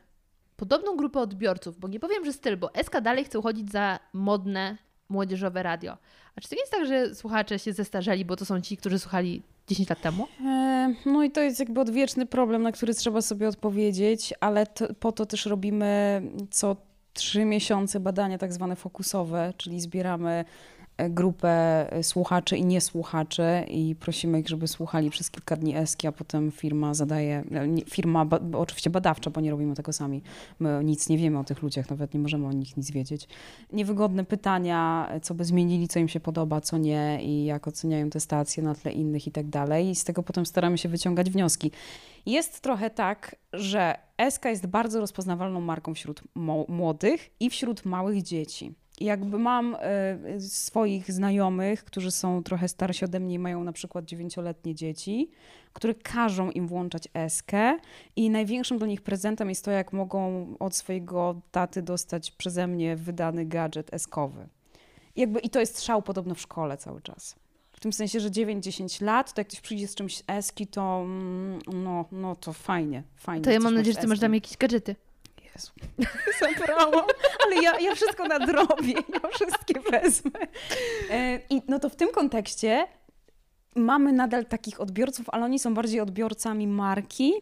[0.60, 1.78] podobną grupę odbiorców?
[1.80, 4.78] Bo nie powiem, że styl, bo SK dalej chce uchodzić za modne,
[5.10, 5.97] młodzieżowe radio.
[6.36, 9.00] A czy to nie jest tak, że słuchacze się zestarzeli, bo to są ci, którzy
[9.00, 10.28] słuchali 10 lat temu?
[10.46, 14.93] E, No i to jest jakby odwieczny problem, na który trzeba sobie odpowiedzieć, ale to,
[15.00, 16.21] po to też robimy
[16.51, 16.75] co
[17.13, 20.46] trzy miesiące badania tak zwane fokusowe, czyli zbieramy
[21.09, 26.51] grupę słuchaczy i niesłuchaczy i prosimy ich, żeby słuchali przez kilka dni eski, a potem
[26.51, 30.21] firma zadaje, e, firma oczywiście badawcza, bo nie robimy tego sami.
[30.59, 33.28] My nic nie wiemy o tych ludziach, nawet nie możemy o nich nic wiedzieć.
[33.74, 38.20] Niewygodne pytania, co by zmienili, co im się podoba, co nie i jak oceniają te
[38.20, 39.89] stacje na tle innych i tak dalej.
[39.89, 41.71] I z tego potem staramy się wyciągać wnioski.
[42.26, 43.96] Jest trochę tak, że
[44.30, 46.21] SK jest bardzo rozpoznawalną marką wśród
[46.67, 48.76] młodych i wśród małych dzieci.
[49.00, 54.05] Jakby mam e, swoich znajomych, którzy są trochę starsi ode mnie i mają na przykład
[54.05, 55.30] dziewięcioletnie dzieci,
[55.74, 57.78] które każą im włączać eskę
[58.16, 62.96] i największym dla nich prezentem jest to, jak mogą od swojego taty dostać przeze mnie
[62.96, 64.47] wydany gadżet eskowy.
[65.16, 67.36] I Jakby, I to jest szał podobno w szkole cały czas.
[67.71, 71.59] W tym sensie, że 9-10 lat, to jak ktoś przyjdzie z czymś eski, to mm,
[71.74, 73.43] no, no to fajnie, fajnie.
[73.43, 74.96] To ja mam nadzieję, że ty masz dla mnie jakieś gadżety.
[75.59, 75.71] Jezu,
[76.57, 77.05] zabrałam,
[77.45, 80.39] ale ja, ja wszystko nadrobię, ja wszystkie wezmę.
[81.11, 82.87] E, I no to w tym kontekście
[83.75, 87.33] mamy nadal takich odbiorców, ale oni są bardziej odbiorcami marki.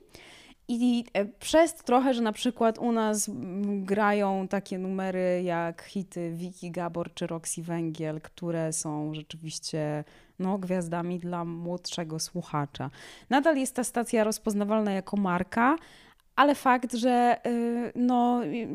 [0.69, 3.29] I e, przez trochę, że na przykład u nas
[3.67, 10.03] grają takie numery jak hity Wiki Gabor czy Roxy Węgiel, które są rzeczywiście
[10.39, 12.89] no, gwiazdami dla młodszego słuchacza.
[13.29, 15.75] Nadal jest ta stacja rozpoznawalna jako marka,
[16.37, 18.67] ale fakt, że y, no, y,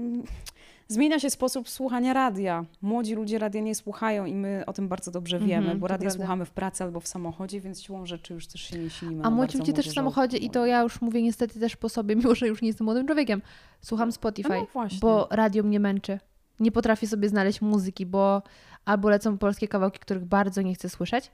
[0.88, 2.64] zmienia się sposób słuchania radia.
[2.82, 5.92] Młodzi ludzie radia nie słuchają i my o tym bardzo dobrze wiemy, Mhm, bo to
[5.92, 6.18] radio prawda.
[6.24, 9.20] słuchamy w pracy albo w samochodzie, więc siłą rzeczy już też się nie silimy.
[9.20, 11.88] A na młodzi ludzie też w samochodzie i to ja już mówię niestety też po
[11.88, 13.42] sobie, mimo że już nie jestem młodym człowiekiem.
[13.80, 16.18] Słucham Spotify, No bo radio mnie męczy.
[16.60, 18.42] Nie potrafię sobie znaleźć muzyki, bo
[18.84, 21.30] albo lecą polskie kawałki, których bardzo nie chcę słyszeć,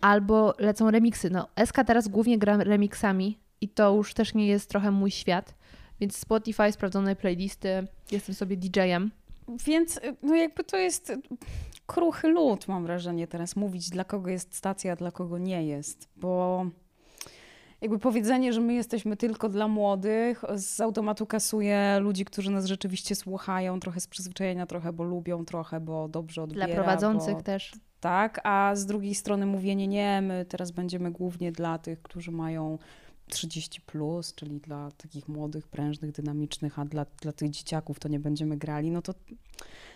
[0.00, 1.30] albo lecą remiksy.
[1.30, 5.54] No, SK teraz głównie gra remixami i to już też nie jest trochę mój świat.
[6.00, 9.10] Więc Spotify, sprawdzone playlisty, jestem sobie DJ-em.
[9.66, 11.12] Więc y, no jakby to jest
[11.86, 16.08] kruchy lód, mam wrażenie teraz mówić, dla kogo jest stacja, a dla kogo nie jest,
[16.16, 16.64] bo
[17.80, 23.14] jakby powiedzenie, że my jesteśmy tylko dla młodych, z automatu kasuje ludzi, którzy nas rzeczywiście
[23.14, 26.66] słuchają, trochę z przyzwyczajenia, trochę bo lubią, trochę bo dobrze odbiera.
[26.66, 27.72] Dla prowadzących bo, też.
[28.00, 32.78] Tak, a z drugiej strony mówienie nie, my teraz będziemy głównie dla tych, którzy mają
[33.28, 38.20] 30 plus, czyli dla takich młodych, prężnych, dynamicznych, a dla, dla tych dzieciaków to nie
[38.20, 39.14] będziemy grali, no to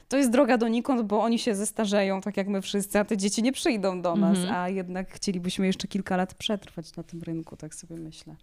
[0.09, 3.42] to jest droga donikąd, bo oni się zestarzeją, tak jak my wszyscy, a te dzieci
[3.42, 4.54] nie przyjdą do nas, Mhm.
[4.56, 8.36] a jednak chcielibyśmy jeszcze kilka lat przetrwać na tym rynku, tak sobie myślę.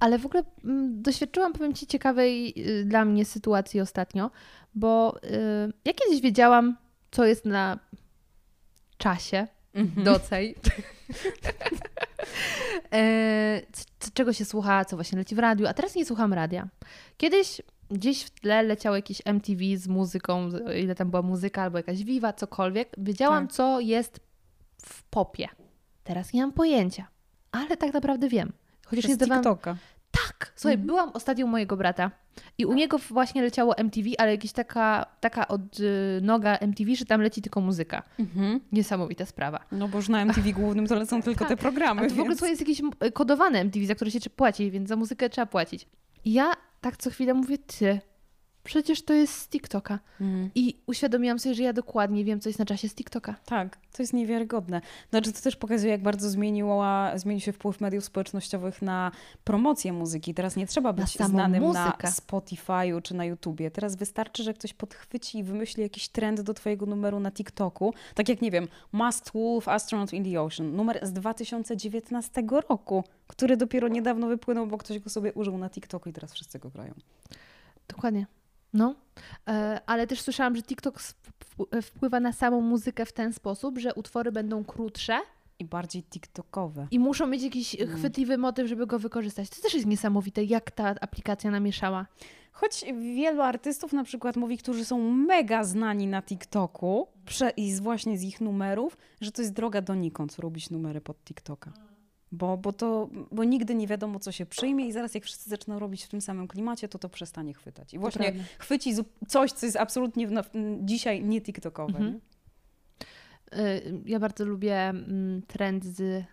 [0.00, 4.30] Ale w ogóle mm, doświadczyłam, powiem Ci, ciekawej y, dla mnie sytuacji ostatnio,
[4.74, 5.28] bo y,
[5.84, 6.76] ja kiedyś wiedziałam,
[7.10, 7.78] co jest na
[8.98, 9.46] czasie,
[10.04, 10.54] docej.
[12.92, 13.60] e,
[14.14, 16.68] czego się słucha, co właśnie leci w radiu, a teraz nie słucham radia.
[17.16, 20.48] Kiedyś gdzieś w tle leciało jakieś MTV z muzyką,
[20.82, 22.88] ile tam była muzyka albo jakaś Viva, cokolwiek.
[22.98, 23.56] Wiedziałam, Tak.
[23.56, 24.20] co jest
[24.82, 25.48] w popie.
[26.04, 27.06] Teraz nie mam pojęcia,
[27.52, 28.52] ale tak naprawdę wiem.
[28.86, 29.44] Chociaż nie Przez zdawałam...
[29.44, 29.76] TikToka.
[30.10, 30.52] Tak!
[30.56, 30.86] Słuchaj, Mhm.
[30.86, 32.10] byłam ostatnio u mojego brata
[32.58, 37.04] i u niego właśnie leciało MTV, ale jakaś taka, taka od y, noga MTV, że
[37.04, 38.02] tam leci tylko muzyka.
[38.18, 38.60] Mhm.
[38.72, 39.64] Niesamowita sprawa.
[39.72, 42.24] No bo już na MTV głównym to lecą tylko te programy, A to w ogóle
[42.28, 42.38] więc...
[42.38, 42.80] słuchaj, jest jakieś
[43.12, 45.86] kodowane MTV, za które się płaci, więc za muzykę trzeba płacić.
[46.24, 48.00] I ja tak co chwilę mówię, ty,
[48.68, 49.98] przecież to jest z TikToka.
[50.20, 50.50] Mhm.
[50.54, 53.34] I uświadomiłam sobie, że ja dokładnie wiem, co jest na czasie z TikToka.
[53.44, 54.80] Tak, to jest niewiarygodne.
[55.10, 59.10] Znaczy, to też pokazuje, jak bardzo zmieniła, zmienił się wpływ mediów społecznościowych na
[59.44, 60.34] promocję muzyki.
[60.34, 61.82] Teraz nie trzeba być samą znanym muzykę.
[62.02, 63.70] na Spotify'u czy na YouTubie.
[63.70, 67.94] Teraz wystarczy, że ktoś podchwyci i wymyśli jakiś trend do twojego numeru na TikToku.
[68.14, 70.76] Tak jak, nie wiem, Must Wolf Astronaut in the Ocean.
[70.76, 76.08] Numer z 2019 roku, który dopiero niedawno wypłynął, bo ktoś go sobie użył na TikToku
[76.08, 76.94] i teraz wszyscy go grają.
[77.88, 78.37] Dokładnie.
[78.72, 78.94] No,
[79.48, 83.94] e, ale też słyszałam, że TikTok wp- wpływa na samą muzykę w ten sposób, że
[83.94, 85.18] utwory będą krótsze
[85.58, 86.86] I bardziej tiktokowe.
[86.90, 87.96] i muszą mieć jakiś Mm.
[87.96, 89.48] chwytliwy motyw, żeby go wykorzystać.
[89.50, 92.06] To też jest niesamowite, jak ta aplikacja namieszała.
[92.52, 92.84] Choć
[93.14, 98.18] wielu artystów na przykład mówi, którzy są mega znani na TikToku prze, i z, właśnie
[98.18, 101.72] z ich numerów, że to jest droga donikąd robić numery pod TikToka.
[102.32, 105.78] Bo, bo, to, bo nigdy nie wiadomo, co się przyjmie i zaraz jak wszyscy zaczną
[105.78, 107.94] robić w tym samym klimacie, to to przestanie chwytać.
[107.94, 108.92] I właśnie chwyci
[109.28, 110.32] coś, co jest absolutnie w,
[110.80, 111.98] dzisiaj nie TikTokowe.
[111.98, 112.20] Mhm.
[113.52, 113.58] Nie?
[113.58, 116.24] Y, Ja bardzo lubię mm, trend z y,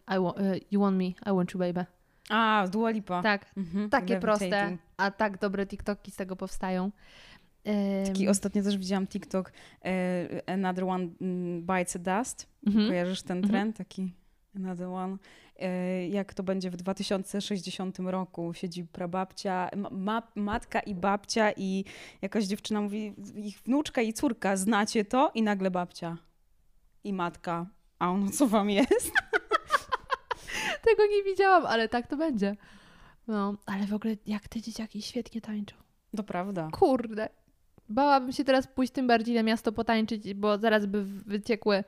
[0.71, 1.85] You Want Me, I Want You Baby.
[2.29, 3.21] A, Dua Lipa.
[3.23, 3.89] Tak, Mhm.
[3.89, 6.91] takie proste, a tak dobre TikToki z tego powstają.
[8.05, 9.51] Taki ostatnio też widziałam TikTok
[9.85, 12.47] e, Another One mm, Bites the Dust.
[12.67, 12.87] mhm.
[12.87, 13.51] Kojarzysz ten Mhm.
[13.51, 13.77] trend?
[13.77, 14.13] Taki
[14.55, 15.17] Another One.
[15.59, 18.53] E, Jak to będzie w 2060 roku?
[18.53, 21.85] Siedzi prababcia, ma, ma, matka i babcia i
[22.21, 25.31] jakaś dziewczyna mówi, ich wnuczka i córka, znacie to?
[25.33, 26.17] I nagle babcia
[27.03, 27.65] i matka.
[27.99, 29.11] A ono co wam jest?
[30.85, 32.55] Tego nie widziałam, ale tak to będzie.
[33.27, 35.75] No, ale w ogóle jak te dzieciaki świetnie tańczą.
[36.17, 36.69] To prawda.
[36.71, 37.29] Kurde.
[37.89, 41.83] Bałabym się teraz pójść tym bardziej na miasto potańczyć, bo zaraz by wyciekły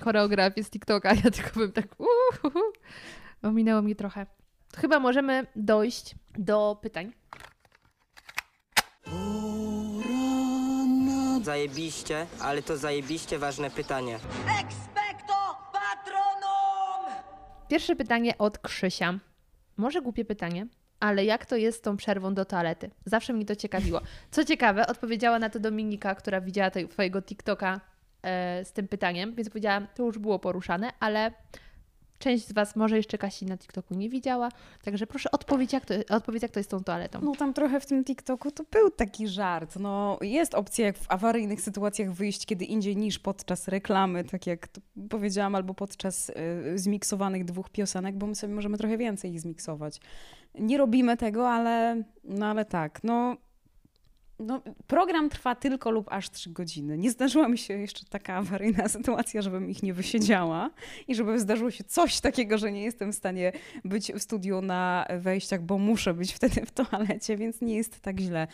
[0.00, 1.14] choreografie z TikToka.
[1.24, 2.60] Ja tylko bym tak uhuhu.
[3.42, 4.26] Ominęło mnie trochę.
[4.76, 7.12] Chyba możemy dojść do pytań.
[11.42, 14.18] Zajebiście, ale to zajebiście ważne pytanie.
[17.68, 19.18] Pierwsze pytanie od Krzysia.
[19.76, 20.66] Może głupie pytanie,
[21.00, 22.90] ale jak to jest z tą przerwą do toalety?
[23.04, 24.00] Zawsze mnie to ciekawiło.
[24.30, 27.80] Co ciekawe, odpowiedziała na to Dominika, która widziała twojego TikToka
[28.64, 31.32] z tym pytaniem, więc powiedziała, to już było poruszane, ale
[32.18, 34.48] część z Was może jeszcze Kasi na TikToku nie widziała,
[34.84, 37.20] także proszę odpowiedź, jak to, odpowiedz, jak to jest z tą toaletą.
[37.22, 39.76] No tam trochę w tym TikToku to był taki żart.
[39.80, 44.68] No jest opcja jak w awaryjnych sytuacjach wyjść kiedy indziej niż podczas reklamy, tak jak
[45.10, 46.34] powiedziałam, albo podczas y,
[46.78, 50.00] zmiksowanych dwóch piosenek, bo my sobie możemy trochę więcej ich zmiksować.
[50.54, 53.36] Nie robimy tego, ale, no ale tak, no,
[54.38, 56.98] no program trwa tylko lub aż trzy godziny.
[56.98, 60.70] Nie zdarzyła mi się jeszcze taka awaryjna sytuacja, żebym ich nie wysiedziała
[61.08, 63.52] i żeby zdarzyło się coś takiego, że nie jestem w stanie
[63.84, 68.20] być w studiu na wejściach, bo muszę być wtedy w toalecie, więc nie jest tak
[68.20, 68.46] źle.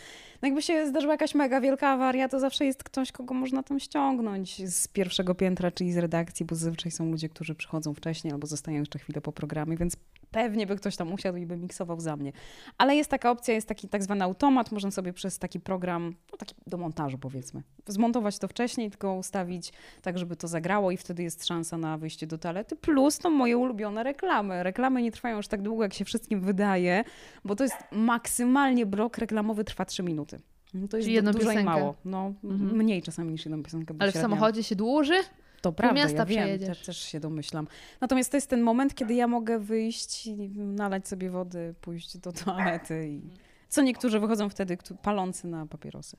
[0.42, 3.80] No jakby się zdarzyła jakaś mega wielka awaria, to zawsze jest ktoś, kogo można tam
[3.80, 8.46] ściągnąć z pierwszego piętra, czyli z redakcji, bo zazwyczaj są ludzie, którzy przychodzą wcześniej albo
[8.46, 9.96] zostają jeszcze chwilę po programie, więc
[10.32, 12.32] pewnie by ktoś tam usiadł i by miksował za mnie.
[12.78, 16.38] Ale jest taka opcja, jest taki tak zwany automat, można sobie przez taki program, no
[16.38, 19.72] taki do montażu powiedzmy, zmontować to wcześniej, tylko ustawić
[20.02, 22.76] tak, żeby to zagrało i wtedy jest szansa na wyjście do toalety.
[22.76, 24.62] Plus to moje ulubione reklamy.
[24.62, 27.04] Reklamy nie trwają już tak długo, jak się wszystkim wydaje,
[27.44, 30.40] bo to jest maksymalnie blok reklamowy trwa 3 minuty.
[30.72, 31.70] To jest Czyli jedną du- dużo i piosenkę.
[31.80, 31.94] mało.
[32.04, 32.76] No, Mhm.
[32.76, 33.94] mniej czasami niż jedną piosenkę.
[33.98, 35.14] Ale w samochodzie się dłuży?
[35.62, 36.82] To prawda, miasta ja wiem, przejedziesz.
[36.82, 37.68] też, się domyślam.
[38.00, 42.32] Natomiast to jest ten moment, kiedy ja mogę wyjść, i nalać sobie wody, pójść do
[42.32, 43.20] toalety i
[43.68, 46.16] co niektórzy wychodzą wtedy palący na papierosy.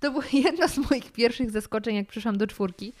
[0.00, 2.92] To było jedno z moich pierwszych zaskoczeń, jak przyszłam do czwórki,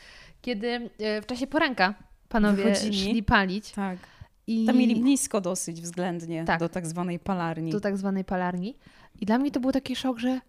[0.42, 1.94] kiedy e, w czasie poranka
[2.28, 3.10] panowie Wychodzili.
[3.10, 3.72] szli palić.
[3.72, 3.98] Tak.
[4.46, 6.60] I Tam mieli blisko dosyć względnie Tak.
[6.60, 7.72] do tak zwanej palarni.
[7.72, 8.74] do tak zwanej palarni.
[9.20, 10.40] I dla mnie to był taki szok, że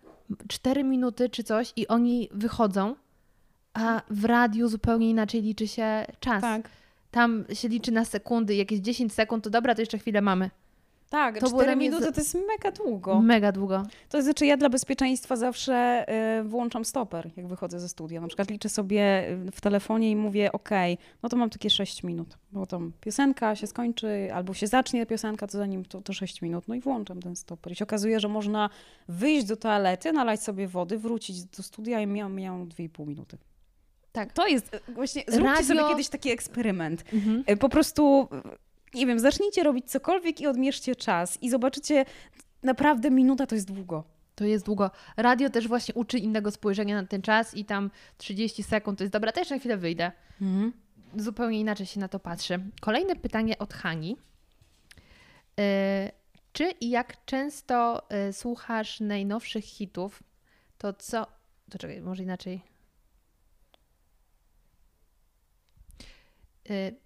[0.47, 2.95] 4 minuty czy coś i oni wychodzą,
[3.73, 6.41] a w radiu zupełnie inaczej liczy się czas.
[6.41, 6.69] Tak.
[7.11, 10.49] Tam się liczy na sekundy, jakieś 10 sekund, to dobra, to jeszcze chwilę mamy.
[11.13, 13.21] Tak, To to było dla cztery mnie minuty za- to jest mega długo.
[13.21, 13.83] Mega długo.
[14.09, 16.05] To znaczy ja dla bezpieczeństwa zawsze
[16.39, 18.21] y, włączam stoper, jak wychodzę ze studia.
[18.21, 20.69] Na przykład liczę sobie y, w telefonie i mówię, ok,
[21.23, 25.47] no to mam takie 6 minut, bo tam piosenka się skończy, albo się zacznie piosenka,
[25.47, 27.73] to zanim to, to 6 minut, no i włączam ten stoper.
[27.73, 28.69] I się okazuje, że można
[29.07, 33.37] wyjść do toalety, nalać sobie wody, wrócić do studia i miałam, miałam 2,5 minuty.
[34.11, 34.33] Tak.
[34.33, 37.03] To jest, y, właśnie, zróbcie Radio- sobie kiedyś taki eksperyment.
[37.13, 37.43] Mhm.
[37.49, 38.27] Y, Po prostu,
[38.93, 42.05] nie wiem, zacznijcie robić cokolwiek i odmierzcie czas i zobaczycie,
[42.63, 44.03] naprawdę minuta to jest długo.
[44.35, 44.91] To jest długo.
[45.17, 49.13] Radio też właśnie uczy innego spojrzenia na ten czas i tam 30 sekund to jest
[49.13, 50.11] dobra, jeszcze na chwilę wyjdę.
[51.17, 52.59] Zupełnie inaczej się na to patrzy.
[52.81, 54.17] Kolejne pytanie od Hani.
[55.59, 56.11] E,
[56.53, 60.23] czy i jak często e, słuchasz najnowszych hitów,
[60.77, 61.27] to co...
[61.69, 62.61] To czekaj, może inaczej.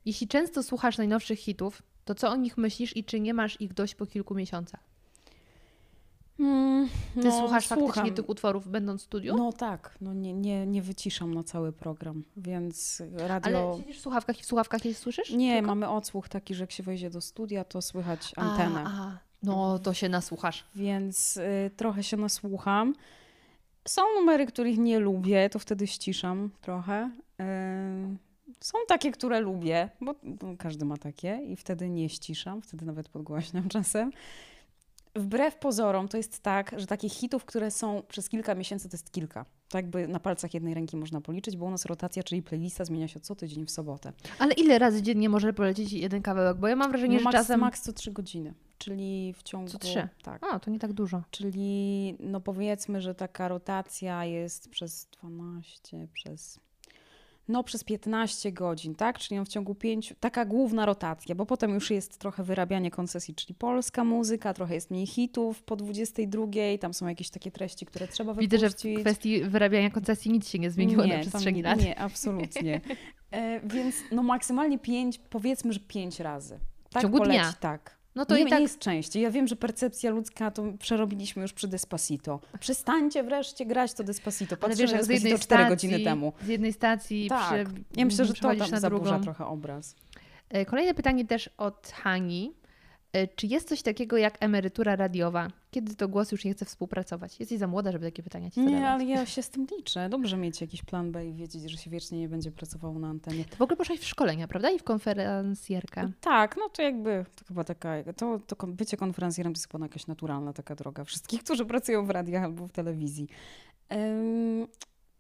[0.06, 3.74] Jeśli często słuchasz najnowszych hitów, to co o nich myślisz i czy nie masz ich
[3.74, 4.80] dość po kilku miesiącach?
[6.40, 8.14] Mm, Ty no, słuchasz faktycznie słucham.
[8.16, 9.38] tych utworów będąc w studiu?
[9.38, 13.72] No tak, no nie, nie, nie wyciszam na cały program, więc radio...
[13.72, 15.32] Ale siedzisz w słuchawkach i w słuchawkach je słyszysz?
[15.32, 15.68] Nie, Tylko?
[15.68, 18.84] mamy odsłuch taki, że jak się wejdzie do studia, to słychać antenę.
[18.88, 20.66] A, a, No, to się nasłuchasz.
[20.76, 22.96] więc y, trochę się nasłucham.
[23.88, 27.12] Są numery, których nie lubię, to wtedy ściszam trochę.
[27.42, 28.18] Y,
[28.60, 33.10] są takie, które lubię, bo, bo każdy ma takie i wtedy nie ściszam, wtedy nawet
[33.10, 34.12] podgłaśniam czasem.
[35.16, 39.12] Wbrew pozorom to jest tak, że takich hitów, które są przez kilka miesięcy, to jest
[39.12, 39.46] kilka.
[39.70, 43.08] Tak jakby na palcach jednej ręki można policzyć, bo u nas rotacja, czyli playlista zmienia
[43.08, 44.14] się co tydzień w sobotę.
[44.40, 46.58] Ale ile razy dziennie może polecieć jeden kawałek?
[46.58, 47.60] Bo ja mam wrażenie, No że max, czasem...
[47.60, 49.70] max co trzy godziny, czyli w ciągu...
[49.70, 50.08] Co trzy?
[50.24, 50.44] Tak.
[50.52, 51.24] A, to nie tak dużo.
[51.32, 56.60] Czyli no powiedzmy, że taka rotacja jest przez 12, przez
[57.48, 59.20] no przez 15 godzin, tak?
[59.20, 63.56] Czyli w ciągu 5, taka główna rotacja, bo potem już jest trochę wyrabianie koncesji, czyli
[63.56, 66.46] polska muzyka, trochę jest mniej hitów po 22,
[66.80, 68.98] tam są jakieś takie treści, które trzeba Widzę, że wypuścić.
[68.98, 71.82] w kwestii wyrabiania koncesji nic się nie zmieniło na tam przestrzeni nie, lat.
[71.82, 72.82] Nie, absolutnie.
[73.32, 76.60] E, więc no maksymalnie 5, powiedzmy, że 5 razy.
[76.90, 77.54] Tak ciągu poleci, dnia.
[77.60, 77.97] Tak.
[78.18, 79.24] No to nie, i tak nie jest częściej.
[79.24, 82.40] Ja wiem, że percepcja ludzka to przerobiliśmy już przy Despacito.
[82.60, 84.54] Przestańcie wreszcie grać to Despacito.
[84.56, 86.34] Ale Patrzymy wiesz, jak z jednej Despacito 4 stacji, godziny temu.
[86.44, 87.46] z jednej stacji Tak.
[87.68, 89.24] przy, Ja myślę, że to tam na zaburza drugą.
[89.24, 89.96] trochę obraz.
[90.50, 92.54] E, Kolejne pytanie też od Hani.
[93.18, 95.48] E, Czy jest coś takiego jak emerytura radiowa?
[95.72, 97.40] Kiedy to głos już nie chce współpracować?
[97.40, 98.90] Jesteś za młoda, żeby takie pytania ci Nie, zadawać.
[98.92, 100.10] ale ja się z tym liczę.
[100.10, 103.46] Dobrze mieć jakiś plan B i wiedzieć, że się wiecznie nie będzie pracowało na antenie.
[103.46, 104.70] Ty w ogóle poszłaś w szkolenia, prawda?
[104.72, 106.12] I w konferencjerkę.
[106.22, 110.08] Tak, no to jakby, to chyba taka, to, to bycie konferencjerem to jest chyba jakaś
[110.08, 113.28] naturalna taka droga wszystkich, którzy pracują w radiach albo w telewizji.
[113.94, 114.68] Ym,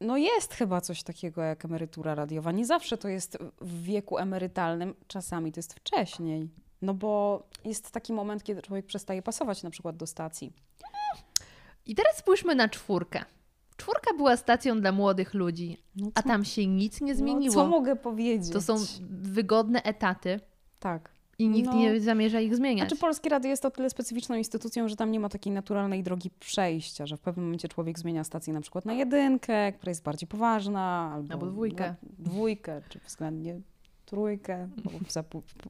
[0.01, 2.51] no jest chyba coś takiego jak emerytura radiowa.
[2.51, 6.49] Nie zawsze to jest w wieku emerytalnym, czasami to jest wcześniej.
[6.81, 10.53] No bo jest taki moment, kiedy człowiek przestaje pasować na przykład do stacji.
[11.85, 13.25] I teraz spójrzmy na czwórkę.
[13.77, 17.55] Czwórka była stacją dla młodych ludzi, No a tam się nic nie zmieniło.
[17.55, 18.53] No, co mogę powiedzieć?
[18.53, 18.75] to są
[19.09, 20.39] wygodne etaty
[20.79, 21.11] Tak.
[21.39, 21.75] i nikt No.
[21.75, 22.89] nie zamierza ich zmieniać.
[22.89, 26.29] Znaczy Polskie Radio jest o tyle specyficzną instytucją, że tam nie ma takiej naturalnej drogi
[26.39, 30.27] przejścia, że w pewnym momencie człowiek zmienia stację na przykład na jedynkę, która jest bardziej
[30.27, 31.95] poważna, albo, Albo dwójkę.
[32.03, 33.61] Dwójkę, czy względnie
[34.07, 34.69] trójkę,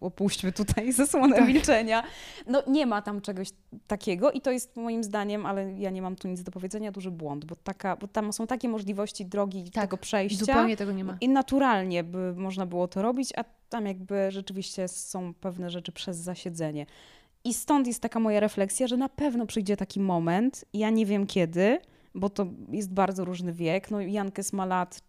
[0.01, 1.47] opuśćmy tutaj zasłonę Tak.
[1.47, 2.03] milczenia.
[2.47, 3.47] No nie ma tam czegoś
[3.87, 7.11] takiego i to jest moim zdaniem, ale ja nie mam tu nic do powiedzenia, duży
[7.11, 10.45] błąd, bo, taka, bo tam są takie możliwości drogi Tak, tego przejścia.
[10.45, 11.17] Zupełnie tego nie ma.
[11.21, 16.17] I naturalnie by można było to robić, a tam jakby rzeczywiście są pewne rzeczy przez
[16.17, 16.85] zasiedzenie.
[17.43, 21.27] I stąd jest taka moja refleksja, że na pewno przyjdzie taki moment, ja nie wiem
[21.27, 21.77] kiedy,
[22.15, 23.91] bo to jest bardzo różny wiek.
[23.91, 25.01] No Jankes ma lat,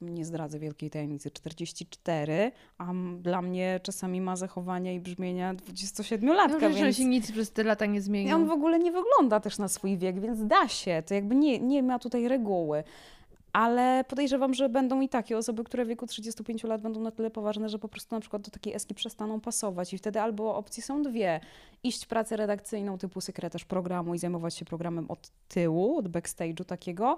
[0.00, 6.60] nie zdradzę wielkiej tajemnicy, 44, a dla mnie czasami ma zachowania i brzmienia 27-latka, No,
[6.60, 6.96] że więc...
[6.96, 8.36] się nic przez te lata nie I zmieniło.
[8.36, 11.02] on w ogóle nie wygląda też na swój wiek, więc da się.
[11.06, 12.84] To jakby nie, nie ma tutaj reguły.
[13.52, 17.30] Ale podejrzewam, że będą i takie osoby, które w wieku 35 lat będą na tyle
[17.30, 19.92] poważne, że po prostu na przykład do takiej eski przestaną pasować.
[19.92, 21.40] I wtedy albo opcje są dwie.
[21.82, 27.16] Iść pracę redakcyjną typu sekretarz programu i zajmować się programem od tyłu, od backstage'u takiego,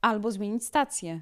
[0.00, 1.20] albo zmienić stację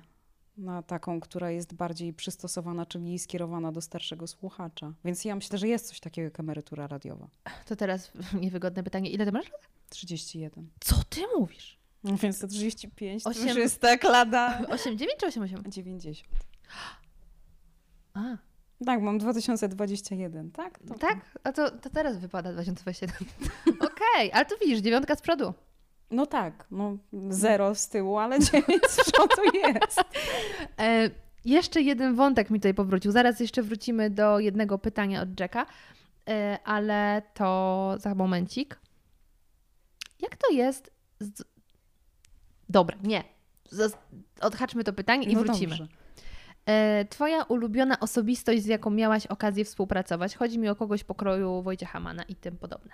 [0.59, 4.93] na taką, która jest bardziej przystosowana, czyli skierowana do starszego słuchacza.
[5.05, 7.29] Więc ja myślę, że jest coś takiego jak emerytura radiowa.
[7.67, 8.11] To teraz
[8.41, 9.11] niewygodne pytanie.
[9.11, 9.47] Ile ty masz?
[9.89, 10.69] 31.
[10.81, 11.79] Co ty mówisz?
[12.05, 14.61] No więc to 35 to Osiem- już jest tak lada.
[14.63, 15.69] 8,9 czy 8,8?
[15.69, 16.29] 90.
[18.15, 18.21] A,
[18.87, 20.79] Tak, mam 2021, tak?
[20.89, 21.39] To, tak?
[21.45, 23.17] A to, to teraz wypada 2027.
[23.91, 25.55] Okej, ale to widzisz, dziewiątka z przodu.
[26.11, 26.97] No tak, no
[27.31, 30.01] zero z tyłu, ale 9 z przodu jest.
[30.79, 31.11] E,
[31.45, 33.13] jeszcze jeden wątek mi tutaj powrócił.
[33.13, 35.67] Zaraz jeszcze wrócimy do jednego pytania od Jacka,
[36.29, 38.81] e, ale to za momencik.
[40.21, 40.91] Jak to jest?
[41.21, 41.45] Z...
[42.69, 43.25] Dobra, nie.
[44.41, 45.77] Odhaczmy to pytanie i No wrócimy.
[45.77, 45.89] dobrze.
[46.67, 50.37] E, twoja ulubiona osobistość, z jaką miałaś okazję współpracować?
[50.37, 52.93] Chodzi mi o kogoś pokroju Wojciecha Mana i tym podobne.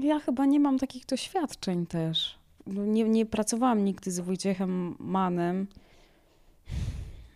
[0.00, 2.38] Ja chyba nie mam takich doświadczeń też.
[2.66, 5.66] No Nie, nie pracowałam nigdy z Wojciechem Manem.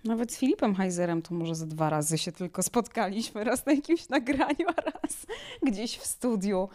[0.05, 3.45] Nawet z Filipem Heizerem to może ze dwa razy się tylko spotkaliśmy.
[3.45, 5.27] Raz na jakimś nagraniu, a raz
[5.63, 6.69] gdzieś w studiu.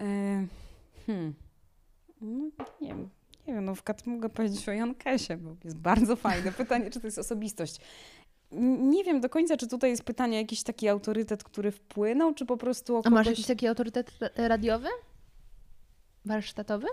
[0.00, 0.04] E,
[1.06, 1.34] hmm.
[2.20, 3.08] No, nie wiem.
[3.46, 7.00] Nie wiem, no w kat mogę powiedzieć o Jankesie, bo jest bardzo fajne pytanie, czy
[7.00, 7.76] to jest osobistość.
[8.80, 12.56] Nie wiem do końca, czy tutaj jest pytanie jakiś taki autorytet, który wpłynął, czy po
[12.56, 13.26] prostu o A masz kogoś...
[13.26, 14.88] jakiś taki autorytet ra- radiowy?
[16.24, 16.86] Warsztatowy?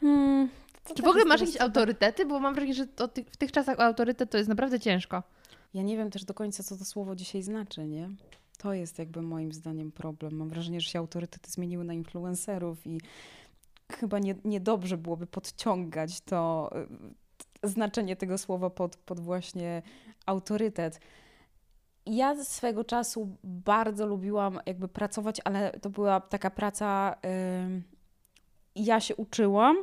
[0.00, 0.48] Hmm,
[0.94, 2.26] Czy w ogóle masz jakieś autorytety?
[2.26, 5.22] Bo mam wrażenie, że ty, w tych czasach autorytet to jest naprawdę ciężko.
[5.74, 8.10] Ja nie wiem też do końca, co to słowo dzisiaj znaczy, nie?
[8.58, 10.36] To jest jakby moim zdaniem problem.
[10.36, 13.00] Mam wrażenie, że się autorytety zmieniły na influencerów i
[13.92, 16.70] chyba nie, niedobrze byłoby podciągać to
[17.64, 19.82] y, znaczenie tego słowa pod, pod właśnie
[20.26, 21.00] autorytet.
[22.10, 27.16] Ja swego czasu bardzo lubiłam jakby pracować, ale to była taka praca.
[27.64, 27.82] ym,
[28.74, 29.76] ja się uczyłam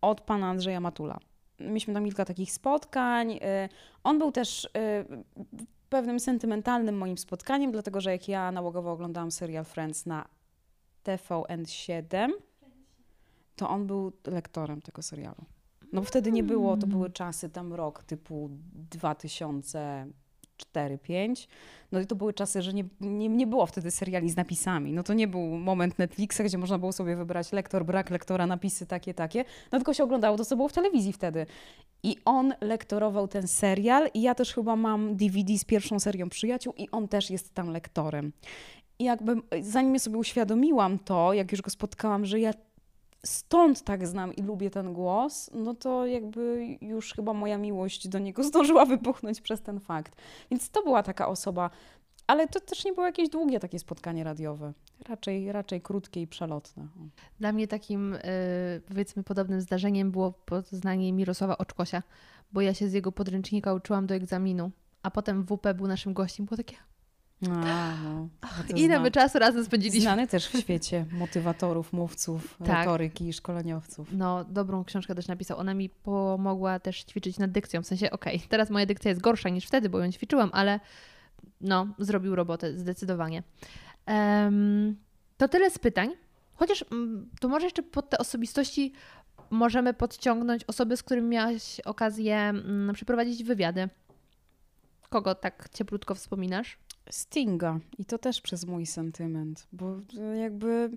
[0.00, 1.18] od pana Andrzeja Matula.
[1.60, 3.32] Mieliśmy tam kilka takich spotkań.
[3.32, 3.38] y,
[4.04, 4.68] On był też y,
[5.88, 10.28] pewnym sentymentalnym moim spotkaniem, dlatego że jak ja nałogowo oglądałam serial Friends na
[11.04, 12.30] TVN7,
[13.56, 15.44] to on był lektorem tego serialu.
[15.92, 18.50] No wtedy nie było, to były czasy tam rok typu
[20.56, 21.48] 2004-2005.
[21.92, 24.92] No i to były czasy, że nie, nie, nie było wtedy seriali z napisami.
[24.92, 28.86] No to nie był moment Netflixa, gdzie można było sobie wybrać lektor, brak lektora, napisy
[28.86, 29.44] takie, takie.
[29.72, 31.46] No tylko się oglądało to, co było w telewizji wtedy.
[32.02, 36.74] I on lektorował ten serial i ja też chyba mam DVD z pierwszą serią Przyjaciół
[36.76, 38.32] i on też jest tam lektorem.
[38.98, 42.52] I jakby zanim ja sobie uświadomiłam to, jak już go spotkałam, że ja
[43.26, 48.18] stąd tak znam i lubię ten głos, no to jakby już chyba moja miłość do
[48.18, 50.16] niego zdążyła wybuchnąć przez ten fakt.
[50.50, 51.70] Więc to była taka osoba,
[52.26, 54.72] ale to też nie było jakieś długie takie spotkanie radiowe.
[55.08, 56.86] Raczej, raczej krótkie i przelotne.
[57.40, 58.20] Dla mnie takim, y,
[58.88, 62.02] powiedzmy, podobnym zdarzeniem było poznanie Mirosława Oczkosia,
[62.52, 64.70] bo ja się z jego podręcznika uczyłam do egzaminu,
[65.02, 66.46] a potem WP był naszym gościem.
[66.46, 66.76] Było takie,
[67.42, 68.28] A, no.
[68.68, 70.00] To ile my czasu razem spędziliśmy.
[70.00, 72.68] Znany też w świecie motywatorów, mówców, Tak.
[72.68, 74.08] retoryki i szkoleniowców.
[74.12, 75.58] No, dobrą książkę też napisał.
[75.58, 77.82] Ona mi pomogła też ćwiczyć nad dykcją.
[77.82, 80.80] W sensie, okej, teraz moja dykcja jest gorsza niż wtedy, bo ją ćwiczyłam, ale
[81.60, 83.42] no, zrobił robotę zdecydowanie.
[84.06, 84.96] Em,
[85.36, 86.10] to tyle z pytań.
[86.54, 88.92] Chociaż mm, to może jeszcze pod te osobistości
[89.50, 93.88] możemy podciągnąć osoby, z którymi miałaś okazję mm, przeprowadzić wywiady.
[95.08, 96.78] Kogo tak cieplutko wspominasz?
[97.10, 97.80] Stinga.
[97.98, 99.96] I to też przez mój sentyment, bo
[100.40, 100.90] jakby.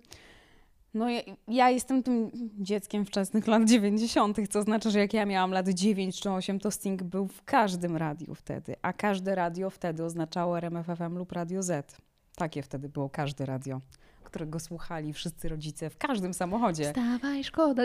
[0.94, 5.52] No, ja, ja jestem tym dzieckiem wczesnych lat 90., co znaczy, że jak ja miałam
[5.52, 10.03] lat 9 czy 8, to Sting był w każdym radiu wtedy, a każde radio wtedy
[10.03, 11.98] oznaczało RMFFM lub Radio Z.
[12.36, 13.81] Takie wtedy było każde radio,
[14.30, 16.85] którego słuchali wszyscy rodzice w każdym samochodzie.
[16.85, 17.84] Wstawaj, szkoda.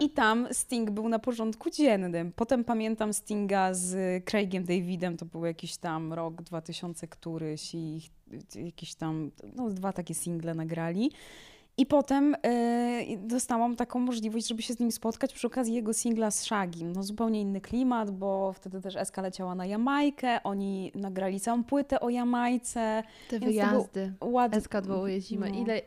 [0.00, 2.32] I tam Sting był na porządku dziennym.
[2.36, 8.00] Potem pamiętam Stinga z Craigiem Davidem, to był jakiś tam rok 2000 któryś i
[8.54, 11.10] jakieś tam, no dwa takie single nagrali.
[11.76, 16.30] I potem y, dostałam taką możliwość, żeby się z nim spotkać przy okazji jego singla
[16.30, 16.92] z Shagim.
[16.92, 22.00] No zupełnie inny klimat, bo wtedy też Eska leciała na Jamajkę, oni nagrali całą płytę
[22.00, 23.02] o Jamajce.
[23.28, 24.12] Te wyjazdy.
[24.20, 25.50] Ładny, SK odwołuje zimę.
[25.50, 25.58] No.
[25.58, 25.82] Ile...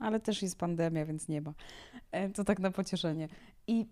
[0.00, 1.52] ale też jest pandemia, więc nie ma.
[2.12, 3.28] E, To tak na pocieszenie.
[3.66, 3.86] I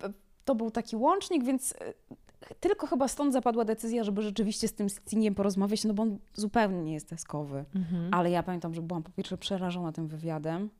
[0.45, 4.91] to był taki łącznik, więc e, tylko chyba stąd zapadła decyzja, żeby rzeczywiście z tym
[4.91, 7.65] Stingiem porozmawiać, no bo on zupełnie nie jest deskowy.
[7.75, 8.15] Mhm.
[8.15, 10.71] Ale ja pamiętam, że byłam po pierwsze przerażona tym wywiadem,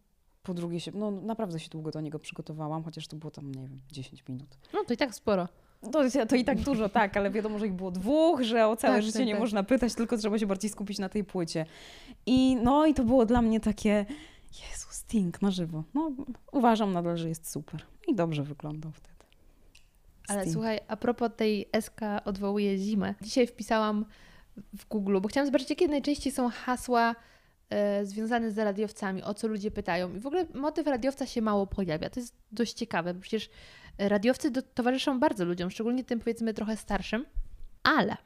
[0.43, 3.63] po drugie się, no naprawdę się długo do niego przygotowałam, chociaż to było tam, nie
[3.63, 4.59] wiem, 10 minut.
[4.75, 5.49] No to i tak sporo.
[5.93, 8.95] To, to i tak dużo, tak, ale wiadomo, że ich było dwóch, że o całe
[8.95, 9.41] Tak, życie tak, nie tak.
[9.41, 11.67] można pytać, tylko trzeba się bardziej skupić na tej płycie.
[12.27, 14.07] I no i to było dla mnie takie,
[14.53, 15.85] Jezu, Sting na żywo.
[15.95, 16.13] No,
[16.53, 17.87] uważam nadal, że jest super.
[18.09, 19.25] I dobrze wyglądał wtedy.
[20.29, 20.55] Ale Sting.
[20.55, 23.15] słuchaj, a propos tej SK odwołuje zimę.
[23.23, 24.05] Dzisiaj wpisałam
[24.57, 27.15] w Google, bo chciałam zobaczyć, jakie najczęściej są hasła
[27.71, 30.15] e, związane z radiowcami, o co ludzie pytają.
[30.15, 32.11] I w ogóle motyw radiowca się mało pojawia.
[32.11, 33.51] To jest dość ciekawe, bo przecież
[33.99, 37.27] radiowcy do, towarzyszą bardzo ludziom, szczególnie tym powiedzmy trochę starszym.
[37.83, 38.17] Ale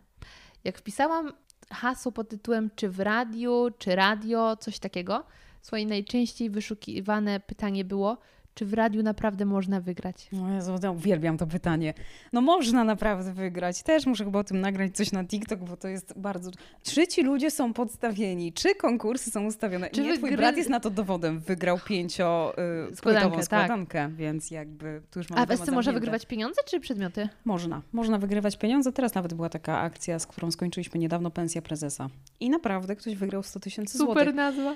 [0.65, 1.33] jak wpisałam
[1.71, 5.25] hasło pod tytułem czy w radiu, czy radio, coś takiego,
[5.63, 8.19] słuchaj, najczęściej wyszukiwane pytanie było,
[8.55, 10.29] czy w radiu naprawdę można wygrać.
[10.33, 11.95] No Jezu, ja uwielbiam to pytanie.
[12.33, 13.83] No można naprawdę wygrać.
[13.83, 16.51] Też muszę chyba o tym nagrać coś na TikTok, bo to jest bardzo...
[16.83, 18.53] Czy ci ludzie są podstawieni?
[18.53, 19.91] Czy konkursy są ustawione?
[19.91, 21.41] Czy Nie, twój wygry- brat jest na to dowodem.
[21.41, 22.55] Wygrał pięcio
[22.93, 23.45] y, Składankę, składankę, tak.
[23.45, 25.93] składankę, więc jakby tu już mamy A SC zamknięty.
[25.93, 27.29] wygrywać pieniądze czy przedmioty?
[27.45, 27.83] Można.
[27.93, 28.93] Można wygrywać pieniądze.
[28.93, 32.09] Teraz nawet była taka akcja, z którą skończyliśmy niedawno, pensja prezesa.
[32.41, 34.15] I naprawdę ktoś wygrał 100 tysięcy złotych.
[34.23, 34.75] Super nazwa.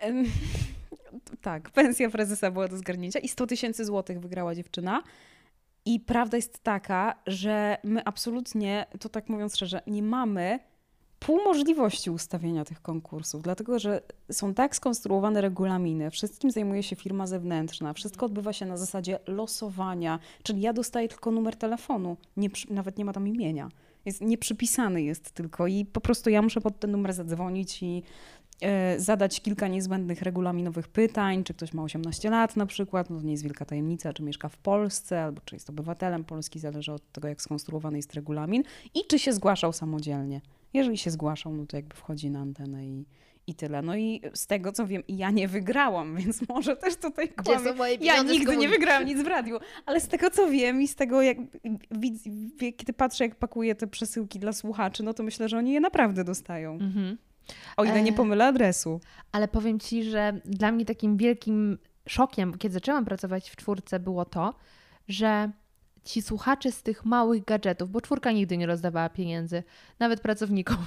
[1.40, 5.02] Tak, pensja prezesa była do zgarnięcia i 100 tysięcy złotych wygrała dziewczyna.
[5.86, 10.58] I prawda jest taka, że my absolutnie, to tak mówiąc szczerze, nie mamy
[11.18, 14.00] pół możliwości ustawienia tych konkursów, dlatego że
[14.32, 20.18] są tak skonstruowane regulaminy, wszystkim zajmuje się firma zewnętrzna, wszystko odbywa się na zasadzie losowania,
[20.42, 23.68] czyli ja dostaję tylko numer telefonu, nie, nawet nie ma tam imienia.
[24.04, 28.02] Jest, nieprzypisany jest tylko i po prostu ja muszę pod ten numer zadzwonić i
[28.96, 33.32] zadać kilka niezbędnych regulaminowych pytań, czy ktoś ma 18 lat na przykład, no to nie
[33.32, 37.28] jest wielka tajemnica, czy mieszka w Polsce, albo czy jest obywatelem Polski, zależy od tego,
[37.28, 38.62] jak skonstruowany jest regulamin
[38.94, 40.40] i czy się zgłaszał samodzielnie.
[40.74, 43.04] Jeżeli się zgłaszał, no to jakby wchodzi na antenę i,
[43.46, 43.82] i tyle.
[43.82, 47.28] No i z tego co wiem, ja nie wygrałam, więc może też tutaj
[47.74, 50.94] moje Ja nigdy nie wygrałam nic w radiu, ale z tego co wiem i z
[50.94, 51.36] tego jak
[52.76, 56.24] kiedy patrzę jak pakuję te przesyłki dla słuchaczy, no to myślę, że oni je naprawdę
[56.24, 56.72] dostają.
[56.72, 57.18] Mhm.
[57.76, 59.00] O ile nie E, pomylę adresu.
[59.32, 64.24] Ale powiem ci, że dla mnie takim wielkim szokiem, kiedy zaczęłam pracować w czwórce, było
[64.24, 64.54] to,
[65.08, 65.50] że
[66.04, 69.62] ci słuchacze z tych małych gadżetów, bo czwórka nigdy nie rozdawała pieniędzy,
[69.98, 70.76] nawet pracownikom.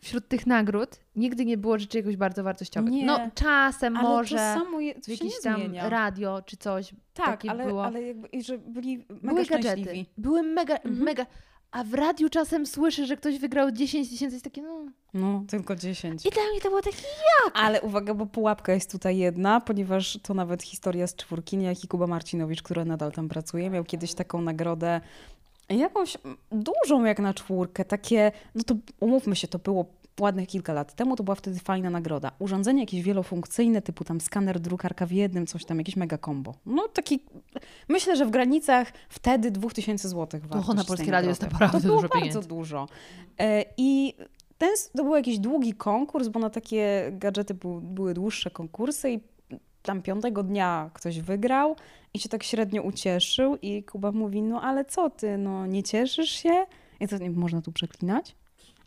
[0.00, 2.90] Wśród tych nagród nigdy nie było rzeczy jakoś bardzo wartościowych.
[2.92, 3.04] Nie.
[3.06, 5.88] No czasem Ale może to samo je, to się jakieś nie tam zmienia.
[5.88, 7.84] radio czy coś tak, takie ale, było.
[7.84, 9.58] ale jakby, że byli mega Były gadżety.
[9.82, 10.06] szczęśliwi.
[10.18, 10.96] Były mega, Mhm.
[10.96, 11.26] mega.
[11.72, 14.86] A w radiu czasem słyszę, że ktoś wygrał 10 tysięcy, jest takie no.
[15.14, 16.26] No, tylko 10.
[16.26, 17.02] I dla mnie to było takie
[17.54, 22.06] Ale uwaga, bo pułapka jest tutaj jedna, ponieważ to nawet historia z czwórki, niejaki Kuba
[22.06, 25.00] Marcinowicz, który nadal tam pracuje, miał kiedyś taką nagrodę,
[25.68, 26.18] jakąś
[26.50, 29.86] dużą jak na czwórkę, takie, no to umówmy się, to było
[30.20, 32.32] ładnych kilka lat temu, to była wtedy fajna nagroda.
[32.38, 36.54] Urządzenie jakieś wielofunkcyjne, typu tam skaner, drukarka w jednym, coś tam, jakieś mega combo.
[36.66, 37.20] No taki,
[37.88, 41.96] myślę, że w granicach wtedy 2000 zł wartość na Polskie Radio jest naprawdę To było
[41.96, 42.48] dużo bardzo pieniędzy.
[42.48, 42.88] dużo.
[43.40, 44.14] E, I
[44.58, 49.20] ten, to był jakiś długi konkurs, bo na takie gadżety był, były dłuższe konkursy i
[49.82, 51.76] tam piątego dnia ktoś wygrał
[52.14, 56.30] i się tak średnio ucieszył i Kuba mówi, no ale co ty, no nie cieszysz
[56.30, 56.66] się?
[57.00, 58.34] I to nie można tu przeklinać?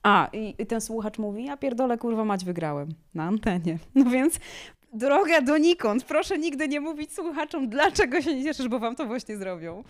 [0.06, 3.78] A, i, ten słuchacz mówi, ja pierdolę, kurwa mać, wygrałem na antenie.
[3.96, 4.40] No więc
[4.94, 6.04] droga donikąd.
[6.04, 9.84] Proszę nigdy nie mówić słuchaczom, dlaczego się nie cieszysz, bo wam to właśnie zrobią.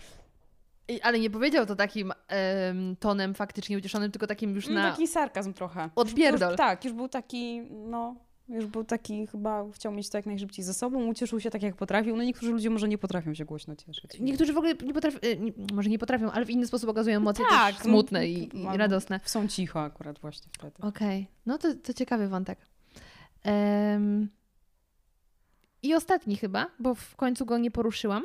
[0.88, 4.90] I- Ale nie powiedział to takim em, tonem faktycznie ucieszonym, tylko takim już No, na
[4.90, 5.90] Taki sarkazm trochę.
[5.96, 6.48] odpierdol.
[6.50, 8.14] Już, tak, już był taki, no,
[8.48, 11.76] już był taki, chyba chciał mieć to jak najszybciej ze sobą, ucieszył się tak jak
[11.76, 12.16] potrafił.
[12.16, 14.20] No niektórzy ludzie może nie potrafią się głośno cieszyć.
[14.20, 17.44] Niektórzy w ogóle nie potrafią, nie, może nie potrafią, ale w inny sposób okazują emocje
[17.50, 19.20] Tak, też no, smutne i, i albo- radosne.
[19.24, 20.82] Są cicho akurat właśnie wtedy.
[20.82, 22.58] Okej, no to, to ciekawy wątek.
[23.42, 24.28] Em,
[25.82, 28.24] I ostatni chyba, bo w końcu go nie poruszyłam.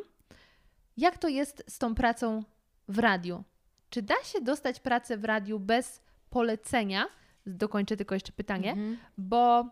[0.98, 2.43] Jak to jest z tą pracą
[2.88, 3.43] w radiu?
[3.89, 7.06] Czy da się dostać pracę w radiu bez polecenia?
[7.45, 8.98] Dokończę tylko jeszcze pytanie, Mhm.
[9.18, 9.65] bo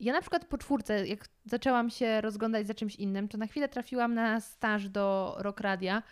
[0.00, 3.68] ja na przykład po czwórce, jak zaczęłam się rozglądać za czymś innym, to na chwilę
[3.68, 6.02] trafiłam na staż do Rock Radia,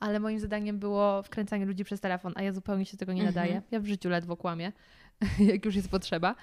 [0.00, 3.34] ale moim zadaniem było wkręcanie ludzi przez telefon, a ja zupełnie się tego nie Mhm.
[3.34, 3.62] nadaję.
[3.70, 4.72] Ja w życiu ledwo kłamię,
[5.52, 6.34] jak już jest potrzeba.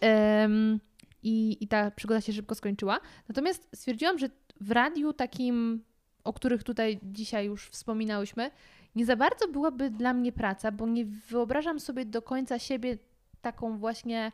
[0.00, 0.80] Em,
[1.22, 3.00] i, I ta przygoda się szybko skończyła.
[3.28, 4.28] Natomiast stwierdziłam, że
[4.60, 5.84] w radiu takim,
[6.24, 8.50] o których tutaj dzisiaj już wspominałyśmy,
[8.94, 12.98] nie za bardzo byłaby dla mnie praca, bo nie wyobrażam sobie do końca siebie
[13.40, 14.32] taką właśnie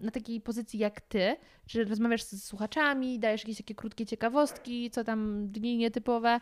[0.00, 1.36] na takiej pozycji jak ty,
[1.66, 6.40] że rozmawiasz z słuchaczami, dajesz jakieś takie krótkie ciekawostki, co tam dni nietypowe.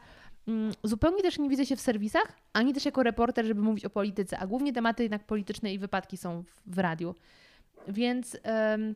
[0.48, 3.90] Mm, Zupełnie też nie widzę się w serwisach, ani też jako reporter, żeby mówić o
[3.90, 7.14] polityce, a głównie tematy jednak polityczne i wypadki są w, w radiu.
[7.89, 8.94] Więc em,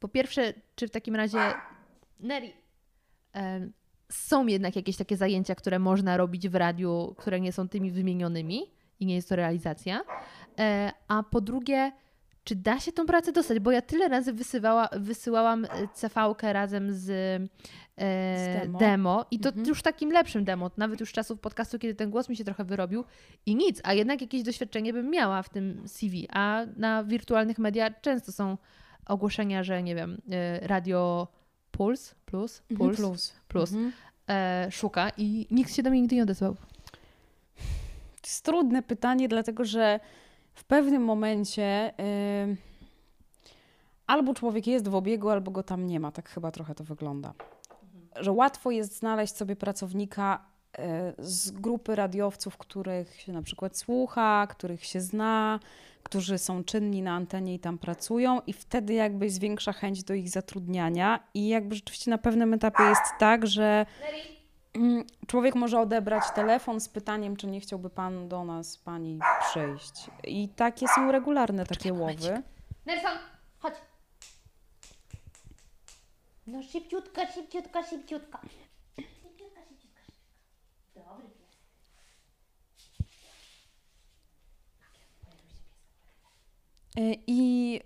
[0.00, 1.38] po pierwsze, czy w takim razie
[2.20, 2.52] Neri,
[3.32, 3.72] em,
[4.12, 8.62] są jednak jakieś takie zajęcia, które można robić w radiu, które nie są tymi wymienionymi
[9.00, 10.00] i nie jest to realizacja.
[10.58, 11.92] E, a po drugie,
[12.48, 13.58] czy da się tą pracę dostać?
[13.58, 17.10] Bo ja tyle razy wysyłała, wysyłałam CV-kę razem z,
[17.98, 18.78] e, Z demo.
[18.78, 19.26] demo.
[19.30, 19.66] i to Mhm.
[19.66, 23.04] już takim lepszym demo, nawet już czasów podcastu, kiedy ten głos mi się trochę wyrobił
[23.46, 27.92] i nic, a jednak jakieś doświadczenie bym miała w tym CV, a na wirtualnych mediach
[28.00, 28.56] często są
[29.06, 31.28] ogłoszenia, że nie wiem, e, radio
[31.70, 33.34] Puls, Plus, Mhm, Puls, plus.
[33.48, 33.92] plus Mhm.
[34.28, 36.54] e, szuka i nikt się do mnie nigdy nie odezwał.
[36.54, 40.00] To jest trudne pytanie, dlatego że
[40.58, 41.92] w pewnym momencie
[42.42, 42.56] ym,
[44.06, 46.12] albo człowiek jest w obiegu, albo go tam nie ma.
[46.12, 47.34] Tak chyba trochę to wygląda.
[48.20, 50.44] Że łatwo jest znaleźć sobie pracownika
[50.78, 50.82] y,
[51.18, 55.60] z grupy radiowców, których się na przykład słucha, których się zna,
[56.02, 60.30] którzy są czynni na antenie i tam pracują i wtedy jakby zwiększa chęć do ich
[60.30, 64.37] zatrudniania i jakby rzeczywiście na pewnym etapie jest tak, że Mm,
[65.26, 70.10] Człowiek może odebrać telefon z pytaniem, czy nie chciałby pan do nas, pani przyjść.
[70.24, 72.42] I takie są regularne takie łowy.
[72.86, 73.18] Nelson,
[73.58, 73.74] chodź.
[76.46, 78.38] No szybciutko, szybciutko, szybciutko.
[78.96, 80.12] Szybciutko, szybciutko, szybciutko.
[80.94, 81.58] Dobry pies.
[86.98, 87.80] Y, I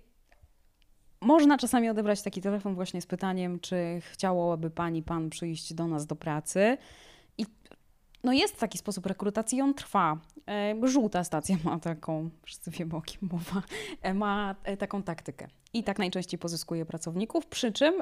[1.25, 6.05] można czasami odebrać taki telefon właśnie z pytaniem, czy chciałoby pani, pan przyjść do nas
[6.05, 6.77] do pracy.
[7.37, 7.45] I
[8.23, 10.17] no jest taki sposób rekrutacji, on trwa.
[10.83, 13.63] Żółta stacja ma taką, wszyscy wiemy o kim mowa,
[14.01, 15.47] e, ma e, taką taktykę.
[15.73, 17.93] I tak najczęściej pozyskuje pracowników, przy czym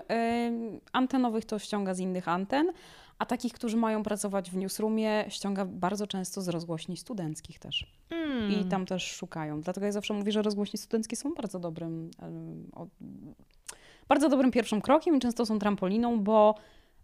[0.94, 2.72] antenowych to ściąga z innych anten,
[3.20, 7.92] a takich, którzy mają pracować w newsroomie, ściąga bardzo często z rozgłośni studenckich też.
[8.10, 8.52] Hmm.
[8.52, 9.62] I tam też szukają.
[9.62, 12.12] Dlatego ja zawsze mówię, że rozgłośnie studenckie są bardzo dobrym,
[14.08, 16.56] bardzo dobrym pierwszym krokiem i często są trampoliną, bo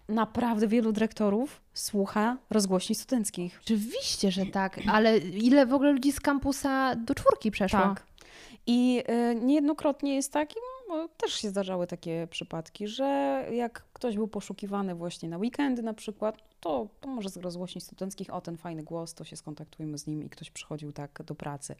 [0.09, 3.59] naprawdę wielu dyrektorów słucha rozgłośni studenckich.
[3.63, 7.79] Oczywiście, że tak, ale ile w ogóle ludzi z kampusa do czwórki przeszło?
[7.79, 8.03] Tak.
[8.67, 10.59] I y, niejednokrotnie jest tak, i
[10.89, 13.05] no, też się zdarzały takie przypadki, że
[13.51, 18.34] jak ktoś był poszukiwany właśnie na weekendy na przykład, to, to może z rozgłośni studenckich,
[18.34, 21.76] o ten fajny głos, to się skontaktujmy z nim i ktoś przychodził tak do pracy.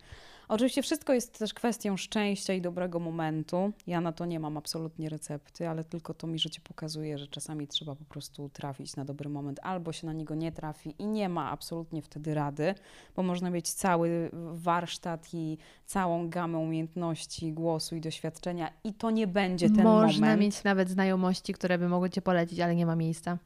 [0.48, 3.72] Oczywiście wszystko jest też kwestią szczęścia i dobrego momentu.
[3.88, 7.68] Ja na to nie mam absolutnie recepty, ale tylko to mi życie pokazuje, że czasami
[7.68, 11.30] trzeba po prostu trafić na dobry moment, albo się na niego nie trafi i nie
[11.30, 12.76] ma absolutnie wtedy rady,
[13.15, 19.27] bo można mieć cały warsztat i całą gamę umiejętności głosu i doświadczenia i to nie
[19.27, 20.41] będzie ten Można moment.
[20.41, 23.38] mieć nawet znajomości, które by mogły cię polecić, ale nie ma miejsca.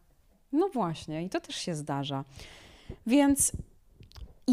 [0.51, 2.25] No właśnie, i to też się zdarza.
[3.07, 3.51] Więc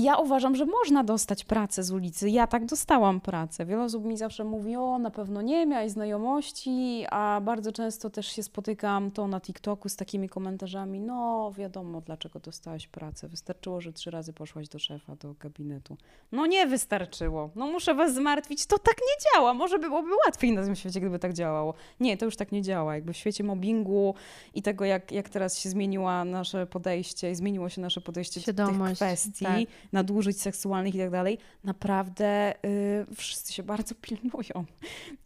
[0.02, 2.30] ja uważam, że można dostać pracę z ulicy.
[2.30, 3.66] Ja tak dostałam pracę.
[3.66, 8.26] Wiele osób mi zawsze mówi, o na pewno nie, miałeś znajomości, a bardzo często też
[8.26, 13.28] się spotykam to na TikToku z takimi komentarzami, no wiadomo dlaczego dostałaś pracę.
[13.28, 15.96] Wystarczyło, że trzy razy poszłaś do szefa, do gabinetu.
[16.32, 17.50] No nie wystarczyło.
[17.54, 18.66] No muszę was zmartwić.
[18.66, 19.54] To tak nie działa.
[19.54, 21.74] Może byłoby łatwiej na tym świecie, gdyby tak działało.
[22.00, 22.94] Nie, to już tak nie działa.
[22.94, 24.14] Jakby w świecie mobbingu
[24.54, 28.46] i tego, jak, jak teraz się zmieniła nasze podejście i zmieniło się nasze podejście do
[28.46, 29.58] tych Świadomość, kwestii, tak.
[29.93, 34.65] Nadużyć seksualnych i tak dalej, naprawdę y, wszyscy się bardzo pilnują.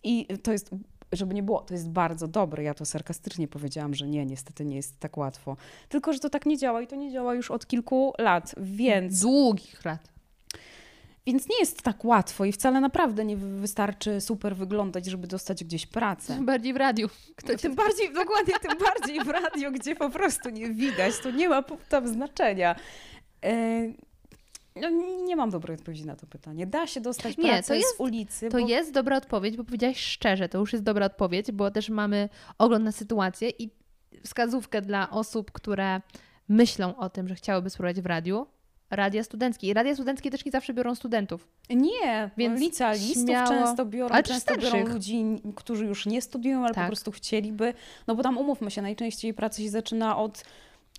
[0.03, 0.71] I to jest,
[1.13, 2.63] żeby nie było, to jest bardzo dobre.
[2.63, 5.57] Ja to sarkastycznie powiedziałam, że nie, niestety nie jest tak łatwo.
[5.89, 9.21] Tylko, że to tak nie działa i to nie działa już od kilku lat, więc
[9.21, 10.09] Długich lat.
[11.27, 15.65] więc nie jest tak łatwo i wcale naprawdę nie wy- wystarczy super wyglądać, żeby dostać
[15.65, 16.39] gdzieś pracę.
[16.43, 17.09] Bardziej w radiu.
[17.37, 17.57] Kto.
[17.57, 21.63] Tym bardziej, dokładnie, tym bardziej w radio, gdzie po prostu nie widać, to nie ma
[21.89, 22.77] tam znaczenia.
[24.77, 24.91] No,
[25.25, 26.67] nie mam dobrej odpowiedzi na to pytanie.
[26.67, 28.49] Da się dostać Nie, pracę to jest- z ulicy.
[28.49, 28.69] To bo...
[28.69, 32.29] jest dobra odpowiedź, bo powiedziałaś szczerze, to już jest dobra odpowiedź, bo też mamy
[32.59, 33.71] ogląd na sytuację i
[34.25, 36.01] wskazówkę dla osób, które
[36.49, 38.47] myślą o tym, że chciałyby spróbować w radiu.
[38.91, 39.67] Radia studenckie.
[39.69, 41.49] I radia studenckie też nie zawsze biorą studentów.
[41.71, 45.25] Nie, Więc licealistów śmiało- często biorą, ale często biorą ludzi,
[45.57, 46.85] którzy już nie studiują, ale Tak.
[46.85, 47.75] po prostu chcieliby.
[48.07, 50.45] No bo tam umówmy się, najczęściej praca się zaczyna od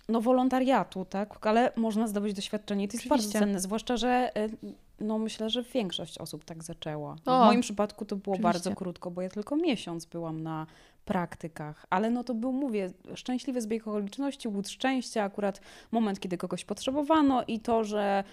[0.08, 1.46] no, wolontariatu, tak?
[1.46, 3.38] Ale można zdobyć doświadczenie i to jest bardzo Oczywiście.
[3.38, 7.14] cenne, zwłaszcza, że y, no myślę, że większość osób tak zaczęła.
[7.14, 8.52] W moim przypadku to było oczywiście.
[8.52, 10.66] bardzo krótko, bo ja tylko miesiąc byłam na
[11.04, 15.60] praktykach, ale no to był, mówię, szczęśliwy zbieg okoliczności, łód szczęścia, akurat
[15.92, 18.24] moment, kiedy kogoś potrzebowano i to, że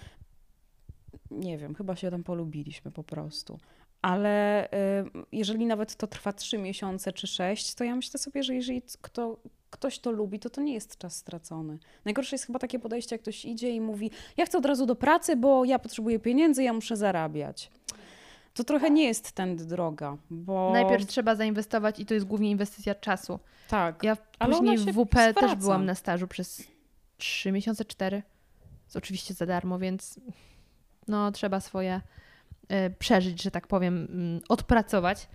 [1.31, 3.59] nie wiem, chyba się tam polubiliśmy po prostu.
[4.01, 4.69] Ale y,
[5.31, 9.37] jeżeli nawet to trwa trzy miesiące czy sześć, to ja myślę sobie, że jeżeli kto,
[9.71, 11.79] ktoś to lubi, to to nie jest czas stracony.
[12.05, 14.95] Najgorsze jest chyba takie podejście, jak ktoś idzie i mówi, ja chcę od razu do
[14.95, 17.71] pracy, bo ja potrzebuję pieniędzy, ja muszę zarabiać.
[18.53, 20.71] To trochę nie jest tędy droga, bo...
[20.73, 23.39] Najpierw trzeba zainwestować i to jest głównie inwestycja czasu.
[23.67, 25.55] Tak, Ja później w WP też zwraca.
[25.55, 26.63] byłam na stażu przez
[27.17, 28.23] 3 miesiące, 4.
[28.83, 30.19] Jest oczywiście za darmo, więc
[31.07, 32.01] no trzeba swoje
[32.71, 35.27] y, przeżyć, że tak powiem, mm, odpracować.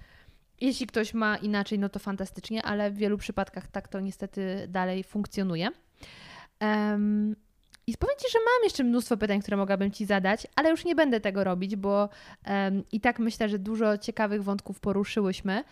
[0.61, 5.05] Jeśli ktoś ma inaczej, no to fantastycznie, ale w wielu przypadkach tak to niestety dalej
[5.05, 5.69] funkcjonuje.
[6.61, 7.37] Em,
[7.87, 10.95] I powiem Ci, że mam jeszcze mnóstwo pytań, które mogłabym Ci zadać, ale już nie
[10.95, 12.09] będę tego robić, bo
[12.45, 15.65] em, i tak myślę, że dużo ciekawych wątków poruszyłyśmy.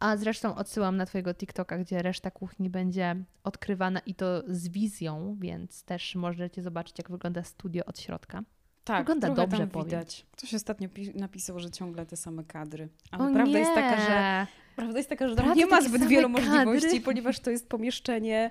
[0.00, 5.36] A zresztą odsyłam na Twojego TikToka, gdzie reszta kuchni będzie odkrywana i to z wizją,
[5.40, 8.42] więc też możecie zobaczyć, jak wygląda studio od środka.
[8.84, 9.86] Tak wygląda dobrze, tam powiem.
[9.86, 10.26] widać.
[10.32, 12.88] Ktoś ostatnio pi- napisał, że ciągle te same kadry.
[13.10, 13.58] Ale O prawda nie!
[13.58, 14.46] jest taka, że
[14.76, 16.46] Prawda jest taka, że tam nie ma zbyt wielu kadry.
[16.48, 18.50] możliwości, ponieważ to jest pomieszczenie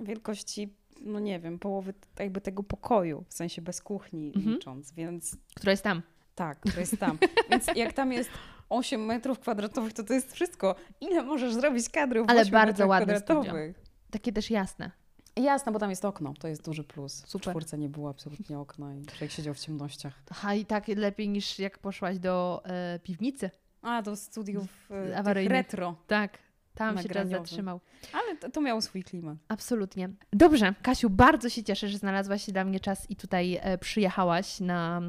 [0.00, 4.54] wielkości, no nie wiem, połowy jakby tego pokoju, w sensie bez kuchni Mhm.
[4.54, 6.02] licząc, więc Która jest tam.
[6.34, 7.18] tak, to jest tam.
[7.50, 8.30] więc jak tam jest
[8.68, 10.74] 8 metrów kwadratowych, to to jest wszystko.
[11.00, 13.80] Ile możesz zrobić kadrów w Ale 8 bardzo metrach ładne kwadratowych?
[14.10, 14.90] Takie też jasne.
[15.36, 17.22] Jasne, bo tam jest okno, to jest duży plus.
[17.26, 17.48] Super.
[17.48, 20.22] W czwórce nie było absolutnie okna i człowiek siedział w ciemnościach.
[20.30, 23.50] Aha, i tak lepiej niż jak poszłaś do e, piwnicy.
[23.82, 25.52] A, do studiów e, Awaryjnych.
[25.52, 26.38] retro, Tak,
[26.74, 27.80] tam się czas zatrzymał.
[28.12, 29.38] ale to, to miało swój klimat.
[29.48, 30.10] Absolutnie.
[30.32, 35.00] Dobrze, Kasiu, bardzo się cieszę, że znalazłaś dla mnie czas i tutaj e, przyjechałaś na,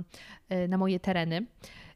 [0.49, 1.45] e, na moje tereny.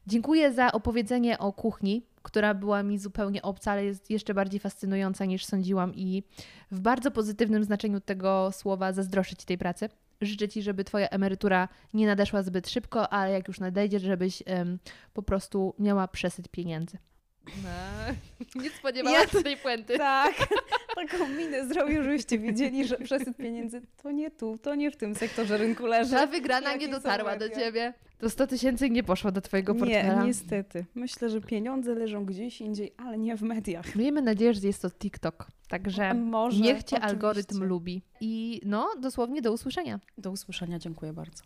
[0.06, 5.24] Dziękuję za opowiedzenie o kuchni, która była mi zupełnie obca, ale jest jeszcze bardziej fascynująca
[5.24, 6.22] niż sądziłam i
[6.70, 9.88] w bardzo pozytywnym znaczeniu tego słowa zazdroszczę Ci tej pracy.
[10.20, 14.78] Życzę Ci, żeby Twoja emerytura nie nadeszła zbyt szybko, ale jak już nadejdzie, żebyś em,
[15.14, 16.98] po prostu miała przesyt pieniędzy.
[17.46, 18.14] No,
[18.62, 19.98] nie spodziewałaś się tej puenty.
[19.98, 20.34] Tak,
[20.96, 25.14] taką minę zrobił, żebyście widzieli, że przesyp pieniędzy to nie tu, to nie w tym
[25.14, 26.10] sektorze rynku leży.
[26.10, 27.48] Ta wygrana nie dotarła do?
[27.48, 27.94] Ciebie.
[28.18, 30.24] To 100 tysięcy nie poszło do Twojego Nie, portfela.
[30.24, 30.84] niestety.
[30.94, 33.96] Myślę, że pieniądze leżą gdzieś indziej, ale nie w mediach.
[33.96, 35.46] Miejmy nadzieję, że jest to TikTok.
[35.68, 37.00] Także Może, niech Cię oczywiście.
[37.00, 38.02] algorytm lubi.
[38.20, 40.00] I no, dosłownie do usłyszenia.
[40.18, 41.44] Do usłyszenia, dziękuję bardzo.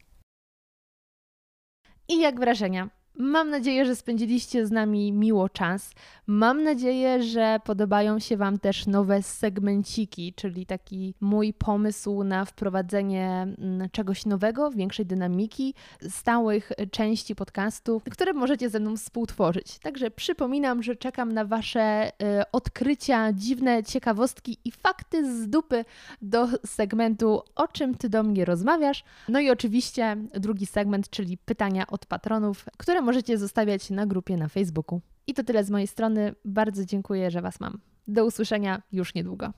[2.08, 2.90] I jak wrażenia?
[3.18, 5.92] Mam nadzieję, że spędziliście z nami miło czas.
[6.26, 13.28] Mam nadzieję, że podobają się Wam też nowe segmenciki, czyli taki mój pomysł na wprowadzenie
[13.58, 15.74] mm, czegoś nowego, większej dynamiki,
[16.08, 19.78] stałych części podcastu, które możecie ze mną współtworzyć.
[19.78, 22.12] Także przypominam, że czekam na Wasze y,
[22.52, 25.84] odkrycia, dziwne ciekawostki i fakty z dupy
[26.22, 29.04] do segmentu O czym Ty do mnie rozmawiasz?
[29.28, 34.48] No i oczywiście drugi segment, czyli pytania od patronów, które możecie zostawiać na grupie na
[34.48, 35.00] Facebooku.
[35.26, 36.34] I to tyle z mojej strony.
[36.44, 37.78] Bardzo dziękuję, że Was mam.
[38.08, 39.52] Do usłyszenia już niedługo.